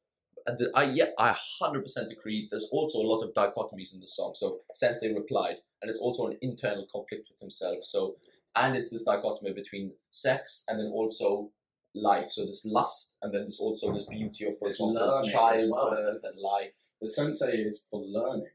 And 0.46 0.58
the, 0.58 0.70
I 0.74 0.84
yeah, 0.84 1.06
I 1.18 1.34
hundred 1.60 1.82
percent 1.82 2.12
agree. 2.12 2.48
There's 2.50 2.68
also 2.70 2.98
a 2.98 3.06
lot 3.06 3.22
of 3.22 3.34
dichotomies 3.34 3.94
in 3.94 4.00
the 4.00 4.06
song. 4.06 4.34
So 4.36 4.60
Sensei 4.74 5.12
replied, 5.12 5.56
and 5.82 5.90
it's 5.90 6.00
also 6.00 6.28
an 6.28 6.38
internal 6.40 6.86
conflict 6.90 7.28
with 7.30 7.40
himself. 7.40 7.78
So 7.82 8.16
and 8.54 8.76
it's 8.76 8.90
this 8.90 9.02
dichotomy 9.02 9.52
between 9.52 9.92
sex 10.10 10.64
and 10.68 10.78
then 10.78 10.86
also 10.86 11.50
life. 11.94 12.30
So 12.30 12.46
this 12.46 12.64
lust, 12.64 13.16
and 13.22 13.32
then 13.34 13.42
there's 13.42 13.58
also 13.58 13.92
this 13.92 14.06
beauty 14.06 14.46
of, 14.46 14.58
for 14.58 14.68
It's 14.68 14.76
example, 14.76 14.94
learning 14.94 15.32
well. 15.34 15.52
childbirth 15.52 16.22
and 16.24 16.40
life. 16.40 16.74
The 17.00 17.08
sensei 17.08 17.56
is 17.58 17.84
for 17.90 18.00
learning. 18.00 18.50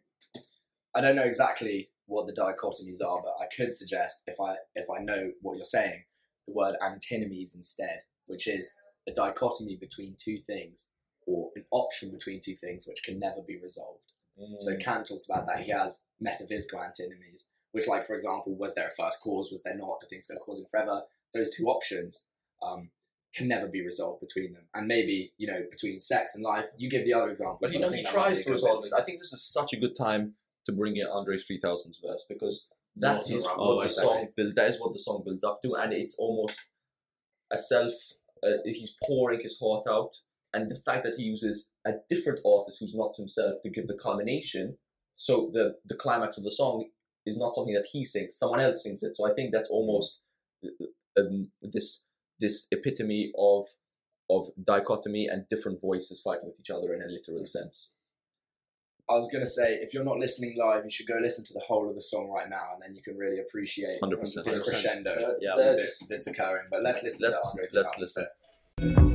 I 0.96 1.02
don't 1.02 1.16
know 1.16 1.24
exactly 1.24 1.90
what 2.06 2.28
the 2.28 2.34
dichotomies 2.34 3.04
are, 3.06 3.22
but 3.22 3.36
I 3.42 3.48
could 3.56 3.74
suggest 3.74 4.24
if 4.28 4.40
I 4.40 4.56
if 4.76 4.88
I 4.90 5.04
know 5.04 5.32
what 5.42 5.56
you're 5.56 5.66
saying, 5.66 6.04
the 6.48 6.54
word 6.54 6.76
antinomies 6.82 7.56
instead, 7.56 8.00
which 8.28 8.48
is 8.48 8.76
a 9.08 9.12
dichotomy 9.12 9.76
between 9.76 10.16
two 10.18 10.38
things 10.40 10.90
or 11.26 11.50
an 11.56 11.66
option 11.72 12.12
between 12.12 12.40
two 12.42 12.56
things 12.56 12.88
which 12.88 13.04
can 13.04 13.20
never 13.20 13.42
be 13.46 13.58
resolved. 13.58 14.12
So 14.58 14.76
Kant 14.78 15.08
talks 15.08 15.30
about 15.30 15.46
that. 15.48 15.62
He 15.62 15.72
has 15.72 16.08
metaphysical 16.20 16.82
antinomies, 16.82 17.48
which, 17.74 17.88
like 17.88 18.08
for 18.08 18.16
example, 18.16 18.56
was 18.56 18.74
there 18.76 18.88
a 18.88 19.02
first 19.02 19.22
cause? 19.22 19.50
Was 19.52 19.64
there 19.64 19.78
not? 19.78 20.02
Do 20.02 20.08
things 20.10 20.28
go 20.28 20.36
causing 20.38 20.66
forever? 20.72 21.04
Those 21.34 21.52
two 21.56 21.68
options 21.68 22.26
um, 22.62 22.90
can 23.36 23.48
never 23.48 23.68
be 23.68 23.86
resolved 23.86 24.22
between 24.22 24.54
them. 24.54 24.64
And 24.74 24.88
maybe 24.88 25.34
you 25.38 25.48
know 25.48 25.62
between 25.70 26.00
sex 26.00 26.34
and 26.36 26.44
life. 26.44 26.66
You 26.78 26.90
give 26.90 27.06
the 27.06 27.14
other 27.14 27.30
example, 27.30 27.60
But 27.62 27.74
you 27.74 27.80
know, 27.80 27.92
he 27.92 28.04
tries 28.04 28.44
to 28.46 28.52
resolve 28.52 28.86
it. 28.86 28.94
I 28.98 29.04
think 29.04 29.20
this 29.20 29.34
is 29.34 29.44
such 29.44 29.74
a 29.74 29.78
good 29.78 29.96
time 29.96 30.34
to 30.66 30.72
bring 30.72 30.98
in 30.98 31.08
Andre 31.08 31.38
3000's 31.38 32.00
verse 32.04 32.26
because 32.28 32.68
that 32.96 33.14
Not 33.14 33.30
is 33.30 33.46
what 33.46 33.58
the 33.58 33.84
the 33.84 33.90
song 33.90 34.28
build. 34.36 34.56
That 34.56 34.70
is 34.70 34.80
what 34.80 34.94
the 34.94 35.00
song 35.00 35.22
builds 35.24 35.44
up 35.44 35.62
to, 35.62 35.70
and 35.82 35.94
it's 35.94 36.16
almost 36.18 36.60
a 37.52 37.58
self. 37.58 37.94
Uh, 38.44 38.58
he's 38.66 38.96
pouring 39.06 39.42
his 39.42 39.60
heart 39.60 39.84
out, 39.88 40.16
and 40.54 40.70
the 40.70 40.76
fact 40.76 41.04
that 41.04 41.14
he 41.18 41.24
uses 41.24 41.72
a 41.86 41.94
different 42.10 42.40
artist 42.46 42.80
who's 42.80 42.96
not 42.96 43.16
himself 43.16 43.56
to 43.64 43.70
give 43.70 43.88
the 43.88 43.98
culmination. 44.02 44.78
So 45.16 45.50
the 45.54 45.76
the 45.86 45.96
climax 45.96 46.38
of 46.38 46.44
the 46.44 46.52
song 46.52 46.90
is 47.26 47.38
not 47.38 47.54
something 47.56 47.74
that 47.74 47.88
he 47.92 48.04
sings; 48.06 48.38
someone 48.38 48.60
else 48.60 48.84
sings 48.84 49.04
it. 49.04 49.16
So 49.16 49.30
I 49.30 49.34
think 49.34 49.52
that's 49.52 49.70
almost 49.70 50.24
um, 51.18 51.50
this 51.62 52.06
this 52.40 52.68
epitome 52.72 53.32
of 53.38 53.66
of 54.30 54.48
dichotomy 54.66 55.28
and 55.28 55.46
different 55.50 55.82
voices 55.82 56.22
fighting 56.22 56.46
with 56.46 56.60
each 56.60 56.70
other 56.70 56.94
in 56.94 57.02
a 57.02 57.06
literal 57.08 57.46
sense. 57.46 57.92
I 59.10 59.14
was 59.16 59.30
going 59.30 59.44
to 59.44 59.50
say, 59.50 59.74
if 59.82 59.94
you're 59.94 60.06
not 60.06 60.20
listening 60.20 60.56
live, 60.58 60.86
you 60.86 60.90
should 60.92 61.08
go 61.08 61.16
listen 61.22 61.44
to 61.44 61.54
the 61.54 61.60
whole 61.60 61.90
of 61.90 61.96
the 61.96 62.02
song 62.02 62.30
right 62.30 62.50
now, 62.50 62.70
and 62.74 62.82
then 62.82 62.96
you 62.96 63.02
can 63.02 63.18
really 63.18 63.40
appreciate 63.40 64.00
100%. 64.02 64.44
this 64.46 64.64
crescendo 64.64 65.36
Yeah. 65.42 65.56
that's, 65.58 66.08
that's 66.08 66.28
occurring. 66.28 66.68
But 66.72 66.82
let's 66.82 67.04
listen 67.04 67.28
Let's- 67.30 67.56
to 67.56 67.62
let's 67.74 67.94
3000. 67.96 68.28
listen. 68.80 69.11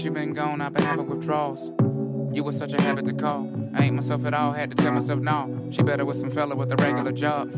Since 0.00 0.06
you 0.06 0.12
been 0.12 0.32
gone, 0.32 0.62
I've 0.62 0.72
been 0.72 0.82
having 0.82 1.10
withdrawals. 1.10 1.72
You 2.34 2.42
was 2.42 2.56
such 2.56 2.72
a 2.72 2.80
habit 2.80 3.04
to 3.04 3.12
call. 3.12 3.52
I 3.74 3.84
ain't 3.84 3.96
myself 3.96 4.24
at 4.24 4.32
all, 4.32 4.52
had 4.52 4.70
to 4.70 4.76
tell 4.82 4.92
myself 4.92 5.20
no. 5.20 5.68
She 5.70 5.82
better 5.82 6.06
with 6.06 6.18
some 6.18 6.30
fella 6.30 6.56
with 6.56 6.72
a 6.72 6.76
regular 6.76 7.12
job. 7.12 7.50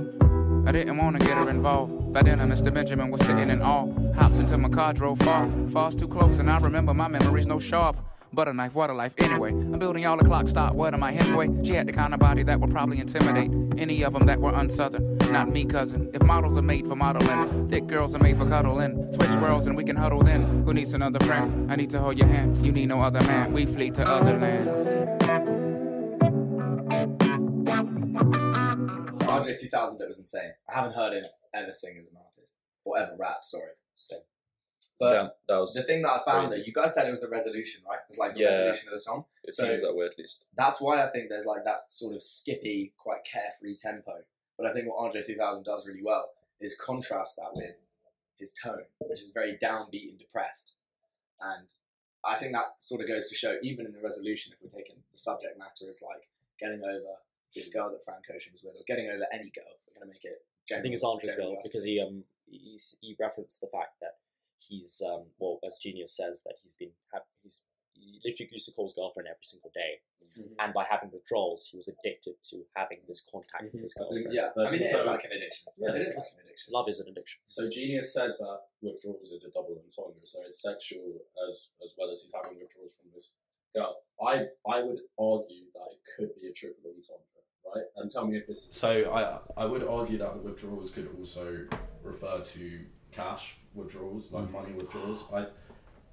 I 0.66 0.72
didn't 0.72 0.96
wanna 0.96 1.20
get 1.20 1.38
her 1.38 1.48
involved. 1.48 2.12
By 2.12 2.22
then, 2.22 2.40
Mr. 2.40 2.74
Benjamin 2.74 3.12
was 3.12 3.20
sitting 3.20 3.48
in 3.48 3.62
awe. 3.62 3.86
Hops 4.14 4.38
into 4.38 4.58
my 4.58 4.68
car, 4.70 4.92
drove 4.92 5.20
far. 5.20 5.48
Falls 5.70 5.94
too 5.94 6.08
close, 6.08 6.38
and 6.38 6.50
I 6.50 6.58
remember 6.58 6.92
my 6.92 7.06
memories 7.06 7.46
no 7.46 7.60
sharp. 7.60 8.00
But 8.32 8.48
a 8.48 8.52
knife, 8.52 8.74
what 8.74 8.90
a 8.90 8.92
life, 8.92 9.14
anyway. 9.18 9.50
I'm 9.50 9.78
building 9.78 10.02
y'all 10.02 10.18
a 10.18 10.24
clock 10.24 10.48
stop. 10.48 10.74
What 10.74 10.94
am 10.94 11.04
I 11.04 11.12
anyway? 11.12 11.48
She 11.62 11.74
had 11.74 11.86
the 11.86 11.92
kind 11.92 12.12
of 12.12 12.18
body 12.18 12.42
that 12.42 12.58
would 12.58 12.72
probably 12.72 12.98
intimidate 12.98 13.52
any 13.78 14.02
of 14.02 14.14
them 14.14 14.26
that 14.26 14.40
were 14.40 14.50
unsouthern. 14.50 15.11
Not 15.32 15.48
me, 15.50 15.64
cousin. 15.64 16.10
If 16.12 16.22
models 16.22 16.56
are 16.58 16.62
made 16.62 16.86
for 16.86 16.94
modeling, 16.94 17.68
thick 17.68 17.86
girls 17.86 18.14
are 18.14 18.18
made 18.18 18.36
for 18.36 18.46
cuddling. 18.46 19.10
Switch 19.12 19.30
worlds 19.40 19.66
and 19.66 19.76
we 19.76 19.82
can 19.84 19.96
huddle 19.96 20.22
then. 20.22 20.62
Who 20.64 20.74
needs 20.74 20.92
another 20.92 21.18
friend? 21.24 21.72
I 21.72 21.76
need 21.76 21.88
to 21.90 21.98
hold 22.00 22.18
your 22.18 22.26
hand. 22.28 22.64
You 22.64 22.70
need 22.70 22.86
no 22.86 23.00
other 23.00 23.20
man. 23.22 23.52
We 23.52 23.64
flee 23.64 23.90
to 23.92 24.06
other 24.06 24.38
lands. 24.38 24.86
Andre 29.26 29.56
3000, 29.56 30.00
it 30.02 30.08
was 30.08 30.18
insane. 30.20 30.52
I 30.68 30.74
haven't 30.74 30.94
heard 30.94 31.14
him 31.14 31.24
ever 31.54 31.72
sing 31.72 31.96
as 31.98 32.08
an 32.08 32.16
artist, 32.22 32.58
or 32.84 32.98
ever 32.98 33.12
rap, 33.18 33.38
sorry. 33.42 33.70
Still. 33.96 34.24
But 35.00 35.14
yeah, 35.14 35.28
that 35.48 35.58
was 35.60 35.72
the 35.72 35.82
thing 35.82 36.02
that 36.02 36.10
I 36.10 36.30
found 36.30 36.48
crazy. 36.48 36.60
that 36.60 36.66
you 36.66 36.72
guys 36.74 36.94
said 36.94 37.08
it 37.08 37.10
was 37.10 37.20
the 37.22 37.28
resolution, 37.28 37.82
right? 37.88 37.98
It's 38.08 38.18
like 38.18 38.34
the 38.34 38.40
Yeah. 38.40 38.48
resolution 38.50 38.88
of 38.88 38.92
the 38.92 38.98
song. 38.98 39.24
It 39.44 39.54
So- 39.54 39.64
seems 39.64 39.80
that 39.80 39.94
way 39.96 40.06
at 40.06 40.18
least. 40.18 40.44
That's 40.54 40.80
why 40.80 41.02
I 41.02 41.10
think 41.10 41.30
there's 41.30 41.46
like 41.46 41.64
that 41.64 41.90
sort 41.90 42.14
of 42.14 42.22
skippy, 42.22 42.92
quite 42.98 43.24
carefree 43.24 43.76
tempo. 43.76 44.24
But 44.62 44.70
I 44.70 44.74
think 44.74 44.86
what 44.86 45.02
Andre 45.02 45.22
3000 45.22 45.64
does 45.64 45.88
really 45.88 46.04
well 46.04 46.30
is 46.60 46.78
contrast 46.78 47.34
that 47.34 47.50
with 47.58 47.74
his 48.38 48.54
tone, 48.54 48.86
which 49.00 49.20
is 49.20 49.34
very 49.34 49.58
downbeat 49.58 50.14
and 50.14 50.18
depressed. 50.18 50.74
And 51.40 51.66
I 52.22 52.38
think 52.38 52.52
that 52.52 52.78
sort 52.78 53.00
of 53.00 53.08
goes 53.08 53.28
to 53.28 53.34
show, 53.34 53.58
even 53.60 53.86
in 53.86 53.92
the 53.92 54.00
resolution, 54.00 54.54
if 54.54 54.62
we're 54.62 54.70
taking 54.70 55.02
the 55.10 55.18
subject 55.18 55.58
matter 55.58 55.90
as 55.90 55.98
like 55.98 56.30
getting 56.60 56.78
over 56.78 57.18
this 57.52 57.74
girl 57.74 57.90
that 57.90 58.04
Frank 58.04 58.22
Ocean 58.30 58.52
was 58.54 58.62
with, 58.62 58.78
or 58.78 58.86
getting 58.86 59.10
over 59.10 59.26
any 59.34 59.50
girl, 59.50 59.74
we're 59.82 59.98
going 59.98 60.06
to 60.06 60.14
make 60.14 60.22
it 60.22 60.46
I 60.70 60.80
think 60.80 60.94
it's 60.94 61.02
Andre's 61.02 61.34
goal 61.34 61.58
because 61.62 61.84
he 61.84 62.00
um 62.00 62.22
he's, 62.48 62.96
he 63.00 63.16
referenced 63.18 63.60
the 63.60 63.66
fact 63.66 63.98
that 64.00 64.22
he's 64.58 65.02
um 65.04 65.26
well 65.40 65.58
as 65.66 65.80
Genius 65.82 66.16
says 66.16 66.42
that 66.44 66.54
he's 66.62 66.74
been 66.74 66.94
he's 67.42 67.62
he 67.94 68.20
literally 68.24 68.48
used 68.52 68.66
to 68.66 68.72
call 68.72 68.86
his 68.86 68.94
girlfriend 68.94 69.28
every 69.28 69.44
single 69.44 69.70
day, 69.74 70.00
Mhm. 70.36 70.54
and 70.58 70.72
by 70.74 70.84
having 70.84 71.10
withdrawals, 71.10 71.68
he 71.68 71.76
was 71.76 71.88
addicted 71.88 72.36
to 72.50 72.64
having 72.74 73.00
this 73.06 73.20
contact 73.20 73.64
with 73.64 73.74
Mhm. 73.74 73.80
his 73.82 73.94
girlfriend. 73.94 74.32
Yeah, 74.32 74.52
But 74.54 74.66
I 74.66 74.70
mean, 74.70 74.80
it 74.82 74.90
so- 74.90 75.00
is 75.00 75.06
like 75.06 75.24
an 75.24 75.32
addiction. 75.32 75.72
Yeah. 75.76 75.94
it 75.94 76.02
is 76.02 76.16
like 76.16 76.32
an 76.32 76.40
addiction. 76.40 76.72
Love 76.72 76.88
is 76.88 77.00
an 77.00 77.08
addiction. 77.08 77.40
So 77.46 77.68
Genius 77.68 78.12
says 78.12 78.38
that 78.38 78.60
withdrawals 78.80 79.30
is 79.32 79.44
a 79.44 79.50
double 79.50 79.78
entendre, 79.78 80.24
so 80.24 80.42
it's 80.42 80.60
sexual 80.60 81.20
as 81.48 81.70
as 81.82 81.94
well 81.98 82.10
as 82.10 82.22
he's 82.22 82.32
having 82.34 82.58
withdrawals 82.58 82.96
from 82.96 83.10
this 83.12 83.34
girl. 83.74 84.02
I 84.20 84.48
I 84.66 84.82
would 84.82 85.00
argue 85.18 85.70
that 85.72 85.88
it 85.92 86.00
could 86.16 86.34
be 86.40 86.48
a 86.48 86.52
triple 86.52 86.90
entendre, 86.90 87.24
right? 87.64 87.84
And 87.96 88.10
tell 88.10 88.26
me 88.26 88.38
if 88.38 88.46
this 88.46 88.64
is. 88.68 88.76
So 88.76 89.10
I 89.12 89.40
I 89.56 89.64
would 89.66 89.82
argue 89.82 90.18
that 90.18 90.32
the 90.34 90.40
withdrawals 90.40 90.90
could 90.90 91.14
also 91.18 91.68
refer 92.02 92.40
to 92.42 92.86
cash 93.10 93.58
withdrawals, 93.74 94.30
like 94.32 94.48
money 94.50 94.72
withdrawals. 94.72 95.24
I 95.32 95.50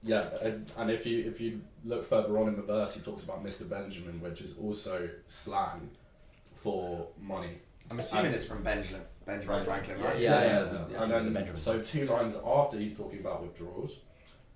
yeah, 0.04 0.30
and, 0.42 0.72
and 0.78 0.90
if 0.90 1.06
you 1.06 1.26
if 1.26 1.42
you 1.42 1.62
look 1.84 2.06
further 2.06 2.38
on 2.38 2.48
in 2.48 2.56
the 2.56 2.62
verse, 2.62 2.94
he 2.94 3.02
talks 3.02 3.24
about 3.24 3.44
Mr. 3.44 3.70
Benjamin, 3.70 4.22
which 4.22 4.42
is 4.42 4.56
also 4.58 5.10
slang 5.28 5.90
for 6.56 7.08
money. 7.20 7.60
I'm 7.92 8.00
assuming 8.00 8.28
And- 8.28 8.36
it's 8.36 8.46
from 8.46 8.64
Benjamin 8.64 9.02
Benjamin 9.26 9.64
Franklin. 9.64 9.98
Franklin, 9.98 10.02
right? 10.02 10.20
Yeah, 10.22 10.42
yeah, 10.42 10.48
yeah, 10.48 10.72
yeah. 10.74 10.86
yeah. 10.92 11.04
And 11.04 11.12
then, 11.12 11.34
Benjamin. 11.34 11.56
so 11.56 11.82
two 11.82 12.06
lines 12.06 12.36
after 12.46 12.78
he's 12.78 12.96
talking 12.96 13.20
about 13.20 13.44
withdrawals, 13.44 13.98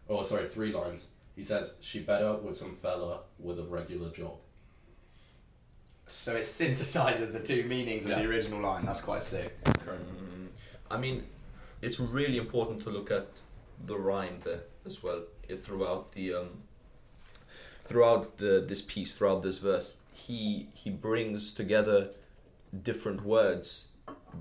or 0.08 0.24
sorry, 0.24 0.48
three 0.48 0.72
lines. 0.72 1.08
He 1.36 1.44
says 1.44 1.72
she 1.80 2.00
better 2.00 2.34
with 2.34 2.58
some 2.58 2.72
fella 2.76 3.22
with 3.40 3.60
a 3.60 3.64
regular 3.64 4.10
job. 4.12 4.36
So 6.08 6.36
it 6.36 6.42
synthesizes 6.42 7.32
the 7.32 7.40
two 7.40 7.64
meanings 7.64 8.06
of 8.06 8.12
the 8.12 8.26
original 8.26 8.62
line. 8.62 8.86
That's 8.86 9.02
quite 9.02 9.24
sick. 9.24 9.64
Mm, 9.64 10.48
I 10.92 10.98
mean, 10.98 11.24
it's 11.82 12.00
really 12.00 12.38
important 12.38 12.82
to 12.84 12.92
look 12.92 13.10
at 13.10 13.28
the 13.86 13.98
rhyme 13.98 14.40
there 14.44 14.62
as 14.86 15.02
well 15.02 15.24
throughout 15.62 16.14
the 16.14 16.34
um, 16.34 16.50
throughout 17.86 18.38
the 18.38 18.64
this 18.68 18.82
piece, 18.82 19.16
throughout 19.16 19.42
this 19.42 19.58
verse. 19.58 19.96
He 20.14 20.70
he 20.74 20.90
brings 20.90 21.54
together 21.54 22.12
different 22.84 23.24
words 23.26 23.88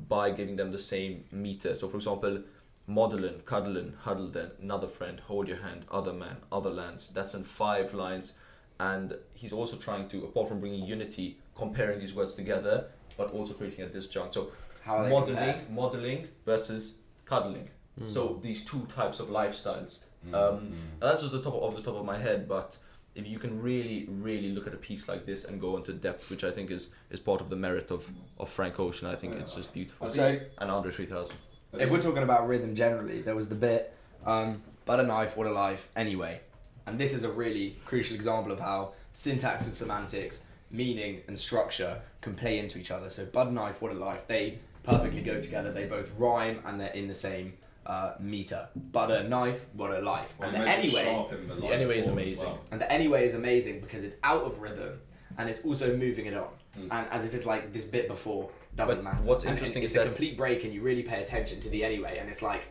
by 0.08 0.30
giving 0.30 0.56
them 0.56 0.72
the 0.72 0.78
same 0.78 1.24
meter. 1.30 1.74
So, 1.74 1.88
for 1.88 1.96
example, 1.96 2.42
modelin, 2.88 3.44
cuddlin, 3.44 3.94
huddle 4.00 4.28
then, 4.28 4.50
another 4.60 4.88
friend, 4.88 5.20
hold 5.20 5.48
your 5.48 5.58
hand, 5.58 5.84
other 5.90 6.12
man, 6.12 6.36
other 6.50 6.70
lands. 6.70 7.08
That's 7.08 7.34
in 7.34 7.44
five 7.44 7.92
lines, 7.94 8.32
and 8.80 9.14
he's 9.34 9.52
also 9.52 9.76
trying 9.76 10.08
to, 10.10 10.24
apart 10.24 10.48
from 10.48 10.60
bringing 10.60 10.84
unity, 10.86 11.38
comparing 11.54 12.00
these 12.00 12.14
words 12.14 12.34
together, 12.34 12.86
but 13.16 13.30
also 13.32 13.54
creating 13.54 13.84
a 13.84 13.88
disjunct. 13.88 14.34
So 14.34 14.52
How 14.82 15.06
modeling, 15.08 15.36
compared? 15.36 15.70
modeling 15.70 16.28
versus 16.46 16.94
cuddling. 17.26 17.68
Hmm. 17.98 18.08
So 18.08 18.40
these 18.42 18.64
two 18.64 18.86
types 18.94 19.20
of 19.20 19.28
lifestyles. 19.28 20.00
Mm-hmm. 20.26 20.34
Um, 20.34 20.58
and 21.00 21.10
that's 21.10 21.22
just 21.22 21.32
the 21.32 21.42
top 21.42 21.54
of 21.54 21.74
the 21.76 21.82
top 21.82 21.96
of 21.96 22.04
my 22.04 22.18
head, 22.18 22.48
but 22.48 22.76
if 23.14 23.26
you 23.26 23.38
can 23.38 23.60
really, 23.60 24.06
really 24.08 24.52
look 24.52 24.66
at 24.66 24.72
a 24.72 24.78
piece 24.78 25.08
like 25.08 25.26
this 25.26 25.44
and 25.44 25.60
go 25.60 25.76
into 25.76 25.92
depth, 25.92 26.30
which 26.30 26.44
I 26.44 26.50
think 26.50 26.70
is, 26.70 26.88
is 27.10 27.20
part 27.20 27.40
of 27.40 27.50
the 27.50 27.56
merit 27.56 27.90
of, 27.90 28.08
of 28.38 28.48
Frank 28.48 28.80
Ocean, 28.80 29.06
I 29.08 29.16
think 29.16 29.34
it's 29.34 29.54
just 29.54 29.72
beautiful. 29.72 30.08
So 30.08 30.40
and 30.58 30.70
Andre 30.70 30.92
3000. 30.92 31.34
if 31.78 31.90
we're 31.90 32.00
talking 32.00 32.22
about 32.22 32.48
rhythm 32.48 32.74
generally, 32.74 33.20
there 33.20 33.34
was 33.34 33.48
the 33.48 33.54
bit 33.54 33.94
um, 34.24 34.62
but 34.84 35.00
a 35.00 35.02
knife, 35.02 35.36
what 35.36 35.46
a 35.46 35.52
life, 35.52 35.88
anyway. 35.96 36.40
And 36.86 36.98
this 36.98 37.14
is 37.14 37.24
a 37.24 37.30
really 37.30 37.78
crucial 37.84 38.16
example 38.16 38.52
of 38.52 38.60
how 38.60 38.92
syntax 39.12 39.64
and 39.64 39.74
semantics, 39.74 40.40
meaning 40.70 41.22
and 41.28 41.38
structure 41.38 42.00
can 42.20 42.34
play 42.34 42.58
into 42.58 42.78
each 42.78 42.90
other. 42.90 43.10
So 43.10 43.24
butter 43.26 43.50
knife, 43.50 43.80
what 43.80 43.92
a 43.92 43.94
life, 43.94 44.26
they 44.26 44.58
perfectly 44.82 45.22
go 45.22 45.40
together. 45.40 45.72
They 45.72 45.86
both 45.86 46.10
rhyme 46.16 46.60
and 46.64 46.80
they're 46.80 46.88
in 46.88 47.08
the 47.08 47.14
same 47.14 47.54
uh, 47.86 48.14
meter. 48.20 48.68
a 48.94 49.24
knife, 49.24 49.66
what 49.74 49.90
a 49.90 50.00
life. 50.00 50.34
Well, 50.38 50.50
And 50.50 50.62
the 50.62 50.68
anyway, 50.68 51.26
the 51.48 51.54
The 51.54 51.66
anyway 51.68 51.98
is 51.98 52.08
amazing. 52.08 52.44
well. 52.46 52.60
and 52.70 52.80
the 52.80 52.90
anyway 52.90 53.24
is 53.24 53.34
amazing 53.34 53.80
because 53.80 54.04
it's 54.04 54.16
out 54.22 54.42
of 54.44 54.60
rhythm 54.60 55.00
and 55.38 55.48
it's 55.48 55.60
also 55.64 55.96
moving 55.96 56.26
it 56.26 56.34
on. 56.34 56.48
Mm. 56.78 56.88
And 56.90 57.06
as 57.10 57.24
if 57.24 57.34
it's 57.34 57.46
like 57.46 57.72
this 57.72 57.84
bit 57.84 58.08
before 58.08 58.50
doesn't 58.76 58.96
But 58.96 59.04
matter. 59.04 59.28
what's 59.28 59.44
And 59.44 59.52
interesting 59.52 59.82
it's 59.82 59.92
is 59.92 59.96
a 59.96 60.00
that- 60.00 60.06
complete 60.06 60.36
break 60.36 60.64
and 60.64 60.72
you 60.72 60.80
really 60.80 61.02
pay 61.02 61.20
attention 61.22 61.60
to 61.60 61.68
the 61.68 61.84
anyway 61.84 62.18
and 62.18 62.28
it's 62.30 62.42
like 62.42 62.62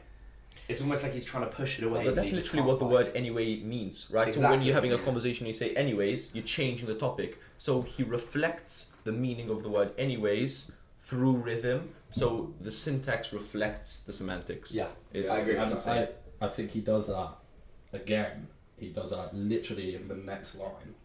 it's 0.67 0.81
almost 0.81 1.03
like 1.03 1.11
he's 1.11 1.25
trying 1.25 1.43
to 1.43 1.49
push 1.49 1.79
it 1.79 1.83
away. 1.83 2.05
but 2.05 2.15
that's 2.15 2.31
literally 2.31 2.61
what 2.61 2.79
the 2.79 2.85
can't 2.85 2.91
word 2.93 3.11
anyway 3.13 3.57
means, 3.59 4.07
right? 4.09 4.33
So 4.33 4.49
when 4.49 4.61
you're 4.61 4.73
having 4.73 4.93
a 4.93 4.97
conversation, 4.97 5.45
you 5.45 5.53
say 5.53 5.73
anyways, 5.75 6.29
you're 6.33 6.45
changing 6.45 6.87
the 6.87 6.95
topic. 6.95 7.37
So 7.57 7.81
he 7.81 8.03
reflects 8.03 8.87
the 9.03 9.11
meaning 9.11 9.49
of 9.49 9.63
the 9.63 9.69
word 9.69 9.91
anyways 9.97 10.71
through 11.01 11.33
rhythm. 11.33 11.89
So 12.11 12.53
the 12.59 12.71
syntax 12.71 13.33
reflects 13.33 13.99
the 14.01 14.13
semantics. 14.13 14.71
Yeah. 14.73 14.87
it's, 15.13 15.31
I 15.31 15.37
agree. 15.39 15.53
it's 15.55 15.63
And 15.63 15.71
insane. 15.71 16.07
I, 16.41 16.45
I 16.45 16.49
think 16.49 16.71
he 16.71 16.81
does 16.81 17.07
that 17.07 17.29
again. 17.93 18.47
He 18.77 18.89
does 18.89 19.11
that 19.11 19.33
literally 19.35 19.95
in 19.95 20.07
the 20.07 20.15
next 20.15 20.55
line. 20.55 20.95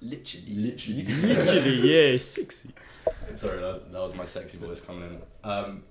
Literally. 0.00 0.54
Literally. 0.54 1.02
Literally, 1.06 2.12
yeah, 2.12 2.18
sexy. 2.18 2.70
Sorry, 3.34 3.60
that, 3.60 3.90
that 3.92 3.98
was 3.98 4.14
my 4.14 4.24
sexy 4.24 4.58
voice 4.58 4.80
coming 4.80 5.10
in. 5.10 5.50
Um, 5.50 5.82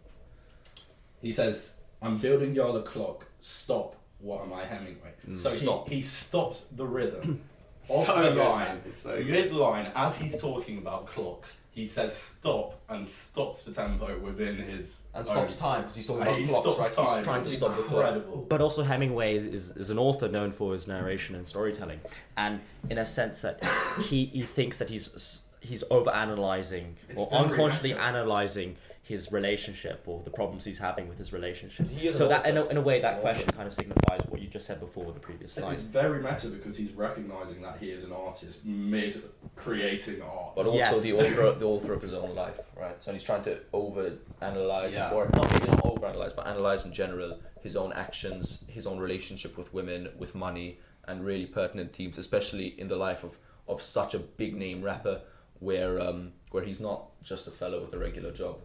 he 1.21 1.31
says, 1.31 1.73
"I'm 2.01 2.17
building 2.17 2.53
y'all 2.53 2.77
a 2.77 2.83
clock. 2.83 3.25
Stop. 3.39 3.95
What 4.19 4.43
am 4.43 4.53
I, 4.53 4.65
Hemingway?" 4.65 5.13
so 5.37 5.51
he, 5.51 5.95
he 5.95 6.01
stops 6.01 6.61
the 6.71 6.85
rhythm 6.85 7.41
of 7.89 8.05
So 8.05 8.23
the 8.23 8.29
good, 8.31 8.37
line 8.37 8.91
so 8.91 9.15
good. 9.17 9.27
mid 9.27 9.53
line 9.53 9.91
as 9.95 10.17
he's 10.17 10.39
talking 10.39 10.77
about 10.77 11.07
clocks. 11.07 11.57
He 11.71 11.85
says 11.85 12.15
stop 12.15 12.79
and 12.87 13.05
stops 13.07 13.63
the 13.63 13.73
tempo 13.73 14.17
within 14.19 14.55
his 14.57 15.01
and 15.13 15.27
own- 15.27 15.33
stops 15.33 15.57
time 15.57 15.81
because 15.81 15.95
he's 15.97 16.07
talking 16.07 16.21
uh, 16.23 16.29
about 16.29 16.39
he 16.39 16.45
clocks, 16.47 16.61
stops 16.61 16.79
right? 16.79 17.05
time. 17.07 17.15
He's 17.17 17.23
trying 17.25 17.39
It's 17.41 17.49
to 17.49 17.55
stop 17.55 17.75
the 17.75 17.83
clock. 17.83 18.23
But 18.49 18.61
also 18.61 18.83
Hemingway 18.83 19.35
is, 19.35 19.45
is, 19.45 19.77
is 19.77 19.89
an 19.89 19.99
author 19.99 20.29
known 20.29 20.51
for 20.53 20.71
his 20.73 20.87
narration 20.87 21.35
and 21.35 21.45
storytelling, 21.47 21.99
and 22.37 22.61
in 22.89 22.97
a 22.97 23.05
sense 23.05 23.41
that 23.41 23.61
he, 24.03 24.25
he 24.25 24.43
thinks 24.43 24.77
that 24.77 24.89
he's 24.89 25.41
he's 25.59 25.83
over 25.89 26.11
analyzing 26.11 26.95
It's 27.09 27.19
or 27.21 27.33
unconsciously 27.33 27.89
meta. 27.89 28.01
analyzing 28.03 28.77
his 29.05 29.31
relationship 29.31 30.01
or 30.07 30.19
the 30.23 30.31
problems 30.31 30.65
he's 30.65 30.79
having 30.79 31.07
with 31.07 31.19
his 31.19 31.31
relationship. 31.31 31.87
So 32.13 32.27
that 32.27 32.43
in 32.47 32.57
a, 32.57 32.65
in 32.65 32.77
a 32.77 32.81
way 32.81 32.99
that 33.01 33.21
question 33.21 33.47
kind 33.51 33.67
of 33.67 33.73
signifies 33.73 34.21
what 34.29 34.41
you 34.41 34.47
just 34.47 34.65
said 34.65 34.79
before 34.79 35.05
with 35.05 35.13
the 35.13 35.21
previous 35.21 35.55
line. 35.57 35.73
It's 35.73 35.83
very 35.83 36.23
meta 36.23 36.47
because 36.47 36.75
he's 36.75 36.91
recognizing 36.93 37.61
that 37.61 37.77
he 37.79 37.91
is 37.91 38.03
an 38.03 38.11
artist 38.11 38.65
mid 38.65 39.21
creating 39.55 40.23
art. 40.23 40.55
But 40.55 40.65
also 40.65 40.77
Yes. 40.79 41.01
the 41.03 41.13
author, 41.13 41.51
the 41.59 41.67
author 41.67 41.93
of 41.93 42.01
his 42.01 42.15
own 42.15 42.33
life, 42.33 42.59
right? 42.75 43.01
So 43.01 43.13
he's 43.13 43.23
trying 43.23 43.43
to 43.43 43.59
over 43.73 44.13
analyze, 44.41 44.95
Yeah. 44.95 45.11
or 45.11 45.29
not 45.35 45.51
maybe 45.51 45.67
not 45.67 45.85
over 45.85 46.07
analyze, 46.07 46.33
but 46.33 46.47
analyze 46.47 46.83
in 46.83 46.91
general 46.91 47.37
his 47.61 47.75
own 47.75 47.93
actions, 47.93 48.63
his 48.67 48.87
own 48.87 48.97
relationship 48.97 49.55
with 49.55 49.71
women, 49.71 50.09
with 50.17 50.33
money, 50.33 50.79
and 51.07 51.23
really 51.23 51.45
pertinent 51.45 51.93
themes, 51.93 52.17
especially 52.17 52.67
in 52.79 52.87
the 52.87 52.95
life 52.95 53.23
of, 53.23 53.37
of 53.67 53.83
such 53.83 54.15
a 54.15 54.19
big 54.19 54.55
name 54.55 54.81
rapper, 54.81 55.21
where 55.59 56.01
um, 56.01 56.31
where 56.49 56.63
he's 56.63 56.79
not 56.79 57.21
just 57.21 57.45
a 57.47 57.51
fellow 57.51 57.81
with 57.81 57.93
a 57.93 57.99
regular 57.99 58.31
job. 58.31 58.57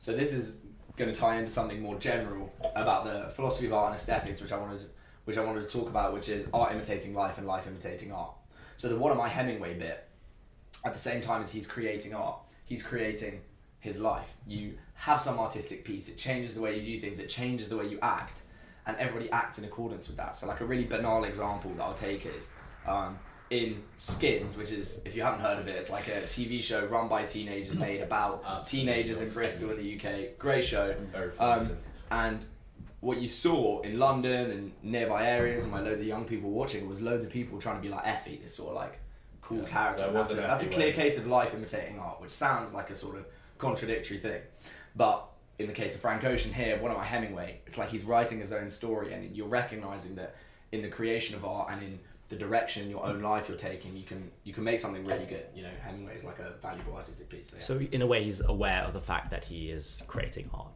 So 0.00 0.14
this 0.14 0.32
is 0.32 0.60
going 0.96 1.12
to 1.12 1.18
tie 1.18 1.36
into 1.36 1.52
something 1.52 1.80
more 1.80 1.98
general 1.98 2.50
about 2.74 3.04
the 3.04 3.30
philosophy 3.30 3.66
of 3.66 3.74
art 3.74 3.92
and 3.92 3.96
aesthetics, 3.96 4.40
which 4.40 4.50
I 4.50 4.56
wanted, 4.56 4.80
which 5.26 5.36
I 5.36 5.44
wanted 5.44 5.68
to 5.68 5.78
talk 5.78 5.88
about, 5.88 6.14
which 6.14 6.30
is 6.30 6.48
art 6.54 6.72
imitating 6.72 7.14
life 7.14 7.36
and 7.36 7.46
life 7.46 7.66
imitating 7.66 8.10
art. 8.10 8.32
So 8.76 8.88
the 8.88 8.96
what 8.96 9.12
am 9.12 9.20
I 9.20 9.28
Hemingway 9.28 9.78
bit, 9.78 10.08
at 10.86 10.94
the 10.94 10.98
same 10.98 11.20
time 11.20 11.42
as 11.42 11.52
he's 11.52 11.66
creating 11.66 12.14
art, 12.14 12.38
he's 12.64 12.82
creating 12.82 13.42
his 13.78 14.00
life. 14.00 14.32
You 14.46 14.78
have 14.94 15.20
some 15.20 15.38
artistic 15.38 15.84
piece, 15.84 16.08
it 16.08 16.16
changes 16.16 16.54
the 16.54 16.62
way 16.62 16.76
you 16.76 16.82
view 16.82 16.98
things, 16.98 17.18
it 17.18 17.28
changes 17.28 17.68
the 17.68 17.76
way 17.76 17.86
you 17.86 17.98
act, 18.00 18.40
and 18.86 18.96
everybody 18.96 19.30
acts 19.30 19.58
in 19.58 19.66
accordance 19.66 20.08
with 20.08 20.16
that. 20.16 20.34
So 20.34 20.46
like 20.46 20.62
a 20.62 20.64
really 20.64 20.84
banal 20.84 21.24
example 21.24 21.72
that 21.76 21.82
I'll 21.82 21.92
take 21.92 22.24
is. 22.24 22.50
Um, 22.86 23.18
in 23.50 23.82
Skins, 23.98 24.56
which 24.56 24.70
is, 24.72 25.02
if 25.04 25.16
you 25.16 25.22
haven't 25.22 25.40
heard 25.40 25.58
of 25.58 25.66
it, 25.66 25.76
it's 25.76 25.90
like 25.90 26.06
a 26.08 26.22
TV 26.22 26.62
show 26.62 26.86
run 26.86 27.08
by 27.08 27.24
teenagers 27.24 27.74
made 27.88 28.00
about 28.00 28.42
Absolutely 28.46 28.92
teenagers 28.92 29.20
in 29.20 29.28
Bristol 29.30 29.70
in 29.70 29.76
the 29.76 29.96
UK. 29.96 30.38
Great 30.38 30.64
show. 30.64 30.94
Very 31.12 31.36
Um, 31.38 31.68
and 32.10 32.44
what 33.00 33.20
you 33.20 33.28
saw 33.28 33.80
in 33.82 33.98
London 33.98 34.50
and 34.50 34.72
nearby 34.82 35.26
areas, 35.26 35.64
and 35.64 35.72
like 35.72 35.84
loads 35.84 36.00
of 36.00 36.06
young 36.06 36.24
people 36.26 36.50
watching, 36.50 36.88
was 36.88 37.00
loads 37.00 37.24
of 37.24 37.30
people 37.30 37.58
trying 37.58 37.76
to 37.76 37.82
be 37.82 37.88
like 37.88 38.06
Effie, 38.06 38.38
this 38.40 38.54
sort 38.54 38.70
of 38.70 38.76
like 38.76 39.00
cool 39.42 39.58
Yeah, 39.58 39.68
character. 39.68 40.10
That's, 40.12 40.30
a, 40.30 40.34
that's 40.36 40.62
a 40.62 40.66
clear 40.66 40.88
way. 40.88 40.92
case 40.92 41.18
of 41.18 41.26
life 41.26 41.52
imitating 41.52 41.98
art, 41.98 42.20
which 42.20 42.30
sounds 42.30 42.72
like 42.72 42.90
a 42.90 42.94
sort 42.94 43.16
of 43.16 43.26
contradictory 43.58 44.18
thing. 44.18 44.42
But 44.94 45.26
in 45.58 45.66
the 45.66 45.72
case 45.72 45.94
of 45.94 46.00
Frank 46.00 46.24
Ocean 46.24 46.52
here, 46.52 46.78
one 46.80 46.90
of 46.90 46.96
my 46.96 47.04
Hemingway, 47.04 47.60
it's 47.66 47.76
like 47.78 47.88
he's 47.90 48.04
writing 48.04 48.38
his 48.38 48.52
own 48.52 48.70
story, 48.70 49.12
and 49.12 49.34
you're 49.36 49.48
recognizing 49.48 50.14
that 50.16 50.36
in 50.70 50.82
the 50.82 50.88
creation 50.88 51.34
of 51.34 51.44
art 51.44 51.68
and 51.72 51.82
in 51.82 51.98
the 52.30 52.36
direction 52.36 52.88
your 52.88 53.04
own 53.04 53.20
life 53.20 53.48
you're 53.48 53.58
taking, 53.58 53.96
you 53.96 54.04
can 54.04 54.30
you 54.44 54.52
can 54.54 54.64
make 54.64 54.80
something 54.80 55.04
really 55.04 55.26
good. 55.26 55.44
You 55.54 55.64
know, 55.64 55.70
Hemingway 55.84 56.14
is 56.14 56.24
like 56.24 56.38
a 56.38 56.52
valuable 56.62 56.94
artistic 56.94 57.28
piece. 57.28 57.50
So, 57.50 57.56
yeah. 57.56 57.62
So 57.62 57.80
in 57.92 58.00
a 58.02 58.06
way, 58.06 58.22
he's 58.24 58.40
aware 58.40 58.82
of 58.84 58.94
the 58.94 59.00
fact 59.00 59.30
that 59.32 59.44
he 59.44 59.70
is 59.70 60.02
creating 60.06 60.48
art, 60.54 60.70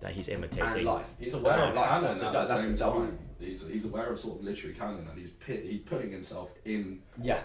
that 0.00 0.12
he's 0.12 0.28
imitating. 0.28 0.64
and 0.64 0.84
life. 0.84 1.06
He's 1.18 1.34
aware 1.34 1.58
of 1.58 1.74
life, 1.74 1.88
canon 1.88 2.02
that's 2.04 2.16
the- 2.18 2.26
at 2.26 2.32
the 2.32 2.44
that's 2.46 2.60
same 2.60 2.74
the 2.74 2.78
time. 3.06 3.18
He's, 3.40 3.66
he's 3.66 3.84
aware 3.86 4.06
of 4.12 4.18
sort 4.20 4.38
of 4.38 4.44
literary 4.44 4.74
canon 4.76 5.06
and 5.10 5.18
he's 5.18 5.30
pit, 5.30 5.64
he's 5.64 5.80
putting 5.80 6.12
himself 6.12 6.50
in 6.64 7.00
Yeah. 7.22 7.40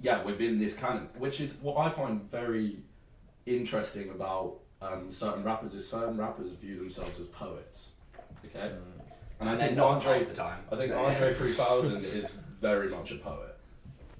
yeah 0.00 0.22
within 0.22 0.58
this 0.58 0.74
canon, 0.76 1.08
which 1.18 1.40
is 1.40 1.54
what 1.60 1.76
I 1.76 1.90
find 1.90 2.22
very 2.22 2.78
interesting 3.46 4.10
about 4.10 4.58
um, 4.80 5.10
certain 5.10 5.42
rappers 5.44 5.74
is 5.74 5.88
certain 5.88 6.16
rappers 6.16 6.52
view 6.52 6.76
themselves 6.76 7.18
as 7.20 7.26
poets. 7.26 7.88
Okay, 8.44 8.60
and 8.60 8.80
I 9.40 9.50
And 9.52 9.60
they're 9.60 9.66
think 9.68 9.76
not 9.76 9.88
Andre, 9.92 10.18
half 10.20 10.28
the 10.28 10.34
time. 10.34 10.58
I 10.70 10.76
think 10.76 10.92
Andre 10.94 11.34
3000 11.34 12.04
is 12.04 12.32
very 12.60 12.88
much 12.88 13.10
a 13.12 13.16
poet. 13.16 13.56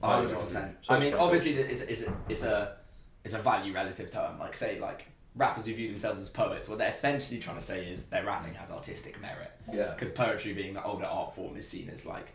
I 0.03 0.21
would 0.21 0.31
Hundred 0.31 0.37
argue. 0.37 0.45
percent. 0.45 0.77
So 0.83 0.95
I 0.95 0.97
it's 0.97 1.05
mean, 1.05 1.15
obviously, 1.15 1.53
it's, 1.55 1.81
it's, 1.81 2.03
a, 2.03 2.17
it's 2.29 2.43
a 2.43 2.77
it's 3.25 3.35
a 3.35 3.39
value 3.39 3.73
relative 3.73 4.11
term. 4.11 4.39
Like 4.39 4.55
say, 4.55 4.79
like 4.79 5.07
rappers 5.35 5.67
who 5.67 5.75
view 5.75 5.89
themselves 5.89 6.23
as 6.23 6.29
poets, 6.29 6.69
what 6.69 6.79
they're 6.79 6.89
essentially 6.89 7.39
trying 7.41 7.57
to 7.57 7.63
say 7.63 7.91
is 7.91 8.07
their 8.07 8.25
rapping 8.25 8.55
has 8.55 8.71
artistic 8.71 9.21
merit. 9.21 9.51
Yeah. 9.73 9.91
Because 9.93 10.11
poetry, 10.11 10.53
being 10.55 10.75
the 10.75 10.85
older 10.85 11.05
art 11.05 11.35
form, 11.35 11.57
is 11.57 11.69
seen 11.69 11.91
as 11.91 12.07
like, 12.07 12.33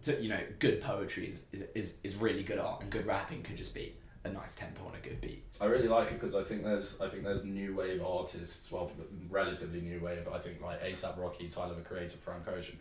so, 0.00 0.16
you 0.18 0.28
know, 0.28 0.40
good 0.58 0.80
poetry 0.80 1.28
is, 1.28 1.42
is, 1.52 1.64
is, 1.74 1.98
is 2.02 2.16
really 2.16 2.42
good 2.42 2.58
art, 2.58 2.80
and 2.82 2.90
good 2.90 3.06
rapping 3.06 3.42
could 3.42 3.56
just 3.56 3.74
be 3.74 3.94
a 4.24 4.30
nice 4.30 4.54
tempo 4.54 4.86
and 4.86 4.96
a 4.96 5.06
good 5.06 5.20
beat. 5.20 5.44
I 5.60 5.66
really 5.66 5.88
like 5.88 6.10
it 6.10 6.20
because 6.20 6.34
I 6.34 6.42
think 6.42 6.62
there's 6.62 7.00
I 7.00 7.08
think 7.08 7.24
there's 7.24 7.44
new 7.44 7.74
wave 7.74 8.02
artists, 8.02 8.70
well, 8.70 8.90
relatively 9.28 9.80
new 9.80 10.00
wave. 10.00 10.28
I 10.32 10.38
think 10.38 10.60
like 10.62 10.82
ASAP 10.82 11.18
Rocky, 11.18 11.48
Tyler 11.48 11.74
the 11.74 11.80
Creator, 11.80 12.18
Frank 12.18 12.46
Ocean. 12.48 12.78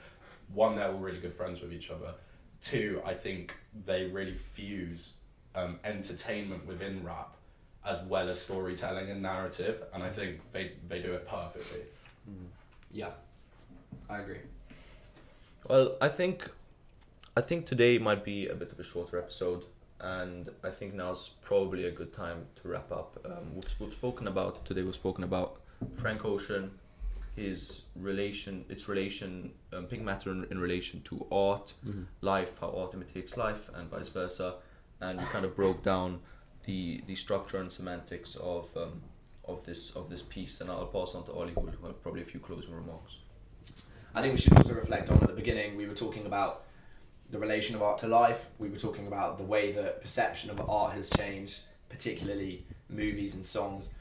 One, 0.54 0.76
they're 0.76 0.92
all 0.92 0.98
really 0.98 1.20
good 1.20 1.34
friends 1.34 1.62
with 1.62 1.72
each 1.72 1.90
other. 1.92 2.14
Two, 2.62 3.02
I 3.06 3.14
think 3.14 3.56
they 3.86 4.06
really 4.06 4.34
fuse 4.34 5.14
um, 5.56 5.80
entertainment 5.84 6.66
within 6.66 7.04
rap 7.04 7.36
as 7.86 8.02
well 8.04 8.30
as 8.30 8.40
storytelling 8.42 9.10
and 9.10 9.22
narrative, 9.22 9.84
and 9.94 10.04
I 10.04 10.10
think 10.10 10.40
they 10.52 10.74
they 10.88 11.02
do 11.02 11.14
it 11.14 11.28
perfectly. 11.28 11.82
Yeah, 12.92 13.12
I 14.10 14.20
agree. 14.20 14.40
Well, 15.70 15.96
I 16.02 16.10
think, 16.10 16.50
I 17.38 17.42
think 17.42 17.66
today 17.66 17.98
might 17.98 18.24
be 18.24 18.48
a 18.48 18.56
bit 18.56 18.72
of 18.72 18.80
a 18.80 18.84
shorter 18.84 19.18
episode, 19.18 19.66
and 20.00 20.50
I 20.64 20.70
think 20.70 20.94
now's 20.94 21.30
probably 21.42 21.86
a 21.86 21.92
good 21.92 22.14
time 22.14 22.46
to 22.62 22.68
wrap 22.68 22.92
up. 22.92 23.18
Um, 23.26 23.56
we've, 23.56 23.76
we've 23.80 23.92
spoken 23.92 24.28
about 24.28 24.66
today. 24.66 24.84
We've 24.84 24.96
spoken 24.96 25.24
about 25.24 25.62
Frank 25.98 26.26
Ocean, 26.26 26.72
his 27.40 27.84
relation, 27.96 28.66
its 28.70 28.84
relation, 28.94 29.52
um, 29.74 29.86
Pink 29.86 30.04
Matter 30.04 30.30
in, 30.32 30.46
in 30.52 30.60
relation 30.60 31.02
to 31.10 31.26
art, 31.32 31.74
life, 32.22 32.54
how 32.62 32.70
art 32.80 32.94
imitates 32.94 33.38
life, 33.38 33.70
and 33.76 33.90
vice 33.90 34.10
versa, 34.10 34.56
and 35.02 35.20
we 35.20 35.26
kind 35.36 35.46
of 35.46 35.56
broke 35.56 35.82
down 35.84 36.20
the 36.66 37.02
the 37.08 37.16
structure 37.16 37.60
and 37.64 37.72
semantics 37.72 38.36
of 38.36 38.66
um, 38.84 39.02
of 39.46 39.66
this 39.66 39.96
of 39.96 40.10
this 40.10 40.24
piece. 40.36 40.62
And 40.62 40.70
I'll 40.70 40.86
pass 40.98 41.16
on 41.16 41.24
to 41.26 41.32
Ollie, 41.32 41.54
who 41.54 41.62
will 41.62 41.72
have 41.72 42.02
probably 42.04 42.22
a 42.22 42.26
few 42.34 42.40
closing 42.40 42.74
remarks. 42.74 43.14
I 44.14 44.22
think 44.22 44.34
we 44.36 44.42
should 44.42 44.56
also 44.56 44.74
reflect 44.74 45.10
on 45.12 45.18
at 45.22 45.28
the 45.28 45.34
beginning, 45.44 45.78
we 45.78 45.86
were 45.88 46.00
talking 46.06 46.26
about 46.26 46.66
the 47.30 47.40
relation 47.40 47.76
of 47.76 47.82
art 47.82 48.00
to 48.00 48.08
life. 48.08 48.48
We 48.58 48.70
were 48.70 48.78
talking 48.78 49.08
about 49.08 49.38
the 49.38 49.44
way 49.44 49.72
that 49.74 50.02
perception 50.02 50.50
of 50.50 50.58
art 50.68 50.94
has 50.94 51.10
changed, 51.12 51.60
particularly 51.90 52.66
movies 52.90 53.36
and 53.36 53.46
songs. 53.46 53.94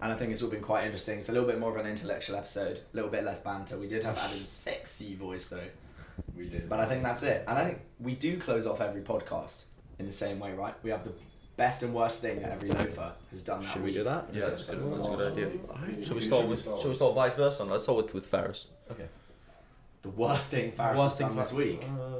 And 0.00 0.10
I 0.12 0.16
think 0.16 0.32
it's 0.32 0.42
all 0.42 0.48
been 0.50 0.62
quite 0.62 0.84
interesting. 0.84 1.18
It's 1.18 1.28
a 1.28 1.32
little 1.32 1.48
bit 1.48 1.58
more 1.60 1.70
of 1.70 1.76
an 1.76 1.88
intellectual 1.90 2.36
episode, 2.36 2.78
a 2.78 2.96
little 2.96 3.10
bit 3.10 3.24
less 3.24 3.38
banter. 3.40 3.76
We 3.78 3.86
did 3.86 4.04
have 4.04 4.18
Adam's 4.18 4.48
sexy 4.66 5.14
voice 5.14 5.48
though. 5.48 5.60
We 6.36 6.48
did. 6.48 6.68
But 6.68 6.80
I 6.80 6.86
think 6.86 7.02
that's 7.02 7.22
it. 7.22 7.44
And 7.46 7.58
I 7.58 7.64
think 7.64 7.78
we 8.00 8.14
do 8.14 8.38
close 8.38 8.66
off 8.66 8.80
every 8.80 9.02
podcast 9.02 9.62
in 9.98 10.06
the 10.06 10.12
same 10.12 10.38
way, 10.40 10.52
right? 10.52 10.74
We 10.82 10.90
have 10.90 11.04
the 11.04 11.12
best 11.56 11.82
and 11.82 11.94
worst 11.94 12.20
thing 12.20 12.42
that 12.42 12.50
every 12.52 12.70
loafer 12.70 13.12
has 13.30 13.42
done 13.42 13.62
that 13.62 13.72
Should 13.72 13.82
we 13.82 13.88
week. 13.90 13.96
do 13.98 14.04
that? 14.04 14.26
Yeah, 14.32 14.46
that's 14.48 14.68
a 14.70 14.76
good, 14.76 14.96
that's 14.96 15.06
a 15.06 15.10
good 15.10 15.32
idea. 15.32 15.46
Who- 15.46 16.04
Shall 16.04 16.14
we 16.16 16.20
start 16.20 16.46
with? 16.46 16.62
Should 16.64 16.88
we 16.88 16.94
start 16.94 17.14
vice 17.14 17.34
versa? 17.34 17.64
Let's 17.64 17.84
start 17.84 17.98
with 17.98 18.14
with 18.14 18.26
Faris. 18.26 18.66
Okay. 18.90 19.06
The 20.02 20.08
worst 20.08 20.50
thing 20.50 20.72
Faris 20.72 20.98
has 21.00 21.18
done 21.18 21.36
this 21.36 21.52
week. 21.52 21.82
Uh, 21.84 21.86
have 21.86 22.00
I 22.00 22.02
done? 22.02 22.11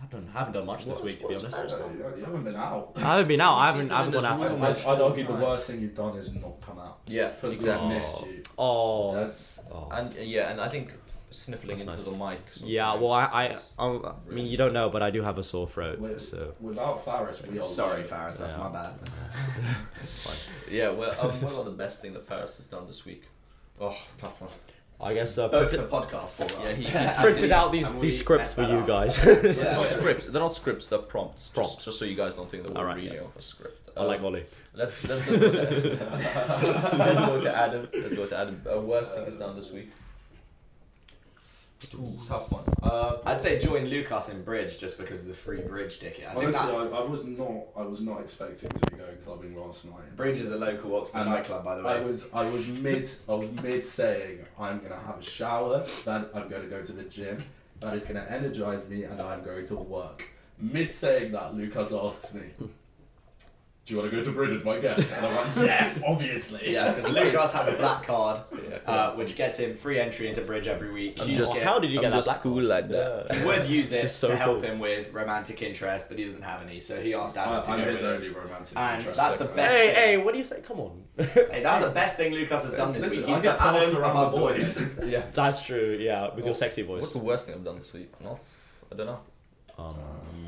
I 0.00 0.06
don't, 0.06 0.28
haven't 0.28 0.52
done 0.52 0.66
much 0.66 0.84
this 0.86 1.00
week, 1.00 1.18
to 1.20 1.28
be 1.28 1.34
honest. 1.34 1.58
You 1.58 2.14
you 2.16 2.24
haven't 2.24 2.44
been 2.44 2.54
out. 2.56 2.92
I 2.96 3.00
haven't 3.00 3.28
been 3.28 3.40
out. 3.40 3.56
I 3.58 3.66
haven't. 3.72 3.90
I 3.90 3.96
haven't 3.98 4.12
gone 4.12 4.24
out. 4.24 4.38
that 4.38 4.58
much. 4.58 4.86
I'd, 4.86 4.94
I'd 4.96 5.00
argue 5.02 5.26
the 5.26 5.32
worst 5.34 5.66
thing 5.66 5.80
you've 5.80 5.94
done 5.96 6.16
is 6.16 6.32
not 6.34 6.60
come 6.60 6.78
out. 6.78 6.98
Yeah, 7.06 7.28
Because 7.28 7.54
exactly. 7.56 7.88
we 7.88 7.94
missed 7.94 8.26
you. 8.26 8.42
Oh, 8.56 9.14
That's- 9.14 9.56
that's. 9.56 9.68
Oh. 9.72 9.88
And 9.92 10.16
uh, 10.16 10.20
yeah, 10.20 10.50
and 10.52 10.60
I 10.60 10.68
think 10.68 10.92
sniffling 11.30 11.78
That's 11.84 12.06
into 12.06 12.16
nice. 12.18 12.44
the 12.54 12.64
mic. 12.64 12.70
Yeah, 12.72 12.94
well, 12.94 13.12
I, 13.12 13.24
I, 13.24 13.44
I'm- 13.78 14.02
I 14.06 14.32
mean, 14.32 14.46
you 14.46 14.56
don't 14.56 14.72
know, 14.72 14.88
but 14.88 15.02
I 15.02 15.10
do 15.10 15.20
have 15.22 15.36
a 15.36 15.42
sore 15.42 15.66
throat, 15.68 15.98
Wait, 15.98 16.20
so. 16.22 16.54
Without 16.60 17.04
Faris, 17.04 17.42
we 17.50 17.58
are 17.58 17.66
Sorry, 17.66 17.98
live. 17.98 18.08
Faris, 18.08 18.36
that's 18.36 18.52
Yeah. 18.54 18.58
my 18.60 18.68
bad. 18.70 18.94
Yeah, 20.70 20.90
well, 20.90 21.10
um, 21.20 21.30
what 21.40 21.52
about 21.52 21.64
the 21.64 21.70
best 21.72 22.00
thing 22.02 22.12
that 22.14 22.26
Faris 22.26 22.56
has 22.58 22.66
done 22.66 22.86
this 22.86 23.04
week? 23.04 23.24
Oh, 23.80 23.96
tough 24.18 24.40
one. 24.40 24.50
I 25.00 25.14
guess 25.14 25.38
uh, 25.38 25.46
Both 25.48 25.70
printed, 25.70 25.88
the 25.90 25.96
podcast 25.96 26.30
for 26.34 26.42
us. 26.44 26.58
Yeah, 26.60 26.72
he- 26.74 26.84
he 27.16 27.22
printed 27.22 27.52
out 27.52 27.70
these, 27.70 27.86
these 27.92 28.00
we 28.00 28.08
scripts 28.08 28.52
for 28.52 28.62
you 28.62 28.78
up. 28.78 28.86
guys. 28.86 29.18
It's 29.26 29.56
Yeah. 29.58 29.74
not 29.76 29.86
scripts. 29.88 30.26
They're 30.26 30.42
not 30.42 30.56
scripts. 30.56 30.88
They're 30.88 30.98
prompts. 30.98 31.50
Prompts. 31.50 31.74
Just, 31.76 31.84
just 31.84 31.98
so 32.00 32.04
you 32.04 32.16
guys 32.16 32.34
don't 32.34 32.50
think 32.50 32.64
that 32.66 32.74
we're 32.74 32.80
Alright, 32.80 32.96
reading 32.96 33.14
yeah. 33.14 33.20
off 33.22 33.36
a 33.36 33.42
script. 33.42 33.90
I 33.96 34.02
like 34.04 34.18
Um, 34.20 34.26
Ollie. 34.26 34.44
Let's 34.74 35.06
let's, 35.08 35.28
let's, 35.28 35.40
go 35.40 35.50
to, 35.50 35.56
let's 36.98 37.20
go 37.26 37.40
to 37.40 37.56
Adam. 37.56 37.88
Let's 37.94 38.14
go 38.14 38.26
to 38.26 38.36
Adam. 38.38 38.62
Uh, 38.72 38.80
worst 38.80 39.14
thing 39.14 39.24
is 39.24 39.38
done 39.38 39.54
this 39.56 39.70
week. 39.72 39.90
Ooh, 41.94 42.18
tough 42.26 42.50
one. 42.50 42.64
Uh, 42.82 43.18
I'd 43.24 43.40
say 43.40 43.58
join 43.58 43.86
Lucas 43.86 44.28
in 44.30 44.42
Bridge 44.42 44.78
just 44.78 44.98
because 44.98 45.22
of 45.22 45.28
the 45.28 45.34
free 45.34 45.60
Bridge 45.60 46.00
ticket. 46.00 46.24
I 46.26 46.32
think 46.34 46.44
Honestly, 46.44 46.66
that 46.66 46.92
I, 46.92 46.98
I 46.98 47.04
was 47.04 47.24
not. 47.24 47.52
I 47.76 47.82
was 47.82 48.00
not 48.00 48.20
expecting 48.20 48.68
to 48.70 48.86
be 48.90 48.96
going 48.96 49.16
clubbing 49.24 49.56
last 49.56 49.84
night. 49.84 50.16
Bridge 50.16 50.38
is 50.38 50.50
a 50.50 50.56
local 50.58 50.96
Oxford 50.96 51.20
And 51.20 51.30
I- 51.30 51.34
nightclub, 51.36 51.64
by 51.64 51.76
the 51.76 51.84
way. 51.84 51.92
I 51.92 52.00
was. 52.00 52.28
I 52.34 52.48
was 52.50 52.66
mid. 52.66 53.08
I 53.28 53.32
was 53.34 53.50
mid 53.62 53.86
saying 53.86 54.44
I'm 54.58 54.80
gonna 54.80 55.00
have 55.06 55.18
a 55.18 55.22
shower. 55.22 55.84
Then 56.04 56.26
I'm 56.34 56.48
gonna 56.48 56.66
go 56.66 56.82
to 56.82 56.92
the 56.92 57.04
gym. 57.04 57.38
That 57.80 57.94
is 57.94 58.02
gonna 58.04 58.26
energize 58.28 58.88
me, 58.88 59.04
and 59.04 59.22
I'm 59.22 59.44
going 59.44 59.64
to 59.66 59.76
work. 59.76 60.24
Mid 60.60 60.90
saying 60.90 61.30
that, 61.32 61.54
Lucas 61.54 61.92
asks 61.92 62.34
me, 62.34 62.42
"Do 63.88 63.94
you 63.94 64.00
want 64.00 64.10
to 64.10 64.16
go 64.16 64.22
to 64.22 64.30
Bridge 64.30 64.50
with 64.50 64.64
my 64.64 64.78
guest?" 64.78 65.12
And 65.12 65.26
I'm 65.26 65.34
like, 65.34 65.66
"Yes, 65.66 66.00
obviously." 66.06 66.72
Yeah, 66.72 66.92
because 66.92 67.10
Lucas 67.10 67.52
has 67.52 67.68
a 67.68 67.72
black 67.72 68.04
card, 68.04 68.40
Yeah, 68.70 68.76
uh, 68.86 69.14
which 69.14 69.34
gets 69.36 69.58
him 69.58 69.76
free 69.76 69.98
entry 69.98 70.28
into 70.28 70.42
Bridge 70.42 70.68
every 70.68 70.92
week. 70.92 71.18
I'm 71.20 71.26
just- 71.28 71.56
How 71.58 71.78
did 71.78 71.90
you 71.90 71.98
I'm 71.98 72.02
get 72.02 72.10
that 72.10 72.16
just 72.18 72.26
black 72.28 72.42
cool 72.42 72.54
one? 72.54 72.68
like 72.68 72.88
that. 72.90 73.32
He 73.34 73.44
would 73.44 73.64
use 73.64 73.90
it 73.92 74.08
so 74.10 74.28
to 74.28 74.36
help 74.36 74.60
cool. 74.60 74.70
him 74.70 74.78
with 74.78 75.12
romantic 75.12 75.60
interest, 75.62 76.06
but 76.08 76.18
he 76.18 76.24
doesn't 76.24 76.42
have 76.42 76.62
any, 76.62 76.78
so 76.80 77.00
he 77.00 77.14
asked 77.14 77.36
I, 77.38 77.44
Adam 77.44 77.64
to 77.64 77.70
I'm 77.72 77.78
go 77.80 77.84
his 77.90 78.02
with 78.02 78.10
it. 78.10 78.14
only 78.14 78.28
romantic 78.28 78.76
And 78.76 78.98
interest. 78.98 79.18
that's 79.20 79.36
the 79.38 79.44
best- 79.46 79.74
Hey, 79.74 79.94
hey, 79.94 80.16
what 80.18 80.32
do 80.32 80.38
you 80.38 80.44
say? 80.44 80.60
Come 80.60 80.80
on. 80.80 81.02
Hey, 81.16 81.60
that's 81.62 81.84
the 81.84 81.90
best 81.94 82.16
thing 82.16 82.32
Lucas 82.32 82.62
has 82.64 82.74
done 82.74 82.92
this 82.92 83.02
Listen, 83.04 83.18
week. 83.20 83.26
He's 83.28 83.40
got 83.40 83.58
passed 83.58 83.82
Adam 83.86 83.96
around 83.96 84.10
above 84.10 84.32
the 84.32 84.38
boys. 84.38 84.78
boys. 84.78 85.08
Yeah. 85.08 85.22
That's 85.32 85.62
true, 85.62 85.96
yeah, 86.00 86.34
with 86.34 86.44
your 86.44 86.50
Oh, 86.50 86.54
sexy 86.54 86.82
voice. 86.82 87.02
What's 87.02 87.12
the 87.14 87.18
worst 87.20 87.46
thing 87.46 87.54
I've 87.56 87.64
done 87.64 87.78
this 87.78 87.92
week? 87.94 88.12
No, 88.20 88.38
I 88.92 88.96
don't 88.96 89.06
know. 89.06 89.20
Um, 89.78 89.94
That's 89.94 89.96
a 89.96 90.47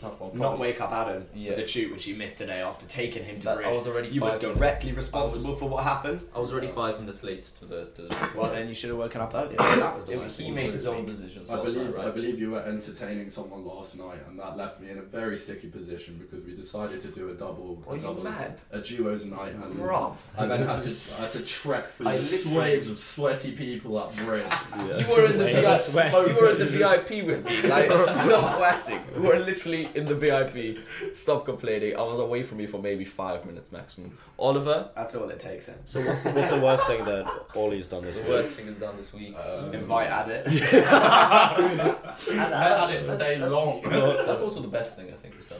tough 0.00 0.20
one. 0.20 0.30
Not 0.34 0.38
Probably- 0.48 0.60
wake 0.68 0.80
up 0.80 0.92
Adam 0.92 1.26
Yeah. 1.34 1.50
for 1.54 1.60
the 1.60 1.66
shoot 1.66 1.92
which 1.92 2.06
you 2.06 2.16
missed 2.16 2.38
today 2.38 2.60
after 2.60 2.86
taking 2.86 3.24
him 3.24 3.38
to 3.40 3.44
That- 3.46 3.56
Bridge. 3.56 3.66
I 3.68 3.76
was 3.76 3.86
already 3.86 4.08
you 4.08 4.20
were 4.22 4.30
five 4.30 4.42
minutes- 4.42 4.58
directly 4.58 4.92
responsible 4.92 5.54
for 5.56 5.68
what 5.68 5.84
happened. 5.84 6.20
I 6.34 6.38
was 6.40 6.52
already 6.52 6.68
five 6.68 6.98
minutes 7.00 7.22
late 7.22 7.44
to 7.60 7.64
the 7.66 7.86
to 7.96 8.02
the. 8.02 8.16
Well, 8.36 8.50
then 8.50 8.68
you 8.68 8.74
should 8.74 8.90
have 8.90 8.98
woken 8.98 9.20
up 9.20 9.34
earlier. 9.34 9.56
That 9.80 9.94
was 9.94 10.06
the 10.06 10.12
It- 10.12 10.18
worst 10.18 10.38
he 10.38 10.50
made 10.50 10.72
his 10.72 10.86
own 10.86 11.04
week. 11.06 11.16
decisions. 11.16 11.50
I 11.50 11.54
last 11.56 11.64
believe 11.72 11.86
night, 11.90 11.96
right? 11.96 12.06
I 12.06 12.10
believe 12.10 12.38
you 12.40 12.50
were 12.52 12.60
entertaining 12.62 13.30
someone 13.30 13.64
last 13.64 13.98
night, 13.98 14.18
and 14.28 14.38
that 14.38 14.56
left 14.56 14.80
me 14.80 14.90
in 14.90 14.98
a 14.98 15.02
very 15.02 15.36
sticky 15.36 15.68
position 15.68 16.18
because 16.18 16.44
we 16.44 16.54
decided 16.54 17.00
to 17.02 17.08
do 17.08 17.30
a 17.30 17.34
double, 17.34 17.82
Are 17.86 17.94
a 17.94 17.96
you 17.96 18.02
double, 18.02 18.22
mad? 18.24 18.60
a 18.72 18.78
duos 18.80 19.24
night, 19.24 19.54
and 19.54 19.74
Bruv. 19.78 20.16
I 20.36 20.46
then 20.46 20.62
had 20.62 20.80
to 20.82 20.88
I 20.90 21.22
had 21.22 21.30
to 21.32 21.46
trek 21.46 21.88
through 21.90 22.08
I 22.08 22.16
the 22.18 22.22
literally- 22.22 22.56
waves 22.58 22.88
of 22.90 22.98
sweaty 22.98 23.52
people 23.52 23.98
up 23.98 24.14
Bridge. 24.16 24.44
You 24.76 25.06
were 25.16 25.26
in 25.26 25.38
the 25.38 25.48
Sweat. 25.48 25.64
VIP. 25.64 25.80
Sweat. 25.80 26.12
You 26.28 26.34
were 26.34 26.50
in 26.50 26.58
the 26.58 26.64
VIP 26.64 27.22
with 27.26 27.44
me. 27.44 27.62
Like, 27.62 27.90
stop 27.92 28.56
classic. 28.58 29.00
You 29.14 29.22
were 29.22 29.38
literally 29.38 29.88
in 29.94 30.06
the 30.06 30.14
VIP. 30.14 30.78
Stop 31.14 31.44
complaining. 31.44 31.96
I 31.96 32.02
was 32.02 32.18
away 32.18 32.42
from 32.42 32.60
you 32.60 32.66
for 32.66 32.78
maybe 32.80 33.04
five 33.04 33.44
minutes 33.46 33.72
maximum. 33.72 34.16
Oliver, 34.38 34.90
That's 34.94 35.14
all 35.14 35.28
it 35.30 35.40
takes. 35.40 35.66
Then. 35.66 35.76
so 35.84 36.00
what's, 36.00 36.24
what's 36.24 36.50
the 36.50 36.60
worst 36.60 36.86
thing 36.86 37.04
that 37.04 37.30
Ollie's 37.54 37.88
done 37.88 38.04
this 38.04 38.16
week? 38.16 38.24
the 38.24 38.30
week? 38.30 38.38
worst 38.38 38.52
thing 38.52 38.66
is 38.68 38.76
done 38.76 38.96
this 38.96 39.12
week. 39.12 39.36
Um, 39.36 39.74
Invite 39.74 40.10
Adit. 40.10 40.46
I 40.46 41.96
had 42.28 42.90
it 42.90 43.06
stay 43.06 43.38
long. 43.38 43.82
That's 43.82 44.42
also 44.42 44.60
the 44.60 44.68
best 44.68 44.96
thing 44.96 45.08
I 45.08 45.16
think 45.16 45.36
he's 45.36 45.46
done. 45.46 45.58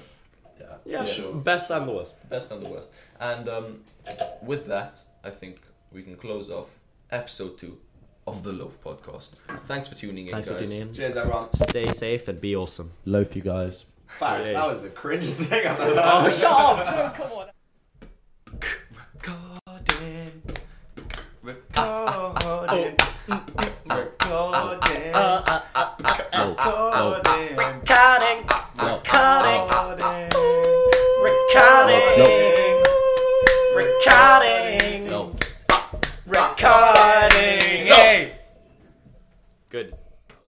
Yeah, 0.58 0.66
Yeah, 0.84 1.04
for 1.04 1.10
sure. 1.12 1.34
best 1.34 1.70
and 1.70 1.88
the 1.88 1.92
worst. 1.92 2.14
Best 2.28 2.50
and 2.50 2.64
the 2.64 2.68
worst. 2.68 2.90
And 3.18 3.48
um, 3.48 3.80
with 4.42 4.66
that, 4.66 5.00
I 5.24 5.30
think 5.30 5.60
we 5.92 6.02
can 6.02 6.16
close 6.16 6.50
off 6.50 6.68
episode 7.10 7.58
two 7.58 7.78
of 8.26 8.42
the 8.44 8.52
Loaf 8.52 8.80
Podcast. 8.82 9.30
Thanks 9.66 9.88
for 9.88 9.94
tuning 9.96 10.26
in, 10.28 10.32
Thanks 10.32 10.46
for 10.48 10.54
guys. 10.54 10.70
tuning 10.70 10.88
in. 10.88 10.94
Cheers, 10.94 11.16
everyone. 11.16 11.48
Stay 11.54 11.86
safe 11.92 12.28
and 12.28 12.40
be 12.40 12.54
awesome. 12.54 12.92
Loaf, 13.04 13.34
you 13.34 13.42
guys. 13.42 13.86
Faris, 14.18 14.46
that 14.46 14.66
was 14.66 14.80
the 14.80 14.88
cringiest 14.88 15.44
thing 15.48 15.66
I've 15.66 15.80
ever 15.80 15.98
oh, 15.98 16.20
heard. 16.20 16.32
Oh, 16.32 16.36
shut 16.36 16.52
up! 16.52 17.14
No, 17.20 17.22
come 17.24 17.32
on. 17.32 17.46
Recording. 19.12 20.42
Recording. 21.42 22.36
Recording. 22.36 22.96
Recording. 23.86 25.12
Recording. 26.40 27.56
Recording. 31.20 32.00
Recording. 33.74 33.76
Recording. 33.76 35.36
Recording. 36.26 37.86
Hey! 37.86 38.39